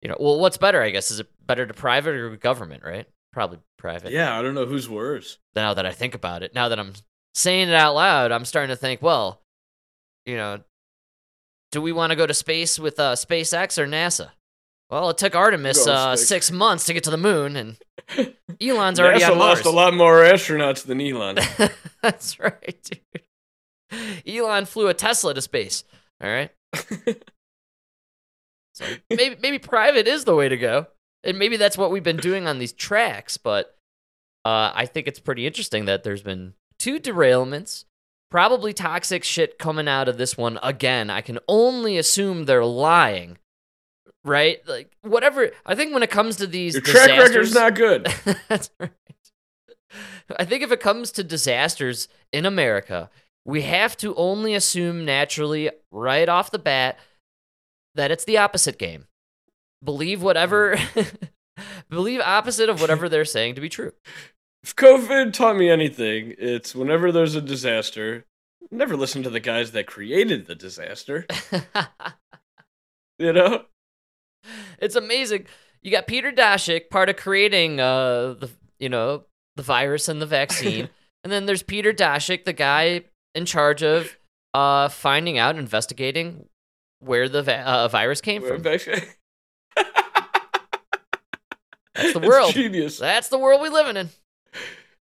you 0.00 0.08
know 0.08 0.16
well 0.20 0.38
what's 0.38 0.56
better 0.56 0.80
i 0.80 0.90
guess 0.90 1.10
is 1.10 1.18
it 1.18 1.26
better 1.44 1.66
to 1.66 1.74
private 1.74 2.14
or 2.14 2.36
government 2.36 2.82
right? 2.84 3.06
Probably 3.32 3.58
private. 3.78 4.12
Yeah, 4.12 4.38
I 4.38 4.42
don't 4.42 4.54
know 4.54 4.66
who's 4.66 4.88
worse. 4.88 5.38
now 5.56 5.74
that 5.74 5.84
i 5.84 5.90
think 5.90 6.14
about 6.14 6.44
it 6.44 6.54
now 6.54 6.68
that 6.68 6.78
i'm 6.78 6.92
saying 7.34 7.68
it 7.68 7.74
out 7.74 7.96
loud 7.96 8.30
i'm 8.30 8.44
starting 8.44 8.72
to 8.72 8.80
think 8.80 9.02
well 9.02 9.42
you 10.24 10.36
know 10.36 10.60
do 11.72 11.82
we 11.82 11.90
want 11.90 12.10
to 12.10 12.16
go 12.16 12.26
to 12.26 12.34
space 12.34 12.78
with 12.78 13.00
uh 13.00 13.14
spacex 13.16 13.76
or 13.78 13.86
nasa 13.86 14.30
well 14.94 15.10
it 15.10 15.18
took 15.18 15.34
artemis 15.34 15.86
uh 15.86 16.16
six 16.16 16.50
months 16.50 16.86
to 16.86 16.94
get 16.94 17.04
to 17.04 17.10
the 17.10 17.16
moon 17.16 17.56
and 17.56 17.76
elon's 18.60 19.00
already 19.00 19.20
NASA 19.20 19.32
on 19.32 19.38
lost 19.38 19.64
a 19.64 19.70
lot 19.70 19.94
more 19.94 20.22
astronauts 20.22 20.84
than 20.84 21.00
Elon. 21.00 21.38
That's 22.02 22.38
right, 22.38 22.78
dude. 22.84 23.00
Elon 24.26 24.66
flew 24.66 24.88
a 24.88 24.94
Tesla 24.94 25.34
to 25.34 25.42
space. 25.42 25.84
All 26.22 26.28
right. 26.30 26.50
so 28.74 28.84
maybe 29.10 29.36
maybe 29.40 29.58
private 29.58 30.06
is 30.08 30.24
the 30.24 30.34
way 30.34 30.48
to 30.48 30.56
go, 30.56 30.88
and 31.22 31.38
maybe 31.38 31.56
that's 31.56 31.78
what 31.78 31.92
we've 31.92 32.02
been 32.02 32.16
doing 32.16 32.48
on 32.48 32.58
these 32.58 32.72
tracks. 32.72 33.36
But 33.36 33.76
uh, 34.44 34.72
I 34.74 34.86
think 34.86 35.06
it's 35.06 35.20
pretty 35.20 35.46
interesting 35.46 35.84
that 35.84 36.02
there's 36.02 36.22
been 36.22 36.54
two 36.78 36.98
derailments, 36.98 37.84
probably 38.30 38.72
toxic 38.72 39.22
shit 39.22 39.58
coming 39.58 39.86
out 39.86 40.08
of 40.08 40.18
this 40.18 40.36
one 40.36 40.58
again. 40.62 41.08
I 41.10 41.20
can 41.20 41.38
only 41.46 41.96
assume 41.98 42.44
they're 42.44 42.64
lying. 42.64 43.38
Right, 44.24 44.66
like 44.66 44.90
whatever. 45.02 45.50
I 45.66 45.74
think 45.74 45.92
when 45.92 46.02
it 46.02 46.10
comes 46.10 46.36
to 46.36 46.46
these 46.46 46.74
Your 46.74 46.82
track 46.82 47.18
record's 47.18 47.54
not 47.54 47.74
good. 47.74 48.04
That's 48.48 48.70
right. 48.80 48.90
I 50.38 50.44
think 50.44 50.62
if 50.62 50.72
it 50.72 50.80
comes 50.80 51.12
to 51.12 51.22
disasters 51.22 52.08
in 52.32 52.46
America, 52.46 53.10
we 53.44 53.62
have 53.62 53.96
to 53.98 54.14
only 54.14 54.54
assume 54.54 55.04
naturally, 55.04 55.70
right 55.90 56.28
off 56.28 56.50
the 56.50 56.58
bat, 56.58 56.98
that 57.94 58.10
it's 58.10 58.24
the 58.24 58.38
opposite 58.38 58.78
game. 58.78 59.06
Believe 59.82 60.22
whatever, 60.22 60.76
hmm. 60.78 61.02
believe 61.90 62.20
opposite 62.20 62.70
of 62.70 62.80
whatever 62.80 63.08
they're 63.08 63.26
saying 63.26 63.56
to 63.56 63.60
be 63.60 63.68
true. 63.68 63.92
If 64.62 64.74
COVID 64.74 65.34
taught 65.34 65.56
me 65.56 65.68
anything, 65.68 66.34
it's 66.38 66.74
whenever 66.74 67.12
there's 67.12 67.34
a 67.34 67.42
disaster, 67.42 68.24
never 68.70 68.96
listen 68.96 69.22
to 69.24 69.30
the 69.30 69.40
guys 69.40 69.72
that 69.72 69.86
created 69.86 70.46
the 70.46 70.54
disaster. 70.54 71.26
you 73.18 73.34
know? 73.34 73.64
It's 74.78 74.96
amazing. 74.96 75.46
You 75.82 75.90
got 75.90 76.06
Peter 76.06 76.32
Daszak, 76.32 76.88
part 76.90 77.08
of 77.08 77.16
creating 77.16 77.80
uh 77.80 78.34
the 78.34 78.50
you 78.78 78.88
know 78.88 79.24
the 79.56 79.62
virus 79.62 80.08
and 80.08 80.20
the 80.20 80.26
vaccine, 80.26 80.88
and 81.24 81.32
then 81.32 81.46
there's 81.46 81.62
Peter 81.62 81.92
Daszak, 81.92 82.44
the 82.44 82.52
guy 82.52 83.02
in 83.34 83.44
charge 83.46 83.82
of 83.82 84.16
uh 84.54 84.88
finding 84.88 85.38
out, 85.38 85.56
investigating 85.56 86.48
where 87.00 87.28
the 87.28 87.42
va- 87.42 87.60
uh, 87.68 87.88
virus 87.88 88.20
came 88.20 88.42
Where 88.42 88.58
from. 88.58 88.62
That's 91.94 92.12
the 92.12 92.18
It's 92.20 92.26
world. 92.28 92.52
genius. 92.54 92.98
That's 92.98 93.28
the 93.28 93.38
world 93.38 93.60
we 93.62 93.68
living 93.68 93.96
in. 93.96 94.08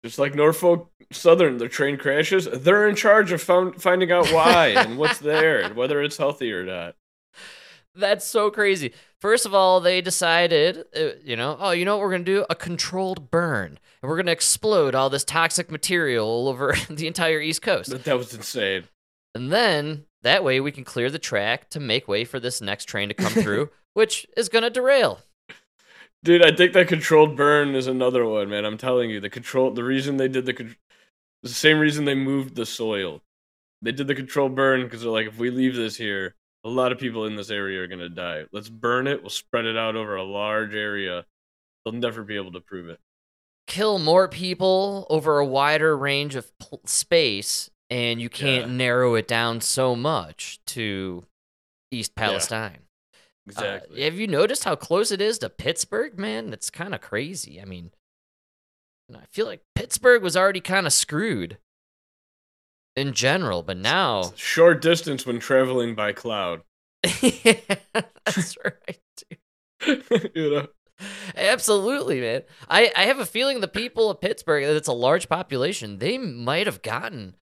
Just 0.04 0.20
like 0.20 0.36
Norfolk 0.36 0.92
Southern, 1.12 1.58
their 1.58 1.68
train 1.68 1.98
crashes, 1.98 2.46
they're 2.46 2.88
in 2.88 2.96
charge 2.96 3.32
of 3.32 3.42
found, 3.42 3.82
finding 3.82 4.12
out 4.12 4.28
why 4.32 4.68
and 4.68 4.98
what's 4.98 5.18
there 5.32 5.62
and 5.62 5.76
whether 5.76 6.02
it's 6.04 6.18
healthy 6.18 6.52
or 6.52 6.64
not. 6.64 6.96
That's 7.96 8.26
so 8.26 8.52
crazy. 8.52 8.94
First 9.26 9.48
of 9.48 9.56
all, 9.56 9.80
they 9.80 10.02
decided, 10.02 10.86
uh, 10.96 11.16
you 11.24 11.36
know, 11.36 11.58
oh, 11.60 11.72
you 11.72 11.84
know 11.84 11.98
what 11.98 12.04
we're 12.04 12.12
going 12.12 12.26
to 12.26 12.32
do? 12.32 12.46
A 12.48 12.54
controlled 12.54 13.32
burn. 13.32 13.80
And 14.00 14.08
we're 14.08 14.18
going 14.18 14.28
to 14.28 14.32
explode 14.32 14.94
all 14.94 15.10
this 15.10 15.24
toxic 15.24 15.72
material 15.72 16.28
all 16.28 16.48
over 16.48 16.76
the 16.92 17.08
entire 17.08 17.42
East 17.42 17.64
Coast. 17.64 17.90
That, 17.90 18.04
that 18.04 18.20
was 18.20 18.36
insane. 18.36 18.84
And 19.34 19.52
then 19.52 20.06
that 20.22 20.44
way 20.44 20.60
we 20.60 20.72
can 20.72 20.84
clear 20.84 21.10
the 21.10 21.18
track 21.18 21.72
to 21.72 21.80
make 21.80 22.08
way 22.08 22.24
for 22.24 22.40
this 22.40 22.62
next 22.62 22.86
train 22.86 23.08
to 23.08 23.16
come 23.16 23.34
through, 23.44 23.72
which 23.96 24.28
is 24.38 24.48
going 24.48 24.62
to 24.62 24.70
derail. 24.70 25.22
Dude, 26.24 26.46
I 26.46 26.56
think 26.56 26.74
that 26.74 26.88
controlled 26.88 27.36
burn 27.36 27.74
is 27.74 27.88
another 27.88 28.28
one, 28.28 28.48
man. 28.48 28.64
I'm 28.64 28.78
telling 28.78 29.10
you, 29.10 29.20
the 29.20 29.32
control, 29.32 29.72
the 29.72 29.84
reason 29.84 30.18
they 30.18 30.28
did 30.28 30.46
the, 30.46 30.54
con- 30.54 30.76
the 31.42 31.50
same 31.50 31.80
reason 31.80 32.06
they 32.06 32.14
moved 32.14 32.54
the 32.54 32.68
soil. 32.68 33.24
They 33.82 33.92
did 33.92 34.06
the 34.06 34.14
controlled 34.14 34.54
burn 34.54 34.84
because 34.84 35.02
they're 35.02 35.10
like, 35.10 35.26
if 35.26 35.40
we 35.40 35.50
leave 35.50 35.76
this 35.76 35.96
here, 35.96 36.36
a 36.66 36.70
lot 36.70 36.92
of 36.92 36.98
people 37.00 37.26
in 37.26 37.36
this 37.36 37.50
area 37.52 37.82
are 37.82 37.88
gonna 37.88 38.10
die. 38.10 38.44
Let's 38.52 38.68
burn 38.70 39.08
it. 39.08 39.22
We'll 39.22 39.30
spread 39.30 39.66
it 39.66 39.78
out 39.78 39.96
over 39.96 40.16
a 40.16 40.24
large 40.24 40.74
area. 40.76 41.26
They'll 41.86 41.94
never 41.94 42.24
be 42.24 42.36
able 42.36 42.52
to 42.54 42.60
prove 42.60 42.90
it. 42.90 43.00
Kill 43.68 44.00
more 44.00 44.28
people 44.28 45.08
over 45.10 45.40
a 45.40 45.46
wider 45.46 45.96
range 45.98 46.36
of 46.36 46.52
pl- 46.60 46.82
space, 46.86 47.70
and 47.90 48.20
you 48.22 48.30
can't 48.30 48.68
Yeah. 48.68 48.74
narrow 48.76 49.16
it 49.16 49.28
down 49.28 49.62
so 49.62 49.96
much 49.96 50.60
to 50.68 51.26
East 51.92 52.16
Palestine. 52.16 52.80
Uh, 53.48 53.52
Exactly. 53.52 54.02
have 54.02 54.16
you 54.20 54.26
noticed 54.28 54.64
how 54.64 54.76
close 54.76 55.12
it 55.12 55.22
is 55.22 55.38
to 55.40 55.50
Pittsburgh, 55.50 56.18
man? 56.18 56.52
It's 56.52 56.72
kind 56.72 56.96
of 56.96 57.02
crazy. 57.02 57.62
I 57.62 57.66
mean, 57.66 57.92
I 59.16 59.26
feel 59.32 59.46
like 59.46 59.62
Pittsburgh 59.76 60.24
was 60.24 60.36
already 60.36 60.62
kind 60.62 60.88
of 60.88 60.94
screwed 60.94 61.60
in 62.96 63.14
general, 63.14 63.64
but 63.64 63.78
now 63.78 64.34
short 64.36 64.82
distance 64.82 65.26
when 65.26 65.40
traveling 65.40 65.96
by 65.96 66.12
cloud. 66.12 66.62
yeah, 67.22 67.54
that's 68.26 68.58
right. 68.64 69.00
Dude. 69.82 70.32
you 70.36 70.52
know. 70.52 70.68
Absolutely, 71.36 72.22
man. 72.22 72.44
I, 72.70 72.92
I 72.96 73.04
have 73.04 73.20
a 73.20 73.26
feeling 73.26 73.60
the 73.60 73.68
people 73.68 74.10
of 74.10 74.22
Pittsburgh, 74.22 74.64
that 74.64 74.78
it's 74.78 74.88
a 74.88 74.94
large 74.94 75.28
population, 75.28 76.00
they 76.00 76.18
might 76.18 76.68
have 76.68 76.82
gotten 76.82 77.36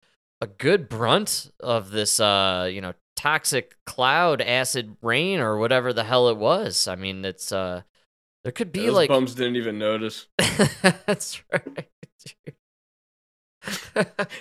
a 0.40 0.46
good 0.46 0.88
brunt 0.88 1.50
of 1.58 1.90
this 1.90 2.20
uh, 2.20 2.68
you 2.72 2.80
know, 2.80 2.94
toxic 3.16 3.76
cloud 3.84 4.40
acid 4.40 4.96
rain 5.02 5.40
or 5.40 5.58
whatever 5.58 5.92
the 5.92 6.04
hell 6.04 6.28
it 6.28 6.36
was. 6.36 6.88
I 6.88 6.94
mean, 6.94 7.24
it's 7.24 7.52
uh 7.52 7.82
there 8.44 8.52
could 8.52 8.72
be 8.72 8.86
Those 8.86 8.94
like 8.94 9.08
bums 9.10 9.34
didn't 9.34 9.56
even 9.56 9.78
notice. 9.78 10.26
That's 11.06 11.42
right. 11.52 11.88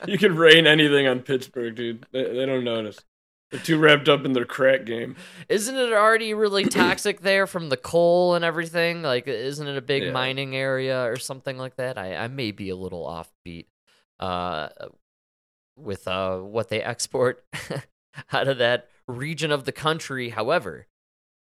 You 0.07 0.17
can 0.17 0.36
rain 0.36 0.67
anything 0.67 1.07
on 1.07 1.20
Pittsburgh, 1.22 1.76
dude. 1.76 2.05
They, 2.11 2.24
they 2.24 2.45
don't 2.45 2.63
notice. 2.63 2.99
They're 3.51 3.59
too 3.59 3.80
wrapped 3.80 4.07
up 4.07 4.26
in 4.26 4.34
their 4.34 4.45
crack 4.45 4.86
game. 4.86 5.15
Isn't 5.49 5.76
it 5.76 5.91
already 5.91 6.34
really 6.34 6.65
toxic 6.70 7.22
there 7.22 7.47
from 7.47 7.70
the 7.70 7.78
coal 7.78 8.36
and 8.36 8.45
everything? 8.45 9.01
Like, 9.01 9.28
isn't 9.28 9.67
it 9.67 9.78
a 9.78 9.82
big 9.82 10.03
Yeah. 10.03 10.11
mining 10.11 10.55
area 10.55 11.03
or 11.09 11.15
something 11.17 11.57
like 11.57 11.76
that? 11.78 11.97
I, 11.97 12.15
I 12.15 12.28
may 12.28 12.51
be 12.51 12.70
a 12.70 12.76
little 12.76 13.05
offbeat 13.05 13.65
uh, 14.20 14.70
with 15.76 16.07
uh, 16.07 16.38
what 16.38 16.70
they 16.70 16.82
export 16.82 17.43
out 18.32 18.47
of 18.47 18.59
that 18.59 18.88
region 19.07 19.51
of 19.51 19.65
the 19.65 19.72
country. 19.72 20.30
However, 20.30 20.86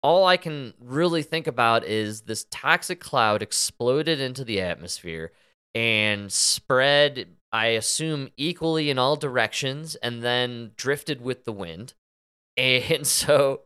all 0.04 0.26
I 0.28 0.38
can 0.38 0.76
really 0.80 1.24
think 1.24 1.48
about 1.48 1.84
is 1.84 2.22
this 2.22 2.46
toxic 2.52 3.00
cloud 3.00 3.42
exploded 3.42 4.20
into 4.22 4.44
the 4.44 4.62
atmosphere 4.62 5.32
and 5.76 6.32
spread, 6.32 7.28
I 7.52 7.68
assume, 7.68 8.30
equally 8.38 8.90
in 8.90 8.98
all 8.98 9.18
directions 9.18 9.96
and 9.96 10.24
then 10.24 10.72
drifted 10.78 11.22
with 11.22 11.44
the 11.44 11.54
wind. 11.54 11.94
And 12.58 13.06
so 13.06 13.64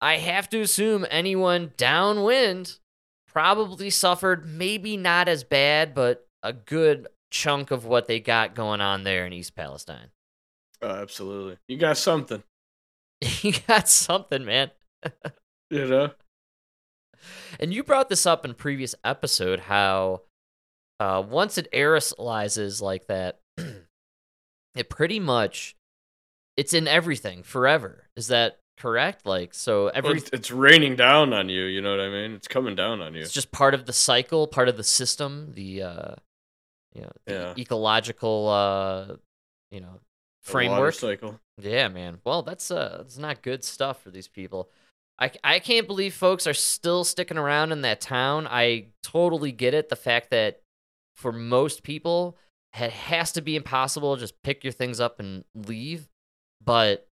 I 0.00 0.16
have 0.16 0.48
to 0.48 0.60
assume 0.60 1.06
anyone 1.08 1.72
downwind 1.76 2.80
probably 3.28 3.90
suffered, 3.90 4.44
maybe 4.44 4.96
not 4.96 5.28
as 5.28 5.44
bad, 5.44 5.94
but 5.94 6.26
a 6.42 6.52
good 6.52 7.06
chunk 7.30 7.70
of 7.70 7.84
what 7.84 8.08
they 8.08 8.18
got 8.18 8.56
going 8.56 8.80
on 8.80 9.04
there 9.04 9.24
in 9.24 9.32
East 9.32 9.54
Palestine. 9.54 10.08
Oh, 10.82 10.88
absolutely. 10.88 11.58
You 11.68 11.76
got 11.76 11.96
something, 11.96 12.42
you 13.42 13.52
got 13.68 13.88
something, 13.88 14.44
man. 14.44 14.72
you 15.70 15.86
know? 15.86 16.10
And 17.60 17.72
you 17.72 17.84
brought 17.84 18.08
this 18.08 18.26
up 18.26 18.44
in 18.44 18.54
previous 18.54 18.96
episode 19.04 19.60
how 19.60 20.22
uh, 21.00 21.22
once 21.28 21.58
it 21.58 21.68
aerosolizes 21.72 22.80
like 22.82 23.06
that, 23.06 23.38
it 24.74 24.88
pretty 24.88 25.20
much 25.20 25.76
it's 26.56 26.74
in 26.74 26.88
everything 26.88 27.42
forever. 27.42 28.04
Is 28.16 28.28
that 28.28 28.58
correct? 28.78 29.26
Like 29.26 29.54
so 29.54 29.84
Well, 29.84 29.92
every 29.94 30.18
it's, 30.18 30.30
it's 30.32 30.50
raining 30.50 30.96
down 30.96 31.32
on 31.32 31.48
you, 31.48 31.64
you 31.64 31.80
know 31.80 31.90
what 31.90 32.00
I 32.00 32.08
mean? 32.08 32.32
It's 32.32 32.48
coming 32.48 32.74
down 32.74 33.00
on 33.00 33.14
you. 33.14 33.20
it's 33.20 33.32
just 33.32 33.52
part 33.52 33.74
of 33.74 33.86
the 33.86 33.92
cycle, 33.92 34.46
part 34.46 34.68
of 34.68 34.76
the 34.76 34.84
system, 34.84 35.52
the 35.54 35.82
uh 35.82 36.14
you 36.94 37.02
know, 37.02 37.12
the 37.26 37.32
Yeah. 37.34 37.54
ecological 37.58 38.48
uh 38.48 39.16
you 39.70 39.80
know, 39.80 40.00
framework. 40.42 40.94
cycle. 40.94 41.38
Yeah, 41.60 41.88
man. 41.88 42.20
Well, 42.24 42.42
that's 42.42 42.70
uh 42.70 42.98
that's 42.98 43.18
not 43.18 43.42
good 43.42 43.62
stuff 43.64 44.02
for 44.02 44.10
these 44.10 44.28
people. 44.28 44.68
I, 45.20 45.32
I 45.42 45.58
can't 45.58 45.88
believe 45.88 46.14
folks 46.14 46.46
are 46.46 46.54
still 46.54 47.02
sticking 47.02 47.38
around 47.38 47.72
in 47.72 47.80
that 47.82 48.00
town. 48.00 48.46
I 48.48 48.86
totally 49.02 49.50
get 49.50 49.74
it. 49.74 49.88
The 49.88 49.96
fact 49.96 50.30
that 50.30 50.60
for 51.18 51.32
most 51.32 51.82
people 51.82 52.36
it 52.74 52.90
has 52.92 53.32
to 53.32 53.42
be 53.42 53.56
impossible. 53.56 54.16
Just 54.16 54.40
pick 54.42 54.64
your 54.64 54.72
things 54.72 55.00
up 55.00 55.20
and 55.20 55.44
leave. 55.54 56.08
But 56.64 57.08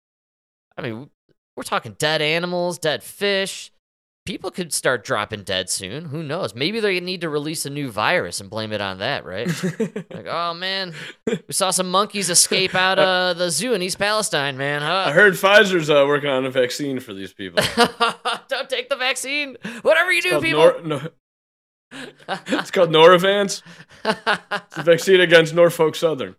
I 0.78 0.82
mean, 0.82 1.10
we're 1.56 1.64
talking 1.64 1.96
dead 1.98 2.22
animals, 2.22 2.80
dead 2.80 3.04
fish. 3.04 3.72
People 4.26 4.52
could 4.52 4.72
start 4.72 5.04
dropping 5.04 5.44
dead 5.44 5.70
soon. 5.70 6.06
Who 6.06 6.24
knows? 6.24 6.56
Maybe 6.56 6.80
they 6.80 7.02
need 7.02 7.22
to 7.22 7.30
release 7.30 7.66
a 7.66 7.70
new 7.70 7.92
virus 7.92 8.40
and 8.40 8.50
blame 8.50 8.72
it 8.72 8.80
on 8.80 9.00
that, 9.00 9.26
right? 9.26 9.48
like, 9.80 10.28
oh 10.28 10.54
man, 10.54 10.94
we 11.28 11.52
saw 11.52 11.72
some 11.72 11.92
monkeys 11.92 12.30
escape 12.30 12.74
out 12.74 13.00
of 13.00 13.38
the 13.38 13.52
zoo 13.52 13.74
in 13.74 13.82
East 13.82 14.00
Palestine, 14.00 14.56
man. 14.56 14.82
Huh? 14.82 15.06
I 15.08 15.12
heard 15.12 15.34
Pfizer's 15.34 15.90
uh, 15.90 16.06
working 16.08 16.30
on 16.30 16.46
a 16.46 16.52
vaccine 16.52 17.02
for 17.02 17.14
these 17.14 17.34
people. 17.34 17.62
Don't 18.48 18.70
take 18.70 18.88
the 18.88 18.96
vaccine. 18.96 19.58
Whatever 19.82 20.14
you 20.14 20.22
do, 20.22 20.40
people. 20.40 20.62
Nor- 20.62 20.82
no- 20.84 21.10
it's 22.48 22.72
called 22.72 22.90
Noravans. 22.90 23.62
It's 24.06 24.78
a 24.78 24.84
vaccine 24.84 25.22
against 25.22 25.54
Norfolk 25.54 25.96
Southern. 25.96 26.36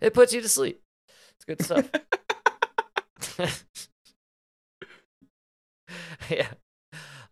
it 0.00 0.14
puts 0.14 0.32
you 0.32 0.40
to 0.40 0.48
sleep. 0.48 0.80
It's 1.36 1.44
good 1.44 1.62
stuff. 1.62 1.90
yeah. 6.30 6.48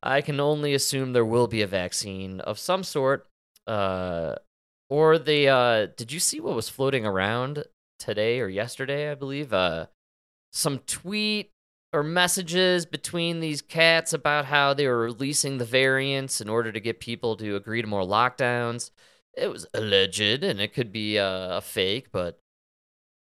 I 0.02 0.22
can 0.22 0.40
only 0.40 0.74
assume 0.74 1.12
there 1.12 1.24
will 1.24 1.46
be 1.46 1.62
a 1.62 1.66
vaccine 1.66 2.40
of 2.40 2.58
some 2.58 2.84
sort. 2.84 3.26
Uh, 3.66 4.36
or 4.88 5.18
they, 5.18 5.48
uh, 5.48 5.88
did 5.96 6.10
you 6.10 6.20
see 6.20 6.40
what 6.40 6.56
was 6.56 6.68
floating 6.68 7.06
around 7.06 7.64
today 7.98 8.40
or 8.40 8.48
yesterday, 8.48 9.10
I 9.10 9.14
believe? 9.14 9.52
Uh, 9.52 9.86
some 10.52 10.78
tweet 10.80 11.52
or 11.92 12.02
messages 12.02 12.86
between 12.86 13.40
these 13.40 13.62
cats 13.62 14.12
about 14.12 14.44
how 14.44 14.74
they 14.74 14.86
were 14.86 15.02
releasing 15.02 15.58
the 15.58 15.64
variants 15.64 16.40
in 16.40 16.48
order 16.48 16.70
to 16.70 16.80
get 16.80 17.00
people 17.00 17.36
to 17.36 17.56
agree 17.56 17.82
to 17.82 17.88
more 17.88 18.02
lockdowns. 18.02 18.90
It 19.36 19.48
was 19.48 19.66
alleged 19.74 20.44
and 20.44 20.60
it 20.60 20.72
could 20.72 20.92
be 20.92 21.18
uh, 21.18 21.58
a 21.58 21.60
fake, 21.60 22.08
but 22.12 22.40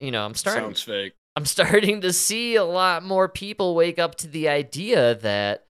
you 0.01 0.11
know, 0.11 0.25
I'm 0.25 0.35
starting 0.35 0.65
Sounds 0.65 0.83
fake. 0.83 1.15
I'm 1.37 1.47
starting 1.47 2.01
to 2.03 2.13
see 2.13 2.55
a 2.55 2.65
lot 2.65 3.03
more 3.03 3.29
people 3.29 3.75
wake 3.75 3.99
up 3.99 4.15
to 4.17 4.29
the 4.29 4.49
idea 4.49 5.15
that 5.17 5.67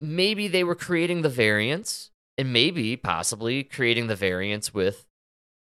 maybe 0.00 0.48
they 0.48 0.64
were 0.64 0.74
creating 0.74 1.22
the 1.22 1.28
variants 1.28 2.10
and 2.38 2.52
maybe 2.52 2.96
possibly 2.96 3.62
creating 3.62 4.06
the 4.06 4.16
variants 4.16 4.72
with 4.72 5.06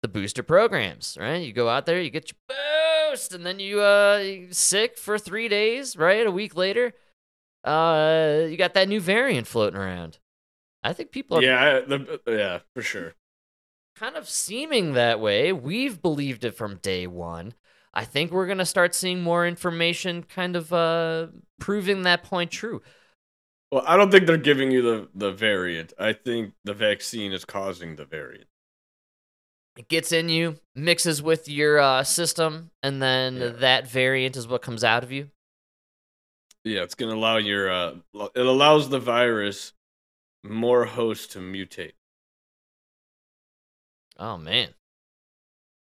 the 0.02 0.08
booster 0.08 0.42
programs, 0.42 1.16
right? 1.20 1.38
You 1.38 1.52
go 1.52 1.68
out 1.68 1.86
there, 1.86 2.00
you 2.00 2.10
get 2.10 2.30
your 2.30 2.56
and 3.34 3.44
then 3.46 3.58
you 3.58 3.80
uh 3.80 4.22
sick 4.50 4.96
for 4.98 5.18
three 5.18 5.48
days, 5.48 5.96
right? 5.96 6.26
A 6.26 6.30
week 6.30 6.54
later, 6.56 6.92
uh 7.64 8.46
you 8.48 8.56
got 8.56 8.74
that 8.74 8.88
new 8.88 9.00
variant 9.00 9.46
floating 9.46 9.78
around. 9.78 10.18
I 10.82 10.92
think 10.92 11.10
people 11.10 11.38
are 11.38 11.42
Yeah, 11.42 11.60
I- 11.60 11.80
the, 11.88 12.20
yeah, 12.26 12.58
for 12.74 12.82
sure. 12.82 13.14
kind 13.96 14.16
of 14.16 14.28
seeming 14.28 14.92
that 14.94 15.20
way. 15.20 15.52
We've 15.52 16.00
believed 16.00 16.44
it 16.44 16.54
from 16.54 16.76
day 16.76 17.06
one. 17.06 17.54
I 17.92 18.04
think 18.04 18.30
we're 18.30 18.46
gonna 18.46 18.66
start 18.66 18.94
seeing 18.94 19.22
more 19.22 19.46
information, 19.46 20.22
kind 20.22 20.54
of 20.54 20.72
uh, 20.72 21.28
proving 21.58 22.02
that 22.02 22.22
point 22.22 22.50
true. 22.50 22.80
Well, 23.72 23.82
I 23.86 23.96
don't 23.96 24.10
think 24.10 24.26
they're 24.26 24.36
giving 24.38 24.70
you 24.70 24.80
the, 24.82 25.08
the 25.14 25.32
variant. 25.32 25.92
I 25.98 26.12
think 26.14 26.54
the 26.64 26.74
vaccine 26.74 27.32
is 27.32 27.44
causing 27.44 27.96
the 27.96 28.04
variant. 28.06 28.48
It 29.78 29.86
gets 29.88 30.10
in 30.10 30.28
you, 30.28 30.58
mixes 30.74 31.22
with 31.22 31.48
your 31.48 31.78
uh, 31.78 32.02
system, 32.02 32.72
and 32.82 33.00
then 33.00 33.36
Yeah. 33.36 33.48
that 33.60 33.86
variant 33.88 34.36
is 34.36 34.48
what 34.48 34.60
comes 34.60 34.82
out 34.82 35.04
of 35.04 35.12
you. 35.12 35.30
Yeah, 36.64 36.82
it's 36.82 36.96
gonna 36.96 37.14
allow 37.14 37.36
your 37.36 37.70
uh, 37.70 37.94
it 38.34 38.44
allows 38.44 38.88
the 38.90 38.98
virus 38.98 39.72
more 40.42 40.84
hosts 40.84 41.28
to 41.28 41.38
mutate, 41.38 41.92
Oh 44.18 44.36
man, 44.36 44.70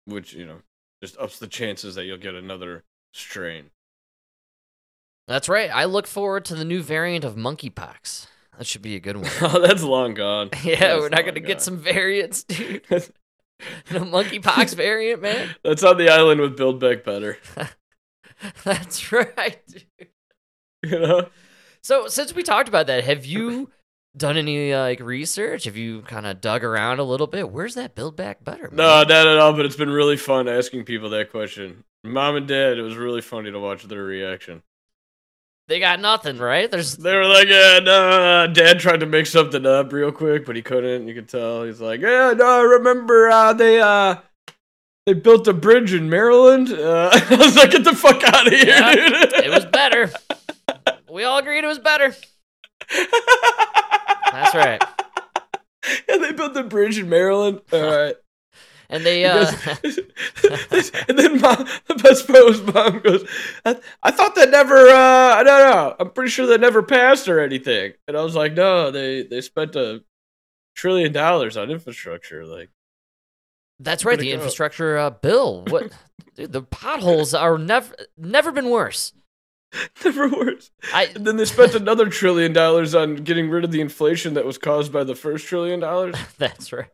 which 0.06 0.34
you 0.34 0.46
know 0.46 0.62
just 1.02 1.18
ups 1.18 1.40
the 1.40 1.48
chances 1.48 1.96
that 1.96 2.04
you'll 2.04 2.18
get 2.18 2.36
another 2.36 2.84
strain. 3.14 3.72
that's 5.28 5.48
right. 5.48 5.70
I 5.74 5.86
look 5.86 6.06
forward 6.06 6.44
to 6.46 6.56
the 6.56 6.66
new 6.66 6.82
variant 6.84 7.24
of 7.24 7.36
monkeypox. 7.36 8.28
That 8.58 8.68
should 8.68 8.82
be 8.82 8.98
a 8.98 9.00
good 9.00 9.16
one. 9.16 9.30
oh, 9.42 9.62
that's 9.66 9.84
long 9.84 10.16
gone. 10.16 10.50
yeah, 10.66 10.80
That's 10.80 11.00
we're 11.02 11.10
not 11.10 11.26
gonna 11.26 11.40
get 11.40 11.62
some 11.62 11.78
variants, 11.78 12.44
dude. 12.44 12.82
the 13.90 14.00
monkeypox 14.00 14.76
variant, 14.76 15.22
man. 15.22 15.56
That's 15.64 15.84
on 15.84 15.98
the 15.98 16.10
island 16.10 16.42
with 16.42 16.58
Build 16.58 16.80
Back 16.80 17.04
Better. 17.04 17.38
That's 18.64 19.12
right. 19.12 19.60
Dude. 19.68 19.86
You 20.84 21.00
know. 21.00 21.28
So 21.82 22.08
since 22.08 22.34
we 22.34 22.44
talked 22.44 22.70
about 22.70 22.88
that, 22.88 23.04
have 23.04 23.26
you 23.26 23.70
done 24.16 24.38
any 24.38 24.74
like 24.74 25.00
research? 25.00 25.66
Have 25.66 25.78
you 25.78 26.02
kind 26.04 26.26
of 26.26 26.42
dug 26.42 26.64
around 26.64 27.00
a 27.00 27.04
little 27.04 27.28
bit? 27.28 27.52
Where's 27.52 27.76
that 27.76 27.96
build 27.96 28.16
back 28.16 28.44
better? 28.44 28.70
No, 28.72 29.04
not 29.04 29.12
at 29.12 29.38
all. 29.38 29.54
But 29.54 29.66
it's 29.66 29.76
been 29.76 29.90
really 29.90 30.18
fun 30.18 30.48
asking 30.48 30.86
people 30.86 31.10
that 31.10 31.32
question. 31.32 31.84
Mom 32.04 32.38
and 32.38 32.48
Dad, 32.48 32.78
it 32.78 32.82
was 32.82 32.96
really 32.96 33.22
funny 33.22 33.52
to 33.52 33.60
watch 33.60 33.84
their 33.84 34.04
reaction. 34.04 34.64
They 35.70 35.80
got 35.80 36.00
nothing, 36.00 36.40
right? 36.40 36.70
There's 36.70 36.98
They 36.98 37.16
were 37.16 37.28
like, 37.28 37.48
"Yeah, 37.48 37.78
no." 37.84 38.48
Dad 38.52 38.80
tried 38.80 39.02
to 39.02 39.06
make 39.06 39.28
something 39.28 39.68
up 39.68 39.94
real 39.94 40.12
quick, 40.12 40.44
but 40.48 40.56
he 40.56 40.64
couldn't. 40.64 41.08
You 41.08 41.14
could 41.14 41.30
tell. 41.30 41.64
He's 41.64 41.80
like, 41.80 42.02
"Yeah, 42.02 42.34
no, 42.36 42.44
I 42.44 42.62
remember 42.64 43.30
uh, 43.30 43.54
they 43.54 43.80
uh 43.80 44.16
they 45.06 45.14
built 45.14 45.48
a 45.48 45.54
bridge 45.54 45.94
in 45.94 46.10
Maryland." 46.10 46.74
Uh, 46.74 47.12
I 47.30 47.36
was 47.36 47.56
like, 47.56 47.70
"Get 47.70 47.84
the 47.84 47.96
fuck 47.96 48.24
out 48.24 48.48
of 48.48 48.54
here, 48.54 48.66
Yeah, 48.66 48.96
dude!" 48.96 49.34
it 49.34 49.52
was 49.52 49.66
better. 49.66 50.12
we 51.12 51.24
all 51.24 51.38
agreed 51.38 51.64
it 51.64 51.68
was 51.68 51.78
better. 51.78 52.16
That's 54.32 54.56
right. 54.56 54.84
Yeah, 56.08 56.18
they 56.18 56.32
built 56.32 56.56
the 56.56 56.64
bridge 56.64 56.98
in 56.98 57.10
Maryland. 57.10 57.62
All 57.72 57.80
right. 57.80 58.16
And 58.90 59.06
they, 59.06 59.24
uh, 59.24 59.46
and 61.08 61.20
then 61.20 61.40
mom, 61.40 61.68
the 61.88 61.96
best 62.02 62.28
part 62.28 62.46
was 62.46 62.62
mom 62.62 63.00
goes, 63.02 63.28
I, 63.64 63.78
I 64.02 64.12
thought 64.12 64.34
that 64.36 64.50
never, 64.50 64.90
uh, 64.90 65.36
I 65.36 65.44
don't 65.44 65.72
know. 65.72 65.96
I'm 66.00 66.10
pretty 66.10 66.32
sure 66.32 66.48
that 66.48 66.60
never 66.60 66.82
passed 66.82 67.28
or 67.28 67.40
anything. 67.40 67.94
And 68.08 68.18
I 68.18 68.24
was 68.24 68.36
like, 68.36 68.54
no, 68.54 68.90
they, 68.90 69.24
they 69.24 69.42
spent 69.42 69.76
a 69.76 70.04
trillion 70.76 71.12
dollars 71.12 71.56
on 71.56 71.70
infrastructure. 71.70 72.46
Like, 72.46 72.70
that's 73.80 74.04
right, 74.04 74.18
the 74.18 74.30
go. 74.30 74.34
infrastructure 74.34 74.98
uh, 74.98 75.12
bill. 75.12 75.66
What, 75.68 75.92
dude, 76.36 76.52
the 76.52 76.64
potholes 76.64 77.36
are 77.36 77.60
never, 77.60 77.96
never 78.18 78.52
been 78.52 78.72
worse. 78.72 79.14
never 80.04 80.28
worse. 80.28 80.72
I, 80.92 81.12
And 81.14 81.28
then 81.28 81.38
they 81.38 81.46
spent 81.46 81.76
another 81.76 82.08
trillion 82.08 82.54
dollars 82.54 82.96
on 82.96 83.18
getting 83.18 83.52
rid 83.52 83.64
of 83.64 83.72
the 83.72 83.82
inflation 83.82 84.34
that 84.34 84.46
was 84.46 84.58
caused 84.58 84.92
by 84.92 85.04
the 85.04 85.14
first 85.14 85.46
trillion 85.46 85.80
dollars. 85.80 86.16
that's 86.40 86.74
right. 86.74 86.90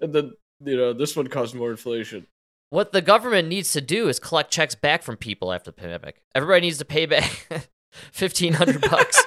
And 0.00 0.14
then, 0.14 0.32
you 0.64 0.76
know, 0.76 0.92
this 0.92 1.16
one 1.16 1.26
caused 1.28 1.54
more 1.54 1.70
inflation. 1.70 2.26
What 2.70 2.92
the 2.92 3.02
government 3.02 3.48
needs 3.48 3.72
to 3.72 3.80
do 3.80 4.08
is 4.08 4.18
collect 4.18 4.50
checks 4.50 4.74
back 4.74 5.02
from 5.02 5.16
people 5.16 5.52
after 5.52 5.70
the 5.70 5.74
pandemic. 5.76 6.22
Everybody 6.34 6.62
needs 6.62 6.78
to 6.78 6.84
pay 6.84 7.06
back 7.06 7.68
fifteen 7.92 8.54
hundred 8.54 8.80
bucks. 8.80 9.22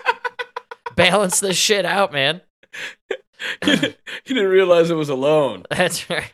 Balance 0.96 1.40
this 1.40 1.56
shit 1.58 1.86
out, 1.86 2.12
man. 2.12 2.42
He 3.64 3.94
didn't 4.26 4.50
realize 4.50 4.90
it 4.90 4.96
was 4.96 5.10
a 5.10 5.16
loan. 5.16 5.64
That's 5.70 6.10
right. 6.10 6.34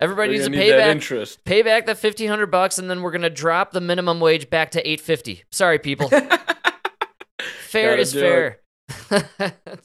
Everybody 0.00 0.28
We're 0.28 0.32
needs 0.34 0.44
to 0.44 0.50
pay 0.52 0.70
need 0.70 0.76
back 0.76 0.90
interest. 0.92 1.44
pay 1.44 1.62
back 1.62 1.86
that 1.86 1.98
fifteen 1.98 2.28
hundred 2.28 2.50
bucks, 2.50 2.78
and 2.78 2.88
then 2.88 3.02
we're 3.02 3.10
gonna 3.10 3.30
drop 3.30 3.72
the 3.72 3.80
minimum 3.80 4.20
wage 4.20 4.48
back 4.50 4.70
to 4.72 4.88
eight 4.88 5.00
fifty. 5.00 5.44
Sorry, 5.50 5.78
people. 5.78 6.08
fair 6.08 7.90
Gotta 7.90 8.00
is 8.00 8.12
fair. 8.12 8.60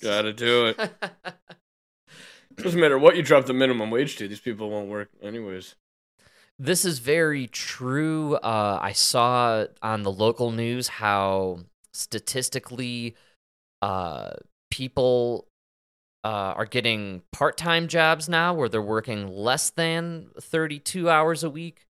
Gotta 0.02 0.34
do 0.34 0.68
it. 0.68 0.91
Doesn't 2.62 2.80
matter 2.80 2.99
what 2.99 3.16
you 3.16 3.24
drop 3.24 3.45
the 3.45 3.53
minimum 3.53 3.89
wage 3.89 4.18
to; 4.18 4.28
these 4.28 4.39
people 4.39 4.70
won't 4.70 4.89
work 4.89 5.10
anyways. 5.22 5.76
This 6.57 6.84
is 6.84 6.99
very 6.99 7.47
true. 7.47 8.36
Uh, 8.36 8.80
I 8.82 8.91
saw 8.91 9.66
on 9.82 10.03
the 10.03 10.12
local 10.12 10.51
news 10.51 10.89
how 10.89 11.60
statistically, 11.93 13.16
uh, 13.82 14.32
people 14.70 15.47
uh, 16.26 16.53
are 16.57 16.66
getting 16.66 17.22
part-time 17.32 17.88
jobs 17.88 18.28
now, 18.28 18.53
where 18.53 18.68
they're 18.68 18.82
working 18.82 19.28
less 19.28 19.70
than 19.70 20.32
thirty-two 20.38 21.10
hours 21.10 21.45
a 21.45 21.49
week, 21.49 21.86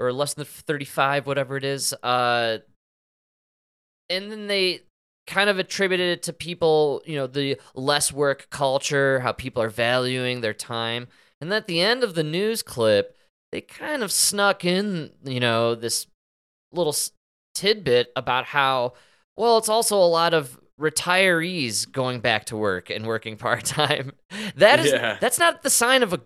or 0.00 0.12
less 0.14 0.32
than 0.32 0.46
thirty-five, 0.46 1.26
whatever 1.26 1.58
it 1.58 1.64
is. 1.64 1.92
Uh, 2.02 2.58
and 4.08 4.32
then 4.32 4.46
they 4.46 4.80
kind 5.26 5.50
of 5.50 5.58
attributed 5.58 6.18
it 6.18 6.22
to 6.24 6.32
people, 6.32 7.02
you 7.04 7.16
know, 7.16 7.26
the 7.26 7.58
less 7.74 8.12
work 8.12 8.48
culture, 8.50 9.20
how 9.20 9.32
people 9.32 9.62
are 9.62 9.68
valuing 9.68 10.40
their 10.40 10.54
time. 10.54 11.08
And 11.40 11.52
at 11.52 11.66
the 11.66 11.80
end 11.80 12.02
of 12.04 12.14
the 12.14 12.22
news 12.22 12.62
clip, 12.62 13.16
they 13.52 13.60
kind 13.60 14.02
of 14.02 14.10
snuck 14.12 14.64
in, 14.64 15.10
you 15.24 15.40
know, 15.40 15.74
this 15.74 16.06
little 16.72 16.94
tidbit 17.54 18.12
about 18.16 18.46
how, 18.46 18.94
well, 19.36 19.58
it's 19.58 19.68
also 19.68 19.96
a 19.96 20.04
lot 20.06 20.34
of 20.34 20.58
retirees 20.80 21.90
going 21.90 22.20
back 22.20 22.44
to 22.46 22.56
work 22.56 22.90
and 22.90 23.06
working 23.06 23.36
part 23.46 23.64
time. 23.64 24.12
That 24.56 24.80
is 24.80 24.92
Yeah. 24.92 25.18
that's 25.20 25.38
not 25.38 25.62
the 25.62 25.70
sign 25.70 26.02
of 26.02 26.12
a 26.12 26.20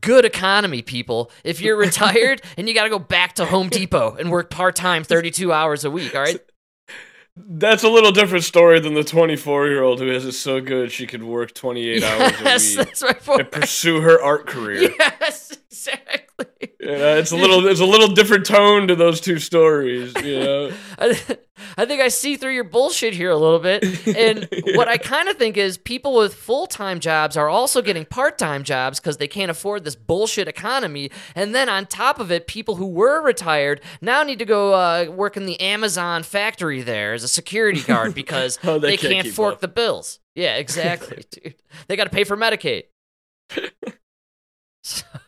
good 0.00 0.24
economy, 0.24 0.82
people. 0.82 1.30
If 1.44 1.60
you're 1.60 1.76
retired 1.88 2.42
and 2.56 2.68
you 2.68 2.74
got 2.74 2.84
to 2.84 2.90
go 2.90 2.98
back 2.98 3.34
to 3.34 3.46
Home 3.46 3.68
Depot 3.68 4.16
and 4.18 4.30
work 4.30 4.50
part 4.50 4.76
time 4.76 5.04
32 5.04 5.52
hours 5.52 5.84
a 5.84 5.90
week, 5.90 6.14
all 6.14 6.22
right? 6.22 6.40
That's 7.36 7.82
a 7.84 7.88
little 7.88 8.12
different 8.12 8.44
story 8.44 8.80
than 8.80 8.94
the 8.94 9.04
24 9.04 9.68
year 9.68 9.82
old 9.82 10.00
who 10.00 10.08
has 10.08 10.24
it 10.24 10.32
so 10.32 10.60
good 10.60 10.90
she 10.90 11.06
could 11.06 11.22
work 11.22 11.52
28 11.54 12.02
hours 12.02 12.40
a 12.40 12.44
Yes, 12.44 12.76
week 12.76 12.86
that's 12.86 13.02
my 13.02 13.12
point. 13.12 13.40
and 13.42 13.50
pursue 13.50 14.00
her 14.00 14.20
art 14.22 14.46
career. 14.46 14.90
Yes, 14.98 15.52
exactly. 15.70 16.22
You 16.86 16.98
know, 16.98 17.16
it's 17.16 17.32
a 17.32 17.36
little, 17.36 17.66
it's 17.66 17.80
a 17.80 17.84
little 17.86 18.08
different 18.08 18.46
tone 18.46 18.88
to 18.88 18.94
those 18.94 19.20
two 19.20 19.38
stories. 19.38 20.14
You 20.22 20.38
know, 20.44 20.72
I, 20.98 21.18
I 21.76 21.84
think 21.84 22.00
I 22.00 22.08
see 22.08 22.36
through 22.36 22.52
your 22.54 22.64
bullshit 22.64 23.14
here 23.14 23.30
a 23.30 23.36
little 23.36 23.58
bit. 23.58 24.06
And 24.16 24.48
what 24.76 24.86
I 24.88 24.96
kind 24.96 25.28
of 25.28 25.36
think 25.36 25.56
is 25.56 25.76
people 25.78 26.14
with 26.14 26.34
full 26.34 26.66
time 26.66 27.00
jobs 27.00 27.36
are 27.36 27.48
also 27.48 27.82
getting 27.82 28.04
part 28.04 28.38
time 28.38 28.62
jobs 28.62 29.00
because 29.00 29.16
they 29.16 29.28
can't 29.28 29.50
afford 29.50 29.84
this 29.84 29.96
bullshit 29.96 30.48
economy. 30.48 31.10
And 31.34 31.54
then 31.54 31.68
on 31.68 31.86
top 31.86 32.20
of 32.20 32.30
it, 32.30 32.46
people 32.46 32.76
who 32.76 32.86
were 32.86 33.22
retired 33.22 33.80
now 34.00 34.22
need 34.22 34.38
to 34.38 34.44
go 34.44 34.74
uh, 34.74 35.06
work 35.10 35.36
in 35.36 35.46
the 35.46 35.60
Amazon 35.60 36.22
factory 36.22 36.82
there 36.82 37.14
as 37.14 37.24
a 37.24 37.28
security 37.28 37.82
guard 37.82 38.14
because 38.14 38.58
Oh, 38.62 38.78
they 38.78 38.90
they, 38.90 38.96
can't 38.96 39.24
can't, 39.24 39.34
fork 39.34 39.54
up. 39.54 39.60
the 39.60 39.68
bills. 39.68 40.20
Yeah, 40.34 40.56
exactly, 40.56 41.24
dude. 41.30 41.54
They 41.88 41.96
got 41.96 42.04
to 42.04 42.10
pay 42.10 42.24
for 42.24 42.36
Medicaid. 42.36 42.84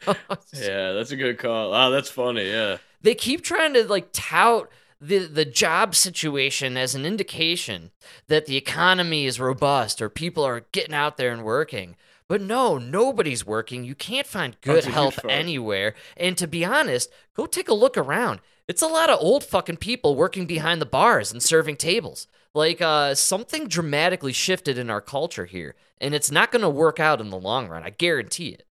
Yeah, 0.52 0.92
that's 0.92 1.10
a 1.10 1.16
good 1.16 1.38
call. 1.38 1.72
Ah, 1.72 1.90
that's 1.90 2.10
funny. 2.10 2.48
Yeah, 2.50 2.78
they 3.02 3.14
keep 3.14 3.42
trying 3.42 3.74
to 3.74 3.84
like 3.86 4.08
tout 4.12 4.68
the 5.00 5.18
the 5.18 5.44
job 5.44 5.94
situation 5.94 6.76
as 6.76 6.94
an 6.94 7.04
indication 7.06 7.90
that 8.26 8.46
the 8.46 8.56
economy 8.56 9.26
is 9.26 9.38
robust 9.40 10.02
or 10.02 10.08
people 10.08 10.44
are 10.44 10.66
getting 10.72 10.94
out 10.94 11.16
there 11.16 11.32
and 11.32 11.44
working. 11.44 11.96
But 12.28 12.42
no, 12.42 12.76
nobody's 12.76 13.46
working. 13.46 13.84
You 13.84 13.94
can't 13.94 14.26
find 14.26 14.60
good 14.60 14.84
health 14.84 15.18
anywhere. 15.28 15.94
And 16.14 16.36
to 16.36 16.46
be 16.46 16.62
honest, 16.62 17.10
go 17.34 17.46
take 17.46 17.68
a 17.70 17.74
look 17.74 17.96
around. 17.96 18.40
It's 18.68 18.82
a 18.82 18.86
lot 18.86 19.08
of 19.08 19.18
old 19.18 19.44
fucking 19.44 19.78
people 19.78 20.14
working 20.14 20.44
behind 20.44 20.82
the 20.82 20.86
bars 20.86 21.32
and 21.32 21.42
serving 21.42 21.76
tables. 21.76 22.26
Like 22.52 22.82
uh, 22.82 23.14
something 23.14 23.66
dramatically 23.66 24.34
shifted 24.34 24.76
in 24.76 24.90
our 24.90 25.00
culture 25.00 25.46
here, 25.46 25.74
and 26.00 26.14
it's 26.14 26.30
not 26.30 26.50
going 26.50 26.62
to 26.62 26.68
work 26.68 27.00
out 27.00 27.20
in 27.20 27.30
the 27.30 27.38
long 27.38 27.68
run. 27.68 27.82
I 27.82 27.90
guarantee 27.90 28.48
it. 28.48 28.64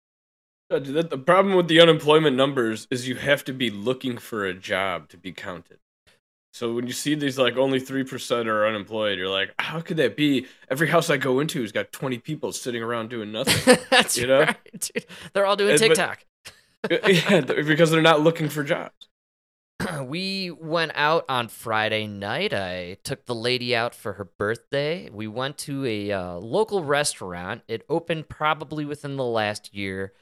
Uh, 0.68 0.80
the 0.80 1.18
problem 1.18 1.54
with 1.54 1.68
the 1.68 1.80
unemployment 1.80 2.36
numbers 2.36 2.88
is 2.90 3.06
you 3.06 3.14
have 3.14 3.44
to 3.44 3.52
be 3.52 3.70
looking 3.70 4.18
for 4.18 4.44
a 4.44 4.52
job 4.52 5.08
to 5.08 5.16
be 5.16 5.30
counted. 5.32 5.78
So 6.52 6.72
when 6.72 6.86
you 6.86 6.92
see 6.92 7.14
these 7.14 7.38
like 7.38 7.56
only 7.56 7.78
three 7.78 8.02
percent 8.02 8.48
are 8.48 8.66
unemployed, 8.66 9.18
you're 9.18 9.28
like, 9.28 9.54
how 9.58 9.80
could 9.80 9.98
that 9.98 10.16
be? 10.16 10.46
Every 10.70 10.88
house 10.88 11.10
I 11.10 11.18
go 11.18 11.38
into 11.38 11.60
has 11.60 11.70
got 11.70 11.92
20 11.92 12.18
people 12.18 12.50
sitting 12.50 12.82
around 12.82 13.10
doing 13.10 13.30
nothing. 13.30 13.76
That's 13.90 14.16
You 14.16 14.26
know? 14.26 14.40
right, 14.40 14.56
dude. 14.94 15.06
They're 15.34 15.46
all 15.46 15.56
doing 15.56 15.76
but- 15.78 15.78
TikTok. 15.78 16.24
yeah, 17.08 17.40
because 17.40 17.90
they're 17.90 18.00
not 18.00 18.20
looking 18.20 18.48
for 18.48 18.62
jobs. 18.62 19.08
we 20.04 20.50
went 20.50 20.92
out 20.94 21.24
on 21.28 21.48
Friday 21.48 22.06
night. 22.06 22.54
I 22.54 22.96
took 23.02 23.26
the 23.26 23.34
lady 23.34 23.74
out 23.74 23.94
for 23.94 24.14
her 24.14 24.24
birthday. 24.24 25.10
We 25.12 25.26
went 25.26 25.58
to 25.58 25.84
a 25.84 26.12
uh, 26.12 26.34
local 26.34 26.84
restaurant. 26.84 27.62
It 27.68 27.84
opened 27.88 28.28
probably 28.28 28.84
within 28.84 29.16
the 29.16 29.24
last 29.24 29.74
year. 29.74 30.12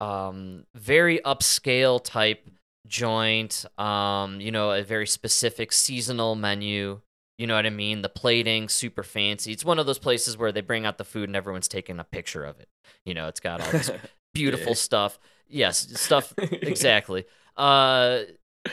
Um, 0.00 0.64
very 0.74 1.18
upscale 1.20 2.02
type 2.02 2.48
joint. 2.86 3.64
Um, 3.78 4.40
you 4.40 4.50
know, 4.50 4.70
a 4.72 4.82
very 4.82 5.06
specific 5.06 5.72
seasonal 5.72 6.34
menu. 6.34 7.00
You 7.38 7.46
know 7.48 7.54
what 7.56 7.66
I 7.66 7.70
mean? 7.70 8.02
The 8.02 8.08
plating 8.08 8.68
super 8.68 9.02
fancy. 9.02 9.52
It's 9.52 9.64
one 9.64 9.78
of 9.78 9.86
those 9.86 9.98
places 9.98 10.36
where 10.36 10.52
they 10.52 10.60
bring 10.60 10.86
out 10.86 10.98
the 10.98 11.04
food 11.04 11.28
and 11.28 11.34
everyone's 11.34 11.66
taking 11.68 11.98
a 11.98 12.04
picture 12.04 12.44
of 12.44 12.60
it. 12.60 12.68
You 13.04 13.14
know, 13.14 13.26
it's 13.28 13.40
got 13.40 13.60
all 13.60 13.72
this 13.72 13.90
beautiful 14.34 14.68
Yeah. 14.68 14.74
stuff. 14.74 15.18
Yes, 15.48 16.00
stuff 16.00 16.32
exactly. 16.38 17.24
Uh 17.56 18.20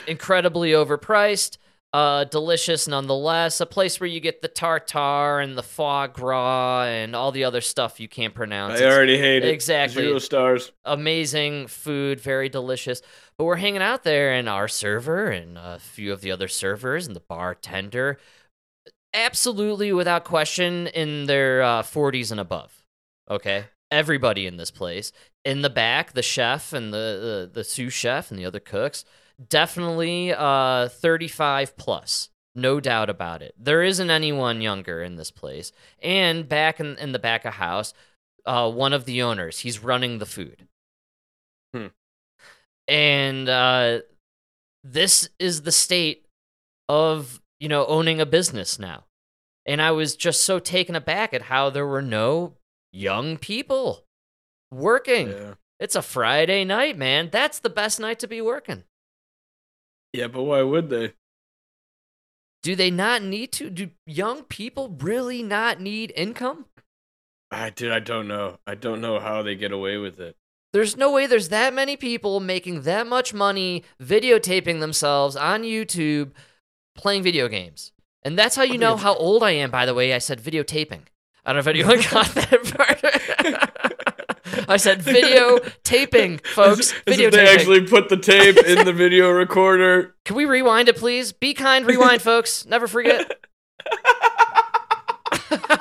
incredibly 0.07 0.71
overpriced, 0.71 1.57
uh 1.93 2.23
delicious 2.25 2.87
nonetheless. 2.87 3.59
A 3.59 3.65
place 3.65 3.99
where 3.99 4.07
you 4.07 4.19
get 4.19 4.41
the 4.41 4.47
tartar 4.47 5.39
and 5.39 5.57
the 5.57 5.63
foie 5.63 6.07
gras 6.07 6.83
and 6.85 7.15
all 7.15 7.31
the 7.31 7.43
other 7.43 7.61
stuff 7.61 7.99
you 7.99 8.07
can't 8.07 8.33
pronounce. 8.33 8.79
I 8.79 8.85
It's 8.85 8.95
already 8.95 9.17
hate 9.17 9.43
it. 9.43 9.49
Exactly. 9.49 10.03
Zero 10.03 10.19
stars. 10.19 10.71
Amazing 10.85 11.67
food, 11.67 12.19
very 12.21 12.49
delicious. 12.49 13.01
But 13.37 13.45
we're 13.45 13.57
hanging 13.57 13.81
out 13.81 14.03
there 14.03 14.33
and 14.33 14.47
our 14.47 14.67
server 14.67 15.27
and 15.27 15.57
a 15.57 15.79
few 15.79 16.13
of 16.13 16.21
the 16.21 16.31
other 16.31 16.47
servers 16.47 17.07
and 17.07 17.15
the 17.15 17.21
bartender 17.21 18.17
absolutely 19.13 19.91
without 19.93 20.23
question 20.23 20.87
in 20.87 21.25
their 21.25 21.61
uh, 21.61 21.81
40s 21.81 22.31
and 22.31 22.39
above. 22.39 22.85
Okay? 23.29 23.65
Everybody 23.89 24.47
in 24.47 24.57
this 24.57 24.71
place. 24.71 25.11
In 25.43 25.61
the 25.61 25.69
back, 25.69 26.13
the 26.13 26.21
chef 26.21 26.73
and 26.73 26.93
the, 26.93 27.49
the, 27.51 27.59
the 27.59 27.63
sous 27.63 27.93
chef 27.93 28.31
and 28.31 28.39
the 28.39 28.45
other 28.45 28.59
cooks, 28.59 29.03
definitely 29.49 30.33
uh, 30.33 30.89
35 30.89 31.77
plus. 31.77 32.29
No 32.53 32.79
doubt 32.79 33.09
about 33.09 33.41
it. 33.41 33.55
There 33.57 33.81
isn't 33.81 34.09
anyone 34.09 34.61
younger 34.61 35.01
in 35.01 35.15
this 35.15 35.31
place. 35.31 35.71
And 36.03 36.47
back 36.49 36.79
in, 36.79 36.97
in 36.97 37.11
the 37.13 37.19
back 37.19 37.45
of 37.45 37.53
house, 37.53 37.93
uh, 38.45 38.69
one 38.69 38.91
of 38.93 39.05
the 39.05 39.21
owners, 39.21 39.59
he's 39.59 39.79
running 39.83 40.17
the 40.17 40.25
food. 40.25 40.67
Hmm. 41.73 41.87
And 42.87 43.47
uh, 43.47 43.99
this 44.83 45.29
is 45.39 45.61
the 45.61 45.71
state 45.71 46.25
of 46.89 47.39
you 47.59 47.69
know 47.69 47.85
owning 47.85 48.19
a 48.19 48.25
business 48.25 48.77
now 48.79 49.05
and 49.65 49.81
i 49.81 49.91
was 49.91 50.15
just 50.15 50.43
so 50.43 50.59
taken 50.59 50.93
aback 50.95 51.33
at 51.33 51.43
how 51.43 51.69
there 51.69 51.85
were 51.87 52.01
no 52.01 52.53
young 52.91 53.37
people 53.37 54.03
working 54.71 55.29
Yeah. 55.29 55.53
it's 55.79 55.95
a 55.95 56.01
friday 56.01 56.65
night 56.65 56.97
man 56.97 57.29
that's 57.31 57.59
the 57.59 57.69
best 57.69 57.99
night 57.99 58.19
to 58.19 58.27
be 58.27 58.41
working 58.41 58.83
Yeah, 60.13 60.27
but 60.27 60.43
why 60.43 60.61
would 60.61 60.89
they? 60.89 61.13
do 62.63 62.75
they 62.75 62.91
not 62.91 63.23
need 63.23 63.51
to 63.51 63.71
do 63.71 63.89
young 64.05 64.43
people 64.43 64.95
really 64.99 65.41
not 65.41 65.81
need 65.81 66.13
income 66.15 66.65
I 67.51 67.69
dude, 67.69 67.91
I 67.91 67.99
don't 67.99 68.29
know. 68.29 68.59
I 68.65 68.75
don't 68.75 69.01
know 69.01 69.19
how 69.19 69.41
they 69.41 69.55
get 69.55 69.73
away 69.73 69.97
with 69.97 70.19
it. 70.21 70.37
There's 70.71 70.95
no 70.95 71.11
way 71.11 71.27
there's 71.27 71.49
that 71.49 71.73
many 71.73 71.97
people 71.97 72.39
making 72.39 72.83
that 72.83 73.05
much 73.07 73.33
money 73.33 73.83
videotaping 74.01 74.79
themselves 74.79 75.35
on 75.35 75.63
YouTube 75.63 76.31
playing 76.95 77.23
video 77.23 77.49
games. 77.49 77.91
And 78.23 78.39
that's 78.39 78.55
how 78.55 78.63
you 78.63 78.77
know 78.77 78.95
how 78.95 79.15
old 79.15 79.43
I 79.43 79.51
am, 79.51 79.69
by 79.69 79.85
the 79.85 79.93
way. 79.93 80.13
I 80.13 80.19
said 80.19 80.41
videotaping. 80.41 81.01
I 81.43 81.51
don't 81.51 81.55
know 81.55 81.59
if 81.59 81.67
anyone 81.67 81.99
got 82.11 82.27
that 82.35 83.81
part. 83.83 83.90
I 84.67 84.77
said 84.77 85.01
video 85.01 85.59
taping, 85.83 86.37
folks. 86.43 86.93
Video 87.05 87.29
they 87.29 87.37
taping. 87.37 87.53
actually 87.53 87.87
put 87.87 88.09
the 88.09 88.17
tape 88.17 88.57
in 88.57 88.85
the 88.85 88.93
video 88.93 89.29
recorder. 89.31 90.15
Can 90.25 90.35
we 90.35 90.45
rewind 90.45 90.89
it, 90.89 90.97
please? 90.97 91.31
Be 91.31 91.53
kind, 91.53 91.85
rewind, 91.85 92.21
folks. 92.21 92.65
Never 92.65 92.87
forget. 92.87 93.31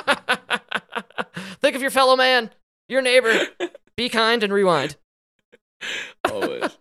Think 1.61 1.77
of 1.77 1.83
your 1.83 1.91
fellow 1.91 2.17
man, 2.17 2.51
your 2.89 3.03
neighbor. 3.03 3.47
Be 3.97 4.09
kind 4.09 4.43
and 4.43 4.53
rewind. 4.53 4.97
Always. 6.31 6.77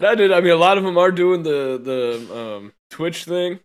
no, 0.00 0.14
dude. 0.14 0.32
I 0.32 0.40
mean, 0.40 0.52
a 0.52 0.56
lot 0.56 0.78
of 0.78 0.84
them 0.84 0.98
are 0.98 1.10
doing 1.12 1.42
the 1.42 1.78
the 1.82 2.34
um, 2.36 2.72
Twitch 2.90 3.24
thing. 3.24 3.60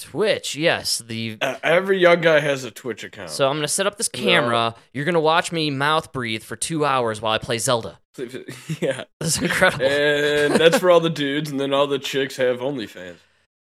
Twitch, 0.00 0.54
yes. 0.56 0.98
The 0.98 1.36
Uh, 1.40 1.56
every 1.62 1.98
young 1.98 2.20
guy 2.20 2.40
has 2.40 2.64
a 2.64 2.70
Twitch 2.70 3.04
account. 3.04 3.30
so 3.30 3.48
I'm 3.48 3.56
gonna 3.56 3.68
set 3.68 3.86
up 3.86 3.96
this 3.98 4.08
camera. 4.08 4.74
You're 4.92 5.04
gonna 5.04 5.20
watch 5.20 5.52
me 5.52 5.70
mouth 5.70 6.12
breathe 6.12 6.42
for 6.42 6.56
two 6.56 6.84
hours 6.84 7.20
while 7.20 7.32
I 7.32 7.38
play 7.38 7.58
Zelda. 7.58 7.98
yeah, 8.80 9.04
that's 9.20 9.40
incredible. 9.40 9.84
and 9.86 10.54
that's 10.54 10.78
for 10.78 10.90
all 10.90 11.00
the 11.00 11.10
dudes, 11.24 11.50
and 11.50 11.58
then 11.60 11.72
all 11.72 11.86
the 11.86 11.98
chicks 11.98 12.36
have 12.36 12.58
OnlyFans. 12.58 13.16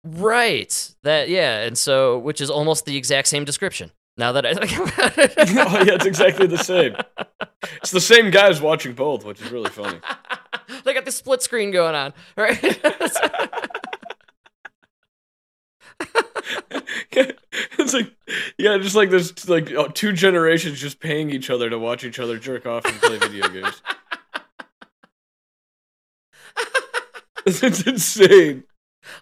Right. 0.04 0.94
That 1.04 1.28
yeah, 1.28 1.60
and 1.60 1.76
so 1.78 2.18
which 2.18 2.40
is 2.40 2.50
almost 2.50 2.84
the 2.86 2.96
exact 2.96 3.28
same 3.28 3.44
description. 3.44 3.92
Now 4.16 4.32
that 4.32 4.44
I 4.44 4.54
think 4.66 4.72
about 4.72 5.16
it. 5.18 5.32
oh 5.38 5.82
yeah, 5.84 5.94
it's 5.94 6.06
exactly 6.06 6.46
the 6.46 6.58
same. 6.58 6.96
It's 7.76 7.92
the 7.92 8.00
same 8.00 8.30
guys 8.30 8.60
watching 8.60 8.92
both, 8.94 9.24
which 9.24 9.40
is 9.40 9.50
really 9.52 9.70
funny. 9.70 9.98
they 10.84 10.92
got 10.92 11.04
the 11.04 11.12
split 11.12 11.42
screen 11.42 11.70
going 11.70 11.94
on, 11.94 12.12
right? 12.36 12.60
it's 17.78 17.94
like, 17.94 18.12
yeah, 18.58 18.78
just 18.78 18.96
like 18.96 19.10
there's 19.10 19.48
like 19.48 19.72
uh, 19.72 19.88
two 19.92 20.12
generations 20.12 20.80
just 20.80 21.00
paying 21.00 21.30
each 21.30 21.50
other 21.50 21.68
to 21.70 21.78
watch 21.78 22.04
each 22.04 22.18
other 22.18 22.38
jerk 22.38 22.66
off 22.66 22.84
and 22.84 22.94
play 23.00 23.18
video 23.18 23.48
games. 23.48 23.82
it's, 27.46 27.82
insane. 27.86 28.62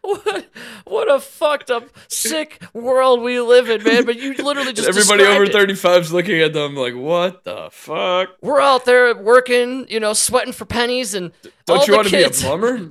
what 0.02 0.46
what 0.84 1.10
a 1.10 1.18
fucked 1.20 1.70
up, 1.70 1.88
sick 2.08 2.62
world 2.74 3.22
we 3.22 3.40
live 3.40 3.70
in, 3.70 3.82
man. 3.82 4.04
But 4.04 4.16
you 4.16 4.34
literally 4.34 4.74
just 4.74 4.88
Everybody 4.88 5.24
over 5.24 5.44
it. 5.44 5.52
35 5.52 6.02
is 6.02 6.12
looking 6.12 6.38
at 6.40 6.52
them 6.52 6.76
like, 6.76 6.94
what 6.94 7.44
the 7.44 7.70
fuck? 7.72 8.28
We're 8.42 8.60
out 8.60 8.84
there 8.84 9.16
working, 9.16 9.86
you 9.88 10.00
know, 10.00 10.12
sweating 10.12 10.52
for 10.52 10.66
pennies, 10.66 11.14
and 11.14 11.32
Don't 11.64 11.86
you 11.88 11.94
want 11.94 12.08
to 12.08 12.16
be 12.16 12.22
a 12.24 12.30
plumber? 12.30 12.90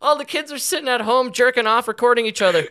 All 0.00 0.16
the 0.16 0.24
kids 0.24 0.50
are 0.50 0.58
sitting 0.58 0.88
at 0.88 1.02
home 1.02 1.30
jerking 1.32 1.66
off, 1.66 1.86
recording 1.86 2.26
each 2.26 2.40
other. 2.40 2.68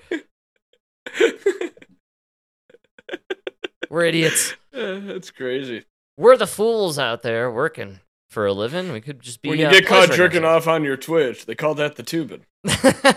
We're 3.90 4.06
idiots. 4.06 4.54
Eh, 4.74 5.00
That's 5.04 5.32
crazy. 5.32 5.86
We're 6.18 6.38
the 6.38 6.48
fools 6.48 7.00
out 7.00 7.22
there 7.24 7.52
working 7.52 8.00
for 8.30 8.46
a 8.46 8.54
living. 8.54 8.92
We 8.92 9.02
could 9.02 9.20
just 9.22 9.42
be. 9.42 9.50
When 9.50 9.60
you 9.60 9.68
uh, 9.68 9.72
get 9.72 9.88
caught 9.88 10.12
jerking 10.12 10.46
off 10.46 10.68
on 10.68 10.84
your 10.84 10.98
Twitch, 10.98 11.46
they 11.46 11.56
call 11.56 11.76
that 11.76 11.96
the 11.96 12.04
tubing. 12.04 12.46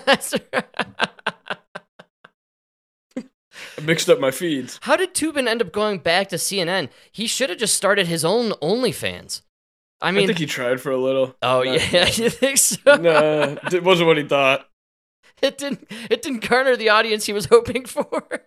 ourselves. 0.09 0.45
I 3.79 3.81
mixed 3.83 4.09
up 4.09 4.19
my 4.21 4.31
feeds. 4.31 4.79
How 4.83 4.97
did 4.97 5.15
Toobin 5.15 5.47
end 5.49 5.63
up 5.63 5.73
going 5.73 5.99
back 5.99 6.29
to 6.31 6.37
CNN? 6.37 6.89
He 7.11 7.27
should 7.27 7.51
have 7.51 7.59
just 7.59 7.75
started 7.77 8.07
his 8.07 8.25
own 8.25 8.53
OnlyFans. 8.63 9.43
I 10.03 10.11
mean, 10.11 10.25
I, 10.25 10.27
think 10.27 10.39
he 10.39 10.47
tried 10.47 10.81
for 10.81 10.91
a 10.91 10.97
little. 10.97 11.37
oh 11.43 11.63
Nah, 11.63 11.73
yeah, 11.73 12.07
you 12.13 12.29
think 12.29 12.59
so? 12.59 12.97
no, 12.97 13.57
it 13.73 13.85
wasn't 13.85 14.09
what 14.09 14.17
he 14.17 14.25
thought. 14.25 14.69
It 15.41 15.59
didn't. 15.59 15.87
It 16.11 16.23
didn't 16.23 16.49
garner 16.49 16.77
the 16.77 16.89
audience 16.89 17.25
he 17.27 17.33
was 17.33 17.47
hoping 17.47 17.87
for. 17.87 18.23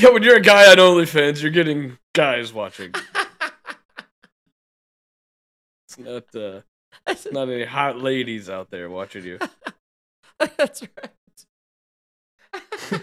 Yeah, 0.00 0.10
when 0.10 0.22
you're 0.22 0.36
a 0.36 0.40
guy 0.40 0.70
on 0.70 0.76
OnlyFans, 0.76 1.42
you're 1.42 1.50
getting 1.50 1.98
guys 2.14 2.52
watching. 2.52 2.94
it's 5.88 5.98
not 5.98 6.22
uh 6.36 6.60
it's 7.04 7.26
not 7.32 7.48
any 7.48 7.64
hot 7.64 7.98
ladies 7.98 8.48
out 8.48 8.70
there 8.70 8.88
watching 8.88 9.24
you. 9.24 9.40
That's 10.56 10.84
right. 12.92 13.02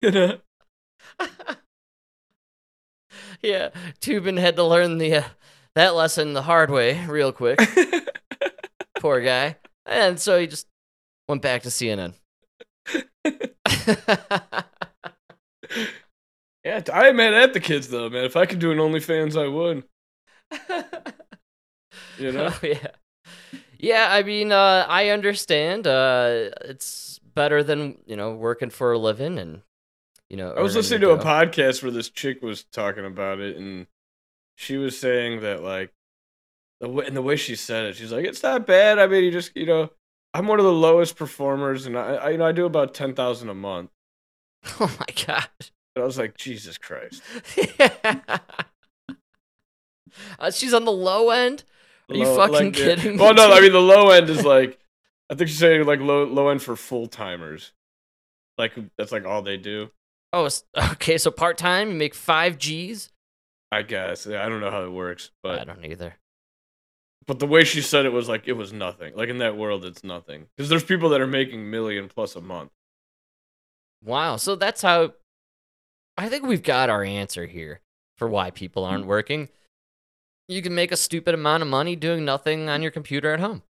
You 0.00 0.10
know? 0.10 0.38
Yeah, 3.42 3.70
Toobin 4.00 4.38
had 4.38 4.56
to 4.56 4.64
learn 4.64 4.98
the 4.98 5.16
uh, 5.16 5.24
that 5.80 5.94
lesson 5.94 6.34
the 6.34 6.42
hard 6.42 6.70
way, 6.70 7.04
real 7.06 7.32
quick. 7.32 7.58
Poor 9.00 9.20
guy. 9.20 9.56
And 9.86 10.20
so 10.20 10.38
he 10.38 10.46
just 10.46 10.66
went 11.28 11.42
back 11.42 11.62
to 11.62 11.68
CNN. 11.68 12.14
Yeah, 16.62 16.82
I 16.92 17.08
ain't 17.08 17.16
mad 17.16 17.32
at 17.32 17.54
the 17.54 17.60
kids 17.60 17.88
though, 17.88 18.10
man. 18.10 18.24
If 18.26 18.36
I 18.36 18.44
could 18.44 18.58
do 18.58 18.70
an 18.70 18.76
OnlyFans, 18.76 19.34
I 19.40 19.48
would. 19.48 19.84
You 22.18 22.32
know? 22.32 22.50
Oh, 22.52 22.66
yeah. 22.66 22.88
Yeah, 23.78 24.08
I 24.10 24.22
mean, 24.22 24.52
uh, 24.52 24.84
I 24.86 25.08
understand. 25.08 25.86
Uh, 25.86 26.50
it's 26.60 27.18
better 27.34 27.62
than, 27.64 27.96
you 28.04 28.14
know, 28.14 28.34
working 28.34 28.68
for 28.68 28.92
a 28.92 28.98
living 28.98 29.38
and, 29.38 29.62
you 30.28 30.36
know. 30.36 30.52
I 30.52 30.60
was 30.60 30.76
listening 30.76 31.00
to 31.00 31.12
a 31.12 31.18
podcast 31.18 31.82
where 31.82 31.90
this 31.90 32.10
chick 32.10 32.42
was 32.42 32.64
talking 32.64 33.06
about 33.06 33.40
it, 33.40 33.56
and 33.56 33.86
she 34.60 34.76
was 34.76 34.98
saying 34.98 35.40
that 35.40 35.62
like 35.62 35.90
the 36.80 36.88
way, 36.88 37.06
and 37.06 37.16
the 37.16 37.22
way 37.22 37.36
she 37.36 37.56
said 37.56 37.86
it, 37.86 37.96
she's 37.96 38.12
like, 38.12 38.26
"It's 38.26 38.42
not 38.42 38.66
bad. 38.66 38.98
I 38.98 39.06
mean, 39.06 39.24
you 39.24 39.30
just 39.30 39.56
you 39.56 39.64
know, 39.64 39.90
I'm 40.34 40.46
one 40.46 40.58
of 40.58 40.66
the 40.66 40.72
lowest 40.72 41.16
performers, 41.16 41.86
and 41.86 41.96
I, 41.96 42.14
I 42.16 42.30
you 42.30 42.38
know 42.38 42.44
I 42.44 42.52
do 42.52 42.66
about 42.66 42.92
ten 42.92 43.14
thousand 43.14 43.48
a 43.48 43.54
month." 43.54 43.90
Oh 44.78 44.94
my 44.98 45.24
god. 45.26 45.48
And 45.96 46.02
I 46.02 46.04
was 46.04 46.18
like, 46.18 46.36
Jesus 46.36 46.76
Christ. 46.76 47.22
Uh, 50.40 50.50
she's 50.50 50.74
on 50.74 50.84
the 50.84 50.92
low 50.92 51.30
end? 51.30 51.62
Are 52.10 52.16
you 52.16 52.26
fucking 52.26 52.52
like, 52.52 52.78
yeah. 52.78 52.96
kidding 52.96 53.12
me? 53.12 53.22
Well, 53.22 53.32
no, 53.32 53.52
I 53.52 53.60
mean 53.60 53.72
the 53.72 53.80
low 53.80 54.10
end 54.10 54.28
is 54.28 54.44
like, 54.44 54.78
I 55.30 55.36
think 55.36 55.48
she's 55.48 55.58
saying 55.58 55.86
like 55.86 56.00
low 56.00 56.24
low 56.24 56.48
end 56.48 56.60
for 56.60 56.74
full 56.74 57.06
timers, 57.06 57.72
like 58.58 58.72
that's 58.98 59.12
like 59.12 59.24
all 59.24 59.40
they 59.40 59.56
do. 59.56 59.90
Oh, 60.32 60.48
okay. 60.92 61.16
So 61.16 61.30
part 61.30 61.56
time, 61.56 61.90
you 61.90 61.94
make 61.94 62.14
five 62.14 62.58
G's. 62.58 63.08
I 63.72 63.82
guess. 63.82 64.26
I 64.26 64.48
don't 64.48 64.60
know 64.60 64.70
how 64.70 64.84
it 64.84 64.92
works, 64.92 65.30
but 65.42 65.60
I 65.60 65.64
don't 65.64 65.84
either. 65.84 66.16
but 67.26 67.38
the 67.38 67.46
way 67.46 67.64
she 67.64 67.80
said 67.80 68.04
it 68.04 68.12
was 68.12 68.28
like 68.28 68.48
it 68.48 68.54
was 68.54 68.72
nothing. 68.72 69.14
Like 69.14 69.28
in 69.28 69.38
that 69.38 69.56
world, 69.56 69.84
it's 69.84 70.02
nothing 70.02 70.46
because 70.56 70.68
there's 70.68 70.84
people 70.84 71.08
that 71.10 71.20
are 71.20 71.26
making 71.26 71.70
million 71.70 72.08
plus 72.08 72.34
a 72.36 72.40
month. 72.40 72.70
Wow. 74.04 74.36
So 74.36 74.56
that's 74.56 74.82
how. 74.82 75.12
I 76.18 76.28
think 76.28 76.44
we've 76.44 76.62
got 76.62 76.90
our 76.90 77.02
answer 77.04 77.46
here 77.46 77.80
for 78.18 78.28
why 78.28 78.50
people 78.50 78.84
aren't 78.84 79.06
working. 79.06 79.48
You 80.48 80.60
can 80.62 80.74
make 80.74 80.90
a 80.90 80.96
stupid 80.96 81.32
amount 81.32 81.62
of 81.62 81.68
money 81.68 81.94
doing 81.96 82.24
nothing 82.24 82.68
on 82.68 82.82
your 82.82 82.90
computer 82.90 83.32
at 83.32 83.40
home. 83.40 83.62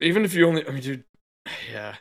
Even 0.00 0.24
if 0.24 0.34
you 0.34 0.46
only, 0.46 0.66
I 0.66 0.70
mean, 0.70 0.82
dude, 0.82 1.04
yeah, 1.72 1.96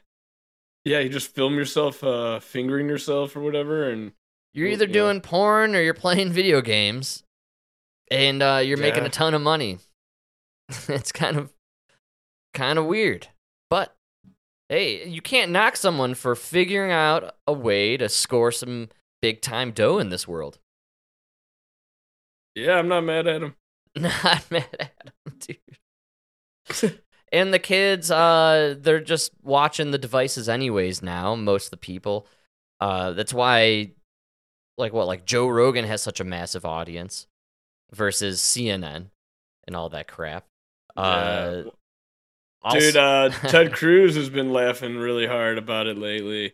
yeah, 0.86 0.99
you 0.99 1.09
just 1.09 1.34
film 1.34 1.55
yourself 1.55 2.03
uh 2.03 2.39
fingering 2.39 2.88
yourself 2.88 3.36
or 3.36 3.41
whatever, 3.41 3.89
and 3.89 4.11
You're 4.54 4.68
either 4.68 4.86
yeah. 4.86 4.93
doing 4.93 5.22
porn 5.22 5.76
or 5.76 5.82
you're 5.82 5.93
playing 5.93 6.32
video 6.32 6.62
games, 6.62 7.24
and 8.12 8.41
uh, 8.43 8.62
you're 8.64 8.78
making 8.78 9.04
a 9.04 9.10
ton 9.10 9.34
of 9.34 9.41
money. 9.41 9.80
it's 10.88 11.12
kind 11.12 11.38
of, 11.38 11.51
kind 12.54 12.78
of 12.78 12.86
weird, 12.86 13.28
but 13.70 13.95
hey, 14.70 15.08
you 15.08 15.22
can't 15.22 15.51
knock 15.51 15.76
someone 15.76 16.14
for 16.14 16.36
figuring 16.36 16.91
out 16.91 17.36
a 17.47 17.54
way 17.54 17.97
to 17.97 18.10
score 18.10 18.51
some 18.51 18.89
big 19.22 19.41
time 19.41 19.72
dough 19.72 19.99
in 19.99 20.10
this 20.10 20.28
world. 20.28 20.60
yeah, 22.56 22.78
I'm 22.78 22.88
not 22.88 23.04
mad 23.04 23.28
at 23.28 23.41
him. 23.41 23.56
Not 23.95 24.49
mad 24.49 24.76
at 24.80 25.14
him, 25.26 25.58
dude. 26.80 26.99
and 27.32 27.54
the 27.54 27.60
kids, 27.60 28.10
uh, 28.10 28.76
they're 28.80 28.99
just 28.99 29.32
watching 29.43 29.91
the 29.91 29.99
devices 29.99 30.49
anyways 30.49 31.04
now. 31.04 31.36
Most 31.36 31.66
of 31.66 31.72
the 31.72 31.78
people, 31.78 32.26
uh, 32.80 33.12
that's 33.12 33.34
why, 33.34 33.91
like 34.78 34.93
what, 34.93 35.07
like 35.07 35.26
Joe 35.26 35.47
Rogan 35.47 35.86
has 35.86 36.01
such 36.01 36.19
a 36.19 36.24
massive 36.24 36.65
audience 36.65 37.28
versus 37.91 38.41
CNN 38.41 39.07
and 39.67 39.76
all 39.76 39.89
that 39.89 40.07
crap. 40.07 40.45
Uh, 40.95 41.63
Dude, 42.71 42.95
uh, 42.95 43.30
Ted 43.47 43.74
Cruz 43.74 44.15
has 44.15 44.30
been 44.30 44.51
laughing 44.51 44.95
really 44.97 45.28
hard 45.28 45.57
about 45.57 45.88
it 45.88 45.97
lately. 45.97 46.53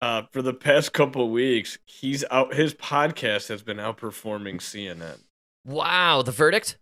Uh, 0.00 0.22
for 0.32 0.42
the 0.42 0.54
past 0.54 0.92
couple 0.92 1.30
weeks, 1.30 1.78
he's 1.86 2.24
out. 2.30 2.54
His 2.54 2.74
podcast 2.74 3.48
has 3.48 3.62
been 3.62 3.76
outperforming 3.76 4.56
CNN. 4.56 5.20
wow, 5.64 6.22
the 6.22 6.32
verdict. 6.32 6.78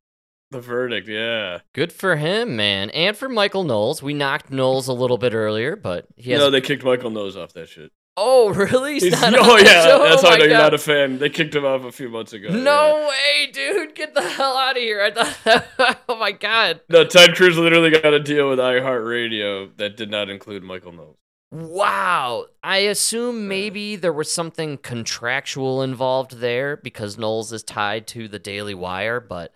The 0.50 0.60
verdict, 0.60 1.06
yeah. 1.06 1.60
Good 1.74 1.92
for 1.92 2.16
him, 2.16 2.56
man, 2.56 2.90
and 2.90 3.16
for 3.16 3.28
Michael 3.28 3.62
Knowles. 3.62 4.02
We 4.02 4.14
knocked 4.14 4.50
Knowles 4.50 4.88
a 4.88 4.92
little 4.92 5.18
bit 5.18 5.32
earlier, 5.32 5.76
but 5.76 6.06
he 6.16 6.32
has 6.32 6.40
no, 6.40 6.50
they 6.50 6.60
kicked 6.60 6.82
Michael 6.82 7.10
Knowles 7.10 7.36
off 7.36 7.52
that 7.52 7.68
shit. 7.68 7.92
Oh, 8.22 8.50
really? 8.54 8.94
He's 8.94 9.04
He's- 9.04 9.20
not 9.20 9.34
oh 9.34 9.56
yeah, 9.56 9.84
show? 9.84 10.04
that's 10.04 10.22
Oh 10.22 10.28
how 10.28 10.34
I 10.34 10.38
know 10.38 10.44
you're 10.44 10.58
not 10.58 10.74
a 10.74 10.78
fan. 10.78 11.18
They 11.18 11.30
kicked 11.30 11.54
him 11.54 11.64
off 11.64 11.84
a 11.84 11.90
few 11.92 12.10
months 12.10 12.32
ago. 12.34 12.50
No 12.50 13.08
way, 13.08 13.50
dude! 13.50 13.94
Get 13.94 14.12
the 14.14 14.20
hell 14.22 14.56
out 14.56 14.76
of 14.76 14.82
here! 14.82 15.00
I 15.02 15.10
thought. 15.10 15.98
oh 16.08 16.16
my 16.16 16.32
god! 16.32 16.80
No, 16.90 17.04
Ted 17.04 17.34
Cruz 17.34 17.56
literally 17.56 17.90
got 17.90 18.12
a 18.12 18.20
deal 18.20 18.48
with 18.50 18.58
iHeartRadio 18.58 19.70
that 19.78 19.96
did 19.96 20.10
not 20.10 20.28
include 20.28 20.62
Michael 20.62 20.92
Knowles. 20.92 21.16
Wow. 21.52 22.46
I 22.62 22.78
assume 22.78 23.48
maybe 23.48 23.96
there 23.96 24.12
was 24.12 24.30
something 24.32 24.78
contractual 24.78 25.82
involved 25.82 26.38
there 26.38 26.76
because 26.76 27.18
Knowles 27.18 27.52
is 27.52 27.62
tied 27.62 28.06
to 28.08 28.28
the 28.28 28.38
Daily 28.38 28.74
Wire, 28.74 29.18
but 29.18 29.52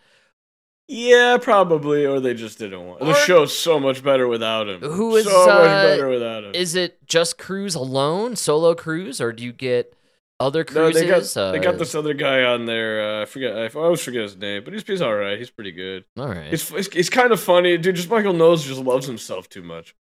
Yeah, 0.86 1.38
probably, 1.40 2.04
or 2.04 2.20
they 2.20 2.34
just 2.34 2.58
didn't 2.58 2.86
want. 2.86 3.00
The 3.00 3.06
Or- 3.10 3.14
show's 3.14 3.56
so 3.56 3.80
much 3.80 4.02
better 4.04 4.28
without 4.28 4.68
him. 4.68 4.80
who 4.80 5.16
is 5.16 5.24
so 5.24 5.46
much 5.46 5.48
uh, 5.70 5.82
better 5.82 6.08
without 6.08 6.44
him? 6.44 6.52
Is 6.54 6.74
it 6.74 6.98
just 7.06 7.38
Cruz 7.38 7.74
alone, 7.74 8.36
solo 8.36 8.74
Cruz, 8.74 9.18
or 9.20 9.32
do 9.32 9.42
you 9.44 9.52
get 9.52 9.94
other 10.38 10.64
No, 10.74 10.90
they 10.90 11.06
got 11.06 11.14
cruises? 11.14 11.34
they 11.34 11.58
got 11.58 11.76
Uh, 11.76 11.78
this 11.78 11.94
other 11.94 12.12
guy 12.12 12.42
on 12.42 12.66
there. 12.66 13.20
Uh, 13.20 13.22
I 13.22 13.24
forget. 13.24 13.56
I 13.56 13.68
always 13.78 14.02
forget 14.02 14.22
his 14.22 14.36
name, 14.36 14.62
but 14.64 14.74
he's 14.74 14.86
he's 14.86 15.00
all 15.00 15.14
right. 15.14 15.38
He's 15.38 15.50
pretty 15.50 15.72
good. 15.72 16.04
All 16.18 16.28
right. 16.28 16.50
He's, 16.50 16.68
he's 16.68 16.92
he's 16.92 17.10
kind 17.10 17.32
of 17.32 17.40
funny, 17.40 17.78
dude. 17.78 17.96
Just 17.96 18.10
Michael 18.10 18.34
Knowles 18.34 18.64
just 18.66 18.80
loves 18.80 19.06
himself 19.06 19.48
too 19.48 19.62
much. 19.62 19.94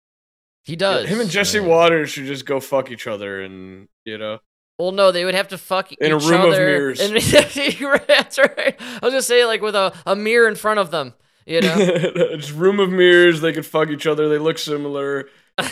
He 0.64 0.76
does. 0.76 1.08
Him 1.08 1.20
and 1.20 1.30
Jesse 1.30 1.58
Yeah. 1.58 1.66
Watters 1.66 2.10
should 2.10 2.26
just 2.26 2.44
go 2.44 2.60
fuck 2.60 2.90
each 2.90 3.06
other, 3.06 3.40
and 3.42 3.88
you 4.04 4.18
know. 4.18 4.38
Well, 4.78 4.92
no, 4.92 5.12
they 5.12 5.24
would 5.24 5.34
have 5.34 5.48
to 5.48 5.58
fuck 5.58 5.92
In 5.92 6.10
a 6.10 6.18
room 6.18 6.40
of 6.40 6.48
other. 6.48 6.66
mirrors. 6.66 7.00
And, 7.00 7.16
that's 8.08 8.38
right. 8.38 8.74
I 8.80 8.98
was 9.02 9.14
just 9.14 9.28
saying, 9.28 9.46
like 9.46 9.62
with 9.62 9.76
a, 9.76 9.92
a 10.04 10.16
mirror 10.16 10.48
in 10.48 10.56
front 10.56 10.80
of 10.80 10.90
them. 10.90 11.14
You 11.46 11.60
know. 11.60 11.74
it's 11.78 12.50
room 12.50 12.80
of 12.80 12.90
mirrors. 12.90 13.40
They 13.40 13.52
could 13.52 13.66
fuck 13.66 13.88
each 13.90 14.06
other. 14.06 14.28
They 14.28 14.38
look 14.38 14.58
similar. 14.58 15.28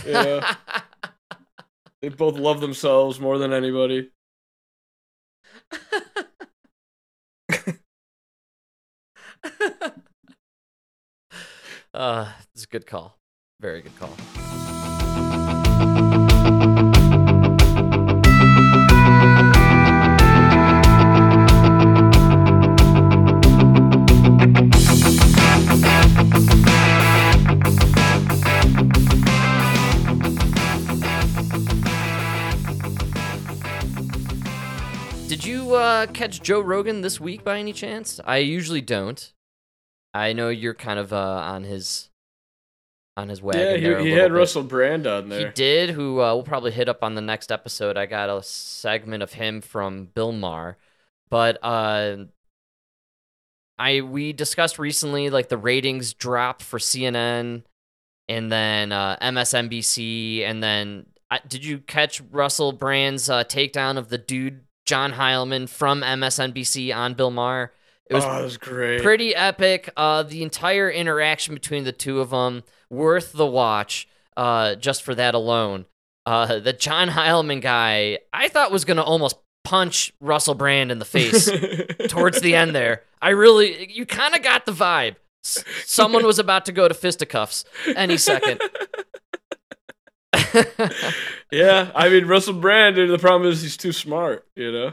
Yeah. 0.06 0.54
they 2.02 2.10
both 2.10 2.36
love 2.36 2.60
themselves 2.60 3.18
more 3.18 3.38
than 3.38 3.52
anybody. 3.52 4.10
uh, 11.94 12.32
it's 12.54 12.64
a 12.64 12.68
good 12.68 12.86
call. 12.86 13.18
Very 13.60 13.82
good 13.82 13.96
call. 13.98 15.61
You 35.72 35.78
uh, 35.78 36.06
catch 36.06 36.42
Joe 36.42 36.60
Rogan 36.60 37.00
this 37.00 37.18
week 37.20 37.44
by 37.44 37.58
any 37.58 37.72
chance? 37.72 38.20
I 38.24 38.38
usually 38.38 38.80
don't. 38.80 39.32
I 40.12 40.32
know 40.34 40.50
you're 40.50 40.74
kind 40.74 40.98
of 40.98 41.12
uh, 41.12 41.16
on 41.16 41.64
his 41.64 42.10
on 43.16 43.28
his 43.28 43.42
wagon. 43.42 43.82
yeah, 43.82 43.98
he, 43.98 44.10
he 44.10 44.10
had 44.12 44.32
bit. 44.32 44.38
Russell 44.38 44.62
Brand 44.62 45.06
on 45.06 45.28
there. 45.28 45.46
He 45.46 45.52
did, 45.52 45.90
who 45.90 46.20
uh, 46.20 46.34
we'll 46.34 46.44
probably 46.44 46.72
hit 46.72 46.88
up 46.88 47.02
on 47.02 47.14
the 47.14 47.20
next 47.20 47.50
episode. 47.50 47.96
I 47.96 48.06
got 48.06 48.30
a 48.30 48.42
segment 48.42 49.22
of 49.22 49.32
him 49.32 49.60
from 49.60 50.06
Bill 50.14 50.32
Maher, 50.32 50.76
but 51.30 51.58
uh, 51.62 52.24
I 53.78 54.02
we 54.02 54.32
discussed 54.32 54.78
recently 54.78 55.30
like 55.30 55.48
the 55.48 55.58
ratings 55.58 56.12
drop 56.12 56.60
for 56.60 56.78
CNN, 56.78 57.62
and 58.28 58.52
then 58.52 58.92
uh, 58.92 59.16
MSNBC, 59.22 60.42
and 60.42 60.62
then 60.62 61.06
uh, 61.30 61.38
did 61.48 61.64
you 61.64 61.78
catch 61.78 62.20
Russell 62.30 62.72
Brand's 62.72 63.30
uh, 63.30 63.44
takedown 63.44 63.96
of 63.96 64.10
the 64.10 64.18
dude 64.18 64.64
John 64.84 65.12
Heilemann 65.12 65.68
from 65.68 66.02
MSNBC 66.02 66.94
on 66.94 67.14
Bill 67.14 67.30
Maher? 67.30 67.72
It 68.10 68.14
was 68.14 68.24
oh, 68.24 68.28
that 68.32 68.42
was 68.42 68.56
great. 68.58 69.02
pretty 69.02 69.34
epic. 69.34 69.90
Uh, 69.96 70.22
the 70.22 70.42
entire 70.42 70.90
interaction 70.90 71.54
between 71.54 71.84
the 71.84 71.92
two 71.92 72.20
of 72.20 72.30
them 72.30 72.62
worth 72.90 73.32
the 73.32 73.46
watch. 73.46 74.08
Uh, 74.36 74.74
just 74.76 75.02
for 75.02 75.14
that 75.14 75.34
alone. 75.34 75.84
Uh, 76.24 76.58
the 76.58 76.72
John 76.72 77.08
Heilemann 77.10 77.60
guy, 77.60 78.18
I 78.32 78.48
thought 78.48 78.72
was 78.72 78.84
gonna 78.86 79.02
almost 79.02 79.36
punch 79.62 80.10
Russell 80.20 80.54
Brand 80.54 80.90
in 80.90 80.98
the 80.98 81.04
face 81.04 81.50
towards 82.08 82.40
the 82.40 82.54
end 82.54 82.74
there. 82.74 83.02
I 83.20 83.30
really, 83.30 83.92
you 83.92 84.06
kind 84.06 84.34
of 84.34 84.42
got 84.42 84.64
the 84.64 84.72
vibe. 84.72 85.16
S- 85.44 85.64
Someone 85.84 86.24
was 86.24 86.38
about 86.38 86.64
to 86.66 86.72
go 86.72 86.88
to 86.88 86.94
fisticuffs 86.94 87.64
any 87.94 88.16
second. 88.16 88.60
yeah, 91.52 91.90
I 91.94 92.08
mean 92.08 92.26
Russell 92.26 92.54
Brand. 92.54 92.96
The 92.96 93.18
problem 93.18 93.50
is 93.50 93.62
he's 93.62 93.76
too 93.76 93.92
smart. 93.92 94.46
You 94.56 94.72
know. 94.72 94.92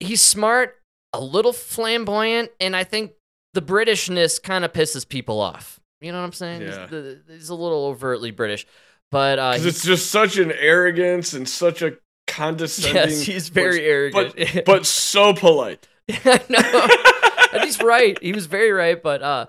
He's 0.00 0.22
smart, 0.22 0.76
a 1.12 1.20
little 1.20 1.52
flamboyant, 1.52 2.50
and 2.60 2.74
I 2.74 2.84
think 2.84 3.12
the 3.54 3.62
Britishness 3.62 4.42
kind 4.42 4.64
of 4.64 4.72
pisses 4.72 5.06
people 5.08 5.40
off. 5.40 5.78
You 6.00 6.12
know 6.12 6.18
what 6.18 6.24
I'm 6.24 6.32
saying? 6.32 6.62
He's 6.62 6.74
Yeah. 6.76 6.86
the- 6.86 7.20
He's 7.28 7.50
a 7.50 7.54
little 7.54 7.84
overtly 7.86 8.30
British, 8.30 8.66
but 9.10 9.38
uh, 9.38 9.52
he's- 9.52 9.66
it's 9.66 9.84
just 9.84 10.10
such 10.10 10.38
an 10.38 10.52
arrogance 10.52 11.34
and 11.34 11.46
such 11.46 11.82
a 11.82 11.98
condescending. 12.26 13.10
Yes, 13.10 13.22
he's 13.22 13.48
very 13.50 13.84
arrogant. 13.84 14.34
but, 14.36 14.64
but 14.66 14.86
so 14.86 15.34
polite. 15.34 15.86
I 16.08 16.40
know. 16.48 17.60
he's 17.64 17.82
right. 17.82 18.16
He 18.22 18.32
was 18.32 18.46
very 18.46 18.72
right, 18.72 19.02
but 19.02 19.22
uh 19.22 19.46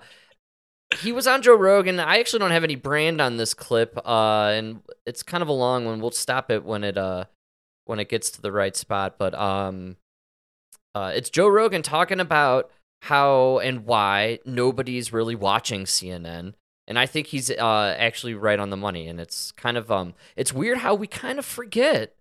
he 1.00 1.12
was 1.12 1.26
on 1.26 1.42
Joe 1.42 1.56
Rogan. 1.56 2.00
I 2.00 2.18
actually 2.18 2.40
don't 2.40 2.50
have 2.50 2.64
any 2.64 2.76
brand 2.76 3.20
on 3.20 3.36
this 3.36 3.54
clip, 3.54 3.98
uh, 4.04 4.52
and 4.54 4.82
it's 5.06 5.22
kind 5.22 5.42
of 5.42 5.48
a 5.48 5.52
long 5.52 5.84
one. 5.84 6.00
We'll 6.00 6.10
stop 6.10 6.50
it 6.50 6.64
when 6.64 6.84
it 6.84 6.96
uh 6.96 7.24
when 7.84 7.98
it 7.98 8.08
gets 8.08 8.30
to 8.30 8.42
the 8.42 8.52
right 8.52 8.76
spot. 8.76 9.16
But 9.18 9.34
um 9.34 9.96
uh 10.94 11.12
it's 11.14 11.30
Joe 11.30 11.48
Rogan 11.48 11.82
talking 11.82 12.20
about 12.20 12.70
how 13.02 13.58
and 13.58 13.84
why 13.84 14.38
nobody's 14.44 15.12
really 15.12 15.34
watching 15.34 15.84
CNN. 15.84 16.54
And 16.86 16.98
I 16.98 17.06
think 17.06 17.28
he's 17.28 17.50
uh 17.50 17.96
actually 17.98 18.34
right 18.34 18.58
on 18.58 18.70
the 18.70 18.76
money. 18.76 19.08
And 19.08 19.20
it's 19.20 19.52
kind 19.52 19.76
of 19.76 19.90
um 19.90 20.14
it's 20.36 20.52
weird 20.52 20.78
how 20.78 20.94
we 20.94 21.06
kind 21.06 21.38
of 21.38 21.44
forget 21.44 22.14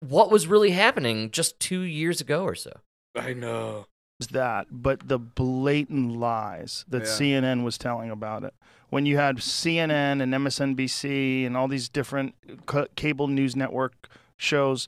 what 0.00 0.30
was 0.30 0.46
really 0.46 0.72
happening 0.72 1.30
just 1.30 1.60
two 1.60 1.80
years 1.80 2.20
ago 2.20 2.44
or 2.44 2.54
so. 2.54 2.72
I 3.14 3.34
know. 3.34 3.86
That, 4.28 4.66
but 4.70 5.08
the 5.08 5.18
blatant 5.18 6.12
lies 6.18 6.84
that 6.88 7.02
Yeah. 7.02 7.08
CNN 7.08 7.64
was 7.64 7.76
telling 7.78 8.10
about 8.10 8.44
it. 8.44 8.54
When 8.90 9.06
you 9.06 9.16
had 9.16 9.36
CNN 9.38 10.20
and 10.20 10.34
MSNBC 10.34 11.46
and 11.46 11.56
all 11.56 11.68
these 11.68 11.88
different 11.88 12.34
c- 12.70 12.84
cable 12.96 13.26
news 13.28 13.56
network 13.56 14.08
shows 14.36 14.86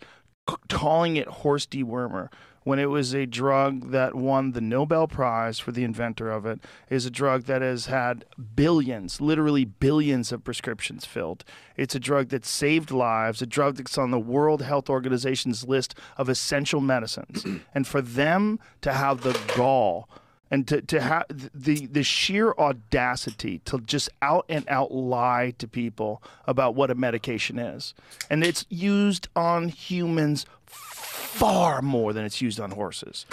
c- 0.48 0.56
calling 0.68 1.16
it 1.16 1.26
horse 1.28 1.66
dewormer, 1.66 2.28
when 2.64 2.78
it 2.78 2.86
was 2.86 3.14
a 3.14 3.26
drug 3.26 3.90
that 3.90 4.14
won 4.14 4.52
the 4.52 4.60
Nobel 4.60 5.06
Prize 5.06 5.58
for 5.58 5.70
the 5.70 5.84
inventor 5.84 6.30
of 6.30 6.44
it, 6.46 6.60
is 6.90 7.06
a 7.06 7.10
drug 7.10 7.44
that 7.44 7.62
has 7.62 7.86
had 7.86 8.24
billions, 8.56 9.20
literally 9.20 9.64
billions 9.64 10.32
of 10.32 10.42
prescriptions 10.42 11.04
filled. 11.04 11.44
It's 11.76 11.94
a 11.94 12.00
drug 12.00 12.28
that 12.30 12.44
saved 12.44 12.90
lives, 12.90 13.42
a 13.42 13.46
drug 13.46 13.76
that's 13.76 13.98
on 13.98 14.10
the 14.10 14.18
World 14.18 14.62
Health 14.62 14.88
Organization's 14.88 15.68
list 15.68 15.94
of 16.16 16.28
essential 16.28 16.80
medicines. 16.80 17.44
and 17.74 17.86
for 17.86 18.00
them 18.00 18.58
to 18.80 18.92
have 18.92 19.20
the 19.20 19.38
gall 19.56 20.08
and 20.50 20.68
to, 20.68 20.80
to 20.82 21.00
have 21.00 21.24
the, 21.28 21.86
the 21.86 22.02
sheer 22.02 22.52
audacity 22.58 23.58
to 23.64 23.80
just 23.80 24.08
out 24.22 24.44
and 24.48 24.64
out 24.68 24.92
lie 24.92 25.54
to 25.58 25.66
people 25.66 26.22
about 26.46 26.74
what 26.74 26.90
a 26.90 26.94
medication 26.94 27.58
is. 27.58 27.92
And 28.30 28.44
it's 28.44 28.64
used 28.68 29.28
on 29.34 29.68
humans 29.68 30.46
far 31.34 31.82
more 31.82 32.12
than 32.12 32.24
it's 32.24 32.40
used 32.40 32.60
on 32.60 32.70
horses. 32.70 33.26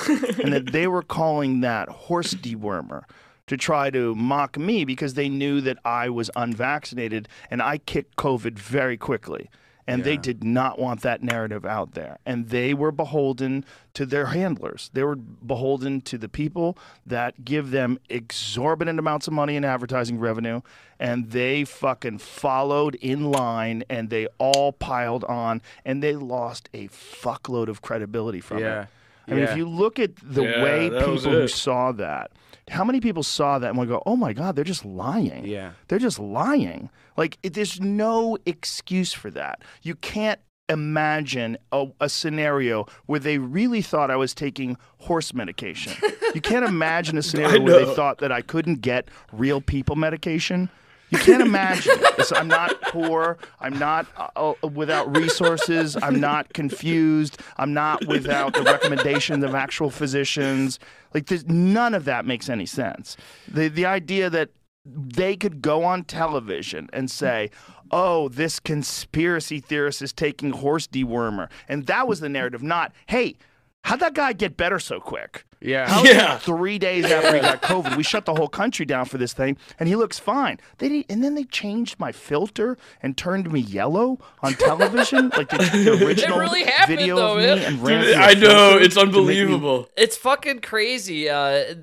and 0.43 0.51
that 0.53 0.71
they 0.71 0.87
were 0.87 1.03
calling 1.03 1.61
that 1.61 1.87
horse 1.87 2.33
dewormer 2.33 3.03
to 3.45 3.55
try 3.57 3.91
to 3.91 4.15
mock 4.15 4.57
me 4.57 4.85
because 4.85 5.13
they 5.13 5.29
knew 5.29 5.61
that 5.61 5.77
I 5.85 6.09
was 6.09 6.31
unvaccinated 6.35 7.27
and 7.51 7.61
I 7.61 7.77
kicked 7.77 8.15
COVID 8.15 8.57
very 8.57 8.97
quickly. 8.97 9.49
And 9.87 10.03
they 10.03 10.17
did 10.17 10.43
not 10.43 10.79
want 10.79 11.01
that 11.01 11.21
narrative 11.23 11.65
out 11.65 11.93
there. 11.93 12.17
And 12.25 12.49
they 12.49 12.73
were 12.73 12.91
beholden 12.91 13.65
to 13.93 14.05
their 14.05 14.27
handlers. 14.27 14.89
They 14.93 15.03
were 15.03 15.15
beholden 15.15 16.01
to 16.01 16.17
the 16.17 16.29
people 16.29 16.77
that 17.05 17.43
give 17.43 17.71
them 17.71 17.99
exorbitant 18.09 18.99
amounts 18.99 19.27
of 19.27 19.33
money 19.33 19.55
in 19.55 19.65
advertising 19.65 20.19
revenue. 20.19 20.61
And 20.99 21.31
they 21.31 21.65
fucking 21.65 22.19
followed 22.19 22.95
in 22.95 23.31
line 23.31 23.83
and 23.89 24.09
they 24.09 24.27
all 24.37 24.71
piled 24.71 25.23
on 25.25 25.61
and 25.83 26.01
they 26.01 26.15
lost 26.15 26.69
a 26.73 26.87
fuckload 26.89 27.67
of 27.67 27.81
credibility 27.81 28.39
from 28.39 28.59
Yeah. 28.59 28.83
it. 28.83 28.87
I 29.31 29.35
mean, 29.35 29.43
if 29.45 29.57
you 29.57 29.67
look 29.67 29.97
at 29.99 30.11
the 30.21 30.43
Yeah, 30.43 30.63
way 30.63 30.89
that 30.89 31.07
was 31.07 31.23
people 31.23 31.37
who 31.39 31.43
it. 31.45 31.47
saw 31.49 31.91
that, 31.93 32.31
how 32.69 32.83
many 32.83 32.99
people 32.99 33.23
saw 33.23 33.57
that 33.59 33.69
and 33.69 33.77
would 33.79 33.87
go, 33.87 34.03
"Oh 34.05 34.15
my 34.15 34.33
God, 34.33 34.55
they're 34.55 34.63
just 34.63 34.85
lying." 34.85 35.45
Yeah. 35.45 35.71
they're 35.87 35.99
just 35.99 36.19
lying. 36.19 36.89
Like 37.17 37.37
it, 37.43 37.53
there's 37.53 37.79
no 37.81 38.37
excuse 38.45 39.13
for 39.13 39.29
that. 39.31 39.61
You 39.81 39.95
can't 39.95 40.39
imagine 40.69 41.57
a, 41.71 41.87
a 41.99 42.07
scenario 42.07 42.85
where 43.05 43.19
they 43.19 43.37
really 43.37 43.81
thought 43.81 44.09
I 44.09 44.15
was 44.15 44.33
taking 44.33 44.77
horse 44.99 45.33
medication. 45.33 45.93
you 46.33 46.39
can't 46.41 46.65
imagine 46.65 47.17
a 47.17 47.21
scenario 47.29 47.61
where 47.61 47.79
they 47.79 47.85
know. 47.85 47.93
thought 47.93 48.19
that 48.19 48.31
I 48.31 48.41
couldn't 48.41 48.81
get 48.81 49.09
real 49.33 49.59
people 49.61 49.95
medication. 49.97 50.69
You 51.11 51.17
can't 51.19 51.41
imagine. 51.41 51.93
It's- 51.99 52.31
I'm 52.31 52.47
not 52.47 52.81
poor. 52.83 53.37
I'm 53.59 53.77
not 53.77 54.07
uh, 54.17 54.53
uh, 54.63 54.67
without 54.67 55.15
resources. 55.15 55.97
I'm 56.01 56.19
not 56.19 56.53
confused. 56.53 57.39
I'm 57.57 57.73
not 57.73 58.05
without 58.07 58.53
the 58.53 58.63
recommendations 58.63 59.43
of 59.43 59.53
actual 59.53 59.89
physicians. 59.89 60.79
Like, 61.13 61.29
none 61.47 61.93
of 61.93 62.05
that 62.05 62.25
makes 62.25 62.49
any 62.49 62.65
sense. 62.65 63.17
The 63.47 63.67
the 63.67 63.85
idea 63.85 64.29
that 64.29 64.49
they 64.85 65.35
could 65.35 65.61
go 65.61 65.83
on 65.83 66.05
television 66.05 66.89
and 66.93 67.11
say, 67.11 67.51
"Oh, 67.91 68.29
this 68.29 68.59
conspiracy 68.59 69.59
theorist 69.59 70.01
is 70.01 70.13
taking 70.13 70.51
horse 70.51 70.87
dewormer," 70.87 71.49
and 71.67 71.85
that 71.87 72.07
was 72.07 72.19
the 72.21 72.29
narrative. 72.29 72.63
Not, 72.63 72.93
"Hey, 73.07 73.35
how'd 73.83 73.99
that 73.99 74.13
guy 74.15 74.33
get 74.33 74.55
better 74.57 74.79
so 74.79 74.99
quick?" 74.99 75.45
Yeah. 75.61 75.87
How 75.87 76.03
is 76.03 76.09
it 76.09 76.15
Yeah. 76.15 76.37
three 76.39 76.79
days 76.79 77.05
after 77.05 77.35
he 77.35 77.39
got 77.41 77.61
COVID, 77.71 77.95
we 77.95 78.03
shut 78.03 78.25
the 78.25 78.33
whole 78.33 78.47
country 78.47 78.85
down 78.85 79.05
for 79.05 79.17
this 79.17 79.31
thing, 79.33 79.57
and 79.79 79.87
he 79.87 79.95
looks 79.95 80.17
fine. 80.19 80.59
They 80.79 80.89
didn't- 80.89 81.05
and 81.09 81.23
then 81.23 81.35
they 81.35 81.43
changed 81.43 81.99
my 81.99 82.11
filter 82.11 82.77
and 83.01 83.15
turned 83.15 83.51
me 83.51 83.59
yellow 83.59 84.17
on 84.41 84.53
television, 84.55 85.29
like 85.37 85.49
the, 85.49 85.57
the 85.57 86.05
original 86.05 86.39
really 86.39 86.63
happened, 86.63 86.97
video 86.99 87.15
though, 87.15 87.37
of 87.37 87.43
me, 87.59 87.65
and 87.65 87.83
ran 87.83 88.03
through 88.03 88.13
a 88.13 88.17
I 88.17 88.33
know 88.33 88.77
it's 88.77 88.95
to 88.95 89.05
make 89.05 89.13
me- 89.13 89.19
unbelievable. 89.19 89.89
It's 89.95 90.17
fucking 90.17 90.61
crazy. 90.61 91.29
Uh, 91.29 91.75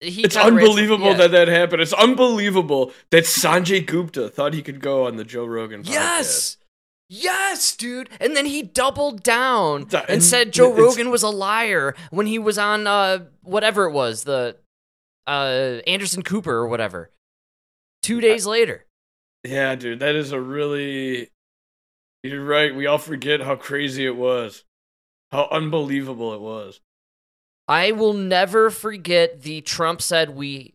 he 0.00 0.22
It's 0.22 0.36
unbelievable 0.36 1.06
yeah. 1.12 1.14
that 1.14 1.30
that 1.30 1.48
happened. 1.48 1.80
It's 1.82 1.92
unbelievable 1.94 2.92
that 3.10 3.24
Sanjay 3.24 3.84
Gupta 3.86 4.28
thought 4.28 4.52
he 4.54 4.60
could 4.62 4.80
go 4.80 5.06
on 5.06 5.16
the 5.16 5.24
Joe 5.24 5.46
Rogan 5.46 5.82
podcast. 5.82 5.90
Yes. 5.92 6.56
Yes, 7.08 7.76
dude. 7.76 8.08
And 8.18 8.36
then 8.36 8.46
he 8.46 8.62
doubled 8.62 9.22
down 9.22 9.84
That- 9.88 10.08
and 10.08 10.22
said 10.22 10.52
Joe 10.52 10.72
Rogan 10.72 11.10
was 11.10 11.22
a 11.22 11.28
liar 11.28 11.94
when 12.10 12.26
he 12.26 12.38
was 12.38 12.58
on 12.58 12.86
uh 12.86 13.26
whatever 13.42 13.84
it 13.84 13.92
was, 13.92 14.24
the 14.24 14.56
uh 15.26 15.80
Anderson 15.86 16.22
Cooper 16.22 16.52
or 16.52 16.66
whatever. 16.68 17.10
2 18.02 18.20
days 18.20 18.46
later. 18.46 18.84
Yeah, 19.44 19.74
dude, 19.74 20.00
that 20.00 20.14
is 20.14 20.32
a 20.32 20.40
really. 20.40 21.30
You're 22.22 22.44
right. 22.44 22.74
We 22.74 22.86
all 22.86 22.96
forget 22.96 23.42
how 23.42 23.56
crazy 23.56 24.06
it 24.06 24.16
was, 24.16 24.64
how 25.30 25.46
unbelievable 25.50 26.32
it 26.32 26.40
was. 26.40 26.80
I 27.68 27.92
will 27.92 28.14
never 28.14 28.70
forget 28.70 29.42
the 29.42 29.60
Trump 29.60 30.00
said 30.00 30.30
we 30.30 30.74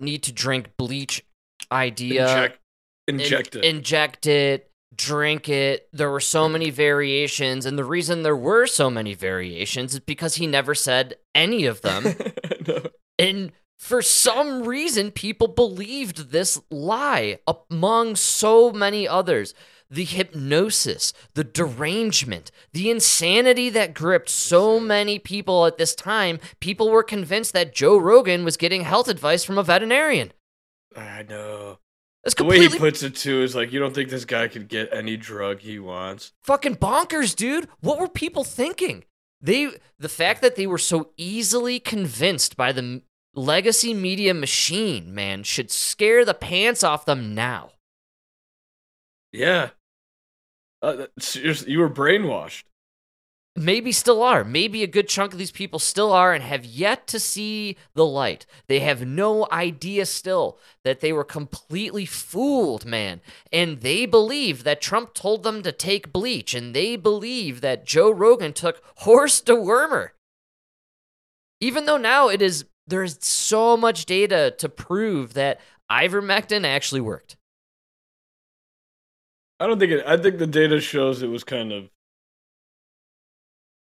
need 0.00 0.24
to 0.24 0.32
drink 0.32 0.70
bleach 0.76 1.24
idea. 1.70 2.28
Inject, 3.06 3.54
in- 3.54 3.60
it. 3.60 3.64
Inject 3.64 4.26
it, 4.26 4.70
drink 4.94 5.48
it. 5.48 5.88
There 5.92 6.10
were 6.10 6.20
so 6.20 6.48
many 6.48 6.70
variations. 6.70 7.66
And 7.66 7.78
the 7.78 7.84
reason 7.84 8.22
there 8.22 8.36
were 8.36 8.66
so 8.66 8.90
many 8.90 9.14
variations 9.14 9.94
is 9.94 10.00
because 10.00 10.36
he 10.36 10.46
never 10.46 10.74
said 10.74 11.14
any 11.34 11.64
of 11.64 11.80
them. 11.82 12.14
And 13.18 13.52
for 13.78 14.02
some 14.02 14.62
reason, 14.62 15.10
people 15.10 15.48
believed 15.48 16.30
this 16.30 16.60
lie 16.70 17.38
among 17.70 18.16
so 18.16 18.72
many 18.72 19.08
others. 19.08 19.54
The 19.90 20.04
hypnosis, 20.04 21.12
the 21.34 21.44
derangement, 21.44 22.50
the 22.72 22.90
insanity 22.90 23.68
that 23.70 23.92
gripped 23.92 24.30
so 24.30 24.80
many 24.80 25.18
people 25.18 25.66
at 25.66 25.76
this 25.76 25.94
time, 25.94 26.40
people 26.60 26.88
were 26.88 27.02
convinced 27.02 27.52
that 27.52 27.74
Joe 27.74 27.98
Rogan 27.98 28.42
was 28.42 28.56
getting 28.56 28.82
health 28.82 29.08
advice 29.08 29.44
from 29.44 29.58
a 29.58 29.62
veterinarian. 29.62 30.32
I 30.96 31.24
know. 31.24 31.78
That's 32.24 32.34
The 32.34 32.44
way 32.44 32.60
he 32.60 32.78
puts 32.78 33.02
it 33.02 33.16
too 33.16 33.42
is 33.42 33.54
like, 33.54 33.72
you 33.72 33.80
don't 33.80 33.94
think 33.94 34.08
this 34.08 34.24
guy 34.24 34.46
could 34.46 34.68
get 34.68 34.92
any 34.92 35.16
drug 35.16 35.60
he 35.60 35.78
wants? 35.78 36.32
fucking 36.42 36.76
bonkers, 36.76 37.34
dude. 37.34 37.68
What 37.80 37.98
were 37.98 38.08
people 38.08 38.44
thinking? 38.44 39.04
They 39.40 39.72
the 39.98 40.08
fact 40.08 40.40
that 40.42 40.54
they 40.54 40.68
were 40.68 40.78
so 40.78 41.10
easily 41.16 41.80
convinced 41.80 42.56
by 42.56 42.70
the 42.70 43.02
legacy 43.34 43.92
media 43.92 44.34
machine, 44.34 45.12
man, 45.12 45.42
should 45.42 45.70
scare 45.70 46.24
the 46.24 46.34
pants 46.34 46.84
off 46.84 47.04
them 47.04 47.34
now. 47.34 47.72
Yeah. 49.32 49.70
Uh, 50.80 51.06
seriously, 51.18 51.72
you 51.72 51.78
were 51.78 51.90
brainwashed. 51.90 52.64
Maybe 53.54 53.92
still 53.92 54.22
are. 54.22 54.44
Maybe 54.44 54.82
a 54.82 54.86
good 54.86 55.08
chunk 55.08 55.34
of 55.34 55.38
these 55.38 55.50
people 55.50 55.78
still 55.78 56.10
are 56.10 56.32
and 56.32 56.42
have 56.42 56.64
yet 56.64 57.06
to 57.08 57.20
see 57.20 57.76
the 57.92 58.06
light. 58.06 58.46
They 58.66 58.80
have 58.80 59.06
no 59.06 59.46
idea 59.52 60.06
still 60.06 60.58
that 60.84 61.00
they 61.00 61.12
were 61.12 61.24
completely 61.24 62.06
fooled, 62.06 62.86
man. 62.86 63.20
And 63.52 63.82
they 63.82 64.06
believe 64.06 64.64
that 64.64 64.80
Trump 64.80 65.12
told 65.12 65.42
them 65.42 65.62
to 65.64 65.72
take 65.72 66.14
bleach, 66.14 66.54
and 66.54 66.74
they 66.74 66.96
believe 66.96 67.60
that 67.60 67.84
Joe 67.84 68.10
Rogan 68.10 68.54
took 68.54 68.82
horse 68.96 69.42
dewormer. 69.42 70.10
Even 71.60 71.84
though 71.84 71.98
now 71.98 72.28
it 72.28 72.40
is 72.40 72.64
there's 72.86 73.22
so 73.24 73.76
much 73.76 74.06
data 74.06 74.54
to 74.58 74.68
prove 74.68 75.34
that 75.34 75.60
ivermectin 75.90 76.64
actually 76.64 77.02
worked. 77.02 77.36
I 79.60 79.66
don't 79.66 79.78
think 79.78 79.92
it. 79.92 80.04
I 80.06 80.16
think 80.16 80.38
the 80.38 80.46
data 80.46 80.80
shows 80.80 81.22
it 81.22 81.28
was 81.28 81.44
kind 81.44 81.70
of. 81.70 81.91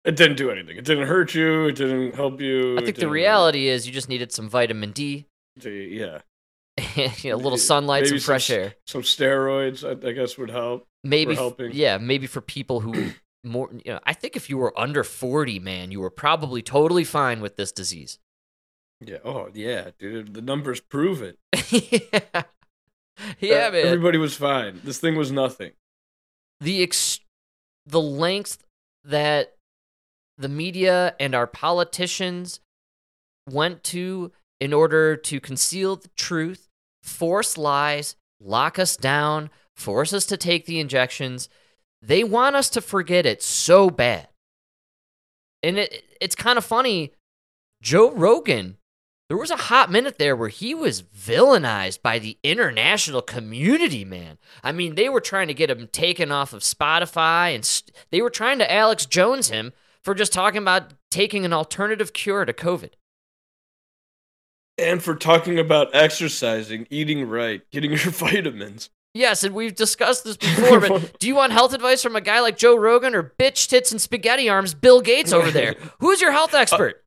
It 0.08 0.16
didn't 0.16 0.36
do 0.38 0.50
anything. 0.50 0.76
It 0.78 0.84
didn't 0.84 1.06
hurt 1.06 1.34
you. 1.34 1.66
It 1.66 1.76
didn't 1.76 2.14
help 2.14 2.40
you. 2.40 2.78
I 2.78 2.84
think 2.84 2.96
the 2.96 3.08
reality 3.08 3.68
is 3.68 3.86
you 3.86 3.92
just 3.92 4.08
needed 4.08 4.32
some 4.32 4.48
vitamin 4.48 4.92
D, 4.92 5.26
D 5.58 5.98
Yeah. 6.00 6.20
you 6.96 7.30
know, 7.30 7.36
a 7.36 7.42
little 7.44 7.58
sunlight, 7.58 8.06
some 8.06 8.18
fresh 8.18 8.48
air. 8.50 8.74
Some 8.86 9.02
steroids, 9.02 9.84
I, 9.84 10.08
I 10.08 10.12
guess, 10.12 10.38
would 10.38 10.50
help. 10.50 10.86
maybe 11.04 11.34
helping. 11.34 11.72
yeah 11.72 11.98
maybe 11.98 12.26
for 12.26 12.40
people 12.40 12.80
who 12.80 13.10
more 13.44 13.68
you 13.84 13.92
know 13.92 14.00
i 14.04 14.12
think 14.12 14.34
if 14.34 14.50
you 14.50 14.58
were 14.58 14.72
under 14.78 15.04
40 15.04 15.60
man 15.60 15.92
you 15.92 16.00
were 16.00 16.10
probably 16.10 16.60
totally 16.60 17.04
fine 17.04 17.40
with 17.40 17.54
this 17.56 17.70
disease 17.70 18.18
Yeah. 19.00 19.18
Oh, 19.24 19.48
yeah, 19.54 19.90
dude. 19.98 20.34
The 20.34 20.42
numbers 20.42 20.80
prove 20.80 21.22
it. 21.22 21.36
yeah 21.70 22.42
yeah 23.40 23.66
Uh, 23.68 23.72
man 23.72 23.86
Everybody 23.86 24.18
was 24.18 24.34
fine. 24.36 24.80
This 24.84 24.98
thing 24.98 25.14
was 25.16 25.30
nothing. 25.30 25.72
the 26.60 26.82
ex- 26.82 27.20
the 27.86 28.00
length 28.00 28.64
that 29.04 29.54
the 30.38 30.48
media 30.48 31.14
and 31.18 31.34
our 31.34 31.46
politicians 31.46 32.60
went 33.50 33.82
to 33.82 34.32
in 34.60 34.72
order 34.72 35.16
to 35.16 35.40
conceal 35.40 35.96
the 35.96 36.08
truth, 36.16 36.68
force 37.02 37.58
lies, 37.58 38.16
lock 38.40 38.78
us 38.78 38.96
down, 38.96 39.50
force 39.76 40.12
us 40.12 40.26
to 40.26 40.36
take 40.36 40.66
the 40.66 40.80
injections. 40.80 41.48
They 42.00 42.22
want 42.24 42.56
us 42.56 42.70
to 42.70 42.80
forget 42.80 43.26
it 43.26 43.42
so 43.42 43.90
bad. 43.90 44.28
And 45.62 45.78
it, 45.78 46.04
it's 46.20 46.36
kind 46.36 46.56
of 46.56 46.64
funny. 46.64 47.12
Joe 47.82 48.12
Rogan, 48.12 48.76
there 49.28 49.36
was 49.36 49.50
a 49.50 49.56
hot 49.56 49.90
minute 49.90 50.18
there 50.18 50.36
where 50.36 50.48
he 50.48 50.74
was 50.74 51.02
villainized 51.02 52.02
by 52.02 52.18
the 52.18 52.38
international 52.42 53.22
community, 53.22 54.04
man. 54.04 54.38
I 54.62 54.72
mean, 54.72 54.94
they 54.94 55.08
were 55.08 55.20
trying 55.20 55.48
to 55.48 55.54
get 55.54 55.70
him 55.70 55.88
taken 55.88 56.32
off 56.32 56.52
of 56.52 56.62
Spotify 56.62 57.54
and 57.54 57.64
st- 57.64 57.94
they 58.10 58.22
were 58.22 58.30
trying 58.30 58.58
to 58.58 58.72
Alex 58.72 59.04
Jones 59.04 59.50
him 59.50 59.72
for 60.08 60.14
just 60.14 60.32
talking 60.32 60.62
about 60.62 60.94
taking 61.10 61.44
an 61.44 61.52
alternative 61.52 62.14
cure 62.14 62.46
to 62.46 62.52
COVID. 62.54 62.92
And 64.78 65.02
for 65.02 65.14
talking 65.14 65.58
about 65.58 65.94
exercising, 65.94 66.86
eating 66.88 67.28
right, 67.28 67.60
getting 67.70 67.90
your 67.90 67.98
vitamins. 68.10 68.88
Yes, 69.12 69.44
and 69.44 69.54
we've 69.54 69.74
discussed 69.74 70.24
this 70.24 70.38
before, 70.38 70.80
but 70.80 71.18
do 71.18 71.26
you 71.26 71.34
want 71.34 71.52
health 71.52 71.74
advice 71.74 72.02
from 72.02 72.16
a 72.16 72.22
guy 72.22 72.40
like 72.40 72.56
Joe 72.56 72.74
Rogan 72.74 73.14
or 73.14 73.34
bitch 73.38 73.68
tits 73.68 73.92
and 73.92 74.00
spaghetti 74.00 74.48
arms 74.48 74.72
Bill 74.72 75.02
Gates 75.02 75.30
over 75.30 75.50
there? 75.50 75.74
Who's 76.00 76.22
your 76.22 76.32
health 76.32 76.54
expert? 76.54 77.04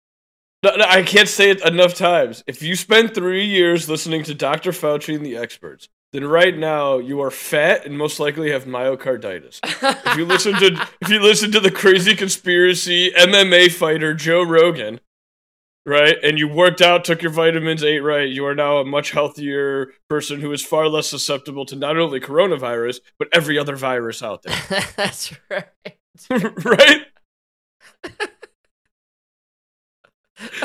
No, 0.64 0.76
no, 0.76 0.86
I 0.88 1.02
can't 1.02 1.28
say 1.28 1.50
it 1.50 1.66
enough 1.66 1.96
times. 1.96 2.44
If 2.46 2.62
you 2.62 2.76
spend 2.76 3.16
three 3.16 3.46
years 3.48 3.90
listening 3.90 4.22
to 4.26 4.36
Dr. 4.36 4.74
Fauci 4.74 5.16
and 5.16 5.26
the 5.26 5.38
experts, 5.38 5.90
then 6.14 6.26
right 6.26 6.58
now 6.58 6.98
you 6.98 7.22
are 7.22 7.32
fat 7.32 7.86
and 7.86 7.98
most 7.98 8.20
likely 8.20 8.52
have 8.52 8.66
myocarditis. 8.66 9.60
if 9.64 10.18
you 10.18 10.26
listen 10.26 10.54
to 10.54 10.88
if 11.02 11.10
you 11.10 11.22
listen 11.22 11.52
to 11.52 11.60
the 11.60 11.72
crazy 11.72 12.16
conspiracy 12.16 13.12
MMA 13.12 13.72
fighter 13.72 14.14
Joe 14.14 14.44
Rogan, 14.44 15.00
right, 15.86 16.18
and 16.22 16.38
you 16.38 16.48
worked 16.48 16.82
out, 16.82 17.06
took 17.06 17.22
your 17.22 17.32
vitamins, 17.32 17.84
ate 17.84 18.00
right, 18.00 18.28
you 18.28 18.46
are 18.46 18.56
now 18.56 18.78
a 18.78 18.86
much 18.86 19.12
healthier 19.12 19.94
person 20.10 20.42
who 20.42 20.52
is 20.52 20.66
far 20.66 20.88
less 20.88 21.08
susceptible 21.08 21.66
to 21.66 21.76
not 21.76 21.98
only 21.98 22.20
coronavirus 22.20 23.00
but 23.18 23.30
every 23.32 23.58
other 23.58 23.76
virus 23.76 24.22
out 24.22 24.44
there. 24.44 24.58
That's 24.98 25.34
right. 25.50 25.68
right? 26.66 27.06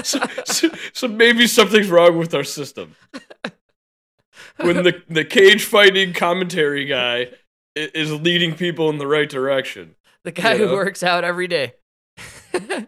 so, 0.02 0.20
so, 0.44 0.70
so 0.92 1.08
maybe 1.08 1.46
something's 1.46 1.88
wrong 1.88 2.18
with 2.18 2.34
our 2.34 2.44
system. 2.44 2.96
When 4.58 4.76
the 4.82 5.02
the 5.08 5.24
cage 5.24 5.64
fighting 5.64 6.12
commentary 6.12 6.84
guy 6.86 7.28
is 7.74 8.12
leading 8.12 8.54
people 8.54 8.88
in 8.90 8.98
the 8.98 9.06
right 9.06 9.28
direction. 9.28 9.96
The 10.24 10.32
guy 10.32 10.54
You 10.54 10.68
who 10.68 10.74
works 10.76 11.02
out 11.02 11.24
every 11.24 11.46
day. 11.46 11.74
he 12.52 12.86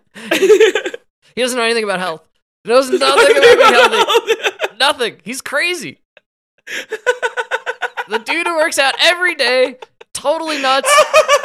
doesn't 1.36 1.56
know 1.56 1.64
anything 1.64 1.84
about 1.84 1.98
health. 2.00 2.26
He 2.64 2.70
knows 2.70 2.90
nothing 2.98 3.36
about 3.36 3.58
being 3.58 3.58
healthy. 3.60 4.76
Nothing. 4.78 5.16
He's 5.24 5.40
crazy. 5.42 6.00
the 8.08 8.18
dude 8.18 8.46
who 8.46 8.56
works 8.56 8.78
out 8.78 8.94
every 9.00 9.34
day, 9.34 9.76
totally 10.14 10.60
nuts. 10.60 10.88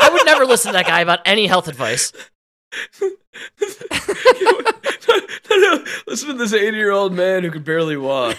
I 0.02 0.10
would 0.12 0.26
never 0.26 0.46
listen 0.46 0.72
to 0.72 0.78
that 0.78 0.88
guy 0.88 1.02
about 1.02 1.20
any 1.26 1.48
health 1.48 1.68
advice. 1.68 2.14
Listen 6.08 6.30
to 6.30 6.34
this 6.36 6.54
80 6.54 6.78
year 6.78 6.92
old 6.92 7.14
man 7.14 7.44
who 7.44 7.52
can 7.52 7.64
barely 7.64 7.98
walk. 7.98 8.38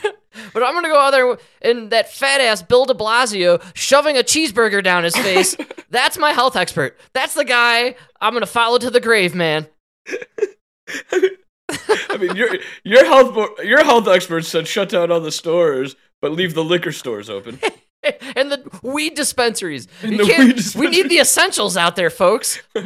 but 0.53 0.63
I'm 0.63 0.75
gonna 0.75 0.89
go 0.89 0.99
out 0.99 1.11
there 1.13 1.37
and 1.63 1.91
that 1.91 2.13
fat 2.13 2.41
ass 2.41 2.63
Bill 2.63 2.85
De 2.85 2.95
Blasio 2.95 3.63
shoving 3.75 4.17
a 4.17 4.23
cheeseburger 4.23 4.83
down 4.83 5.05
his 5.05 5.17
face. 5.17 5.57
That's 5.91 6.19
my 6.19 6.33
health 6.33 6.57
expert. 6.57 6.99
That's 7.13 7.35
the 7.35 7.45
guy 7.45 7.97
I'm 8.21 8.33
gonna 8.33 8.47
follow 8.47 8.79
to 8.79 8.91
the 8.91 9.01
grave, 9.01 9.35
man. 9.35 9.67
I 12.11 12.17
mean, 12.19 12.37
your 12.37 12.49
your 12.85 13.05
health 13.05 13.35
bo- 13.35 13.63
your 13.63 13.85
health 13.85 14.07
experts 14.09 14.49
said 14.49 14.67
shut 14.69 14.89
down 14.91 15.11
all 15.11 15.21
the 15.21 15.33
stores, 15.33 15.97
but 16.21 16.33
leave 16.33 16.55
the 16.55 16.65
liquor 16.65 16.93
stores 16.93 17.29
open. 17.31 17.59
and 18.37 18.53
the 18.53 18.63
weed 18.83 19.15
dispensaries. 19.15 19.89
And 20.03 20.13
You 20.13 20.27
can't- 20.27 20.55
weed 20.55 20.75
We 20.77 20.89
need 20.89 21.09
the 21.09 21.19
essentials 21.19 21.77
out 21.77 21.97
there, 21.97 22.11
folks. 22.11 22.61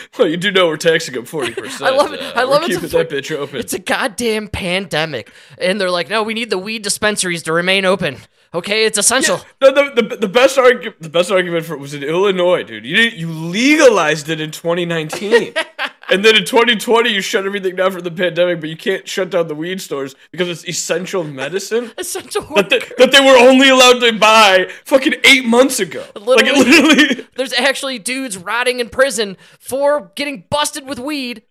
well, 0.18 0.28
you 0.28 0.36
do 0.36 0.50
know 0.50 0.68
we're 0.68 0.76
taxing 0.76 1.14
them 1.14 1.24
forty 1.24 1.52
percent. 1.54 1.82
I 1.82 1.96
love 1.96 2.12
it. 2.12 2.20
I 2.20 2.44
love 2.44 2.62
a 2.62 2.66
keeping 2.66 2.88
that 2.88 3.10
bitch 3.10 3.34
open. 3.36 3.56
It's 3.56 3.72
a 3.72 3.78
goddamn 3.78 4.48
pandemic, 4.48 5.32
and 5.58 5.80
they're 5.80 5.90
like, 5.90 6.08
"No, 6.08 6.22
we 6.22 6.34
need 6.34 6.50
the 6.50 6.58
weed 6.58 6.82
dispensaries 6.82 7.42
to 7.44 7.52
remain 7.52 7.84
open." 7.84 8.18
Okay, 8.54 8.84
it's 8.84 8.98
essential. 8.98 9.40
No, 9.62 9.72
the, 9.72 10.02
the, 10.02 10.16
the 10.16 10.28
best 10.28 10.58
argument 10.58 11.00
the 11.00 11.08
best 11.08 11.30
argument 11.30 11.64
for 11.64 11.72
it 11.74 11.78
was 11.78 11.94
in 11.94 12.02
Illinois, 12.02 12.62
dude. 12.62 12.84
You 12.84 12.98
you 12.98 13.30
legalized 13.30 14.28
it 14.28 14.40
in 14.42 14.50
2019, 14.50 15.54
and 16.10 16.22
then 16.22 16.36
in 16.36 16.44
2020 16.44 17.08
you 17.10 17.22
shut 17.22 17.46
everything 17.46 17.76
down 17.76 17.92
for 17.92 18.02
the 18.02 18.10
pandemic, 18.10 18.60
but 18.60 18.68
you 18.68 18.76
can't 18.76 19.08
shut 19.08 19.30
down 19.30 19.48
the 19.48 19.54
weed 19.54 19.80
stores 19.80 20.14
because 20.32 20.50
it's 20.50 20.68
essential 20.68 21.24
medicine 21.24 21.92
Essential. 21.98 22.42
that 22.54 22.68
they, 22.68 22.80
that 22.98 23.10
they 23.10 23.20
were 23.20 23.38
only 23.38 23.70
allowed 23.70 24.00
to 24.00 24.12
buy 24.18 24.68
fucking 24.84 25.14
eight 25.24 25.46
months 25.46 25.80
ago. 25.80 26.04
Like 26.14 26.42
Literally. 26.44 26.64
literally, 26.64 27.26
There's 27.36 27.54
actually 27.54 27.98
dudes 28.00 28.36
rotting 28.36 28.80
in 28.80 28.90
prison 28.90 29.38
for 29.58 30.12
getting 30.14 30.44
busted 30.50 30.86
with 30.86 30.98
weed. 30.98 31.42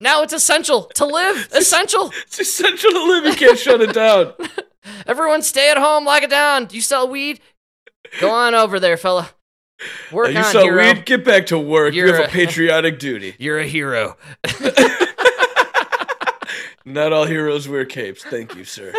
now 0.00 0.22
it's 0.22 0.32
essential 0.32 0.84
to 0.94 1.04
live. 1.04 1.48
Essential. 1.52 2.12
it's 2.22 2.38
essential 2.38 2.90
to 2.92 3.04
live. 3.04 3.24
You 3.24 3.34
can't 3.34 3.58
shut 3.58 3.80
it 3.80 3.92
down. 3.92 4.32
Everyone 5.06 5.42
stay 5.42 5.70
at 5.70 5.76
home, 5.78 6.04
lock 6.04 6.22
it 6.22 6.30
down. 6.30 6.66
Do 6.66 6.76
you 6.76 6.82
sell 6.82 7.08
weed? 7.08 7.40
Go 8.20 8.30
on 8.34 8.54
over 8.54 8.80
there, 8.80 8.96
fella. 8.96 9.30
Work 10.12 10.28
Uh, 10.28 10.30
you 10.30 10.38
on, 10.38 10.44
sell 10.44 10.62
hero. 10.62 10.82
weed, 10.82 11.06
get 11.06 11.24
back 11.24 11.46
to 11.46 11.58
work. 11.58 11.94
you 11.94 12.04
You're 12.06 12.14
have 12.16 12.24
a 12.24 12.28
a- 12.28 12.30
patriotic 12.30 12.98
duty. 12.98 13.34
You're 13.40 13.58
a 13.58 13.66
hero. 13.66 14.16
Not 16.84 17.12
all 17.12 17.24
heroes 17.26 17.68
wear 17.68 17.84
capes. 17.84 18.24
Thank 18.24 18.54
you, 18.56 18.64
sir. 18.64 18.92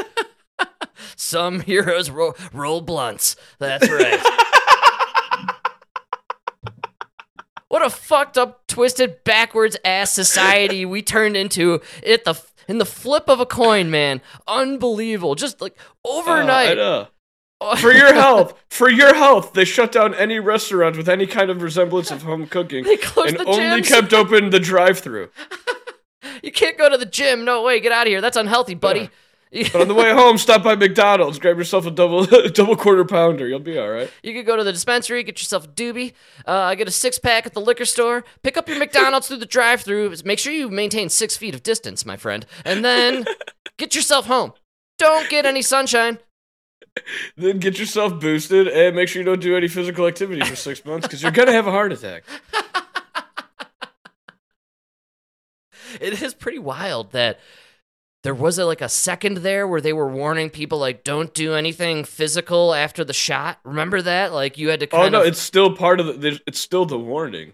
Some 1.16 1.60
heroes 1.62 2.10
ro- 2.10 2.36
roll 2.54 2.82
blunts. 2.82 3.36
That's 3.60 3.90
right. 3.90 4.20
what 7.68 7.84
a 7.86 7.90
fucked 7.90 8.38
up, 8.38 8.66
twisted, 8.68 9.24
backwards 9.24 9.78
ass 9.86 10.12
society 10.12 10.86
we 10.86 11.02
turned 11.02 11.36
into 11.38 11.82
at 12.06 12.24
the 12.26 12.34
in 12.72 12.78
the 12.78 12.86
flip 12.86 13.26
of 13.28 13.40
a 13.42 13.46
coin, 13.46 13.92
man. 13.92 14.22
Unbelievable. 14.48 15.36
Just 15.36 15.60
like 15.62 15.74
uh, 15.78 15.84
Oh, 16.06 16.22
overnight. 16.22 16.78
know. 16.78 17.08
For 17.78 17.92
your 17.92 18.14
health, 18.24 18.58
for 18.70 18.90
your 18.90 19.14
health, 19.14 19.54
they 19.54 19.66
shut 19.66 19.92
down 19.92 20.16
any 20.16 20.40
restaurant 20.40 20.96
with 20.98 21.10
any 21.10 21.28
kind 21.28 21.52
of 21.52 21.62
resemblance 21.62 22.10
of 22.10 22.24
home 22.24 22.48
cooking, 22.48 22.84
They 22.86 22.98
closed 22.98 23.36
and 23.36 23.40
the 23.40 23.46
only 23.46 23.82
gyms. 23.82 23.88
kept 23.88 24.14
open 24.14 24.50
the 24.50 24.60
drive-through. 24.60 25.30
you 26.44 26.52
can't 26.52 26.78
go 26.78 26.90
to 26.90 26.98
the 26.98 27.06
gym. 27.06 27.46
No 27.46 27.62
way. 27.62 27.80
Get 27.80 27.92
out 27.92 28.08
of 28.08 28.12
here. 28.12 28.22
That's 28.22 28.38
unhealthy, 28.38 28.74
buddy. 28.74 29.10
But 29.74 29.82
on 29.82 29.88
the 29.90 29.94
way 29.94 30.14
home, 30.14 30.38
stop 30.38 30.64
by 30.64 30.76
McDonald's, 30.76 31.38
grab 31.38 31.58
yourself 31.58 31.86
a 31.86 31.92
double 31.92 32.26
double 32.54 32.78
quarter 32.78 33.04
pounder. 33.04 33.48
You'll 33.48 33.60
be 33.60 33.78
all 33.78 33.90
right. 33.90 34.10
You 34.24 34.34
could 34.34 34.46
go 34.46 34.56
to 34.56 34.64
the 34.64 34.72
dispensary, 34.72 35.24
get 35.24 35.40
yourself 35.42 35.66
a 35.66 35.68
doobie, 35.68 36.14
uh, 36.46 36.74
get 36.76 36.88
a 36.88 36.92
six 36.92 37.20
pack 37.20 37.46
at 37.46 37.54
the 37.54 37.60
liquor 37.60 37.84
store, 37.84 38.24
pick 38.44 38.56
up 38.56 38.70
your 38.70 38.80
McDonald's 38.80 39.28
through 39.28 39.38
the 39.38 39.46
drive 39.46 39.82
through. 39.82 40.16
Make 40.24 40.40
sure 40.40 40.54
you 40.54 40.70
maintain 40.70 41.10
six 41.10 41.36
feet 41.36 41.54
of 41.54 41.64
distance, 41.64 42.06
my 42.06 42.16
friend, 42.16 42.46
and 42.64 42.86
then 42.86 43.26
get 43.78 43.94
yourself 43.94 44.26
home. 44.28 44.54
Don't 44.98 45.30
get 45.30 45.46
any 45.46 45.62
sunshine. 45.62 46.20
Then 47.36 47.60
get 47.60 47.78
yourself 47.78 48.20
boosted 48.20 48.68
and 48.68 48.96
make 48.96 49.10
sure 49.10 49.22
you 49.22 49.26
don't 49.26 49.42
do 49.42 49.56
any 49.58 49.68
physical 49.68 50.08
activity 50.08 50.42
for 50.46 50.56
six 50.56 50.84
months 50.86 51.08
because 51.08 51.22
you're 51.22 51.32
gonna 51.32 51.52
have 51.52 51.68
a 51.68 51.72
heart 51.72 51.92
attack. 51.92 52.24
It 56.00 56.22
is 56.22 56.34
pretty 56.34 56.60
wild 56.60 57.12
that 57.12 57.40
there 58.24 58.36
was 58.36 58.60
a, 58.60 58.66
like 58.66 58.82
a 58.82 58.90
second 58.90 59.38
there 59.38 59.68
where 59.68 59.82
they 59.82 59.94
were 59.94 60.08
warning 60.08 60.50
people 60.50 60.78
like 60.78 61.04
don't 61.04 61.34
do 61.34 61.54
anything 61.54 62.04
physical 62.04 62.74
after 62.74 63.04
the 63.04 63.14
shot. 63.14 63.60
Remember 63.64 64.02
that? 64.02 64.32
Like 64.34 64.58
you 64.58 64.70
had 64.70 64.80
to 64.82 64.88
Oh 64.92 65.10
no, 65.10 65.22
of 65.22 65.28
it's 65.28 65.40
still 65.40 65.76
part 65.76 66.00
of 66.00 66.22
the. 66.22 66.40
It's 66.46 66.60
still 66.60 66.86
the 66.86 67.00
warning. 67.00 67.54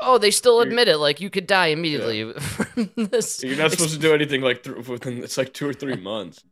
Oh, 0.00 0.18
they 0.18 0.30
still 0.30 0.60
admit 0.60 0.88
it. 0.88 0.98
Like 0.98 1.20
you 1.20 1.30
could 1.30 1.46
die 1.46 1.68
immediately 1.68 2.32
from 2.38 2.90
this. 2.96 3.42
You're 3.42 3.56
not 3.56 3.70
supposed 3.70 3.94
to 3.94 3.98
do 3.98 4.12
anything 4.12 4.42
like 4.42 4.62
th- 4.62 4.86
within. 4.88 5.22
It's 5.22 5.38
like 5.38 5.54
two 5.54 5.68
or 5.68 5.72
three 5.72 5.96
months. 6.00 6.44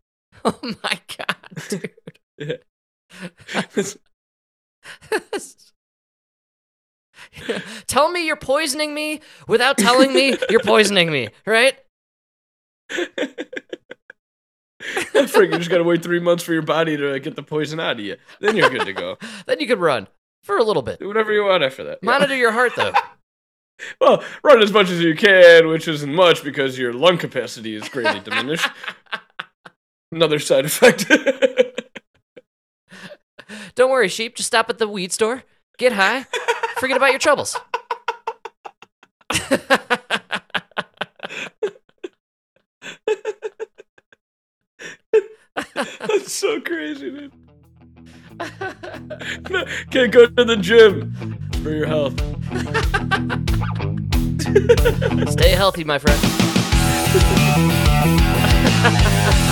Oh 0.44 0.58
my 0.62 0.98
god, 1.18 1.36
dude. 1.68 1.90
Tell 7.86 8.10
me 8.10 8.26
you're 8.26 8.36
poisoning 8.36 8.94
me 8.94 9.20
without 9.46 9.78
telling 9.78 10.12
me 10.12 10.36
you're 10.50 10.60
poisoning 10.60 11.10
me, 11.12 11.28
right? 11.46 11.76
You 15.14 15.58
just 15.58 15.70
gotta 15.70 15.84
wait 15.84 16.02
three 16.02 16.20
months 16.20 16.42
for 16.42 16.52
your 16.52 16.62
body 16.62 16.96
to 16.96 17.18
get 17.20 17.36
the 17.36 17.42
poison 17.42 17.78
out 17.78 17.98
of 17.98 18.04
you. 18.04 18.16
Then 18.40 18.56
you're 18.56 18.70
good 18.70 18.84
to 18.86 18.92
go. 18.92 19.16
Then 19.46 19.60
you 19.60 19.66
can 19.66 19.78
run 19.78 20.08
for 20.42 20.56
a 20.56 20.64
little 20.64 20.82
bit. 20.82 20.98
Do 20.98 21.08
whatever 21.08 21.32
you 21.32 21.44
want 21.44 21.62
after 21.62 21.84
that. 21.84 21.98
Yeah. 22.02 22.06
Monitor 22.10 22.36
your 22.36 22.52
heart 22.52 22.72
though. 22.76 22.92
Well, 24.00 24.22
run 24.44 24.62
as 24.62 24.70
much 24.72 24.90
as 24.90 25.00
you 25.00 25.16
can, 25.16 25.66
which 25.66 25.88
isn't 25.88 26.14
much 26.14 26.44
because 26.44 26.78
your 26.78 26.92
lung 26.92 27.18
capacity 27.18 27.74
is 27.74 27.88
greatly 27.88 28.20
diminished. 28.20 28.68
Another 30.12 30.38
side 30.38 30.66
effect. 30.66 31.10
Don't 33.74 33.90
worry, 33.90 34.08
sheep. 34.08 34.36
Just 34.36 34.46
stop 34.46 34.70
at 34.70 34.78
the 34.78 34.86
weed 34.86 35.10
store, 35.10 35.42
get 35.78 35.94
high, 35.94 36.26
forget 36.76 36.96
about 36.96 37.10
your 37.10 37.18
troubles. 37.18 37.58
That's 46.22 46.34
so 46.34 46.60
crazy, 46.60 47.10
man. 47.10 47.32
No, 49.50 49.64
Can't 49.90 50.12
go 50.12 50.26
to 50.26 50.44
the 50.44 50.56
gym 50.56 51.12
for 51.64 51.70
your 51.70 51.86
health. 51.86 52.14
Stay 55.32 55.50
healthy, 55.50 55.82
my 55.82 55.98
friend. 55.98 56.20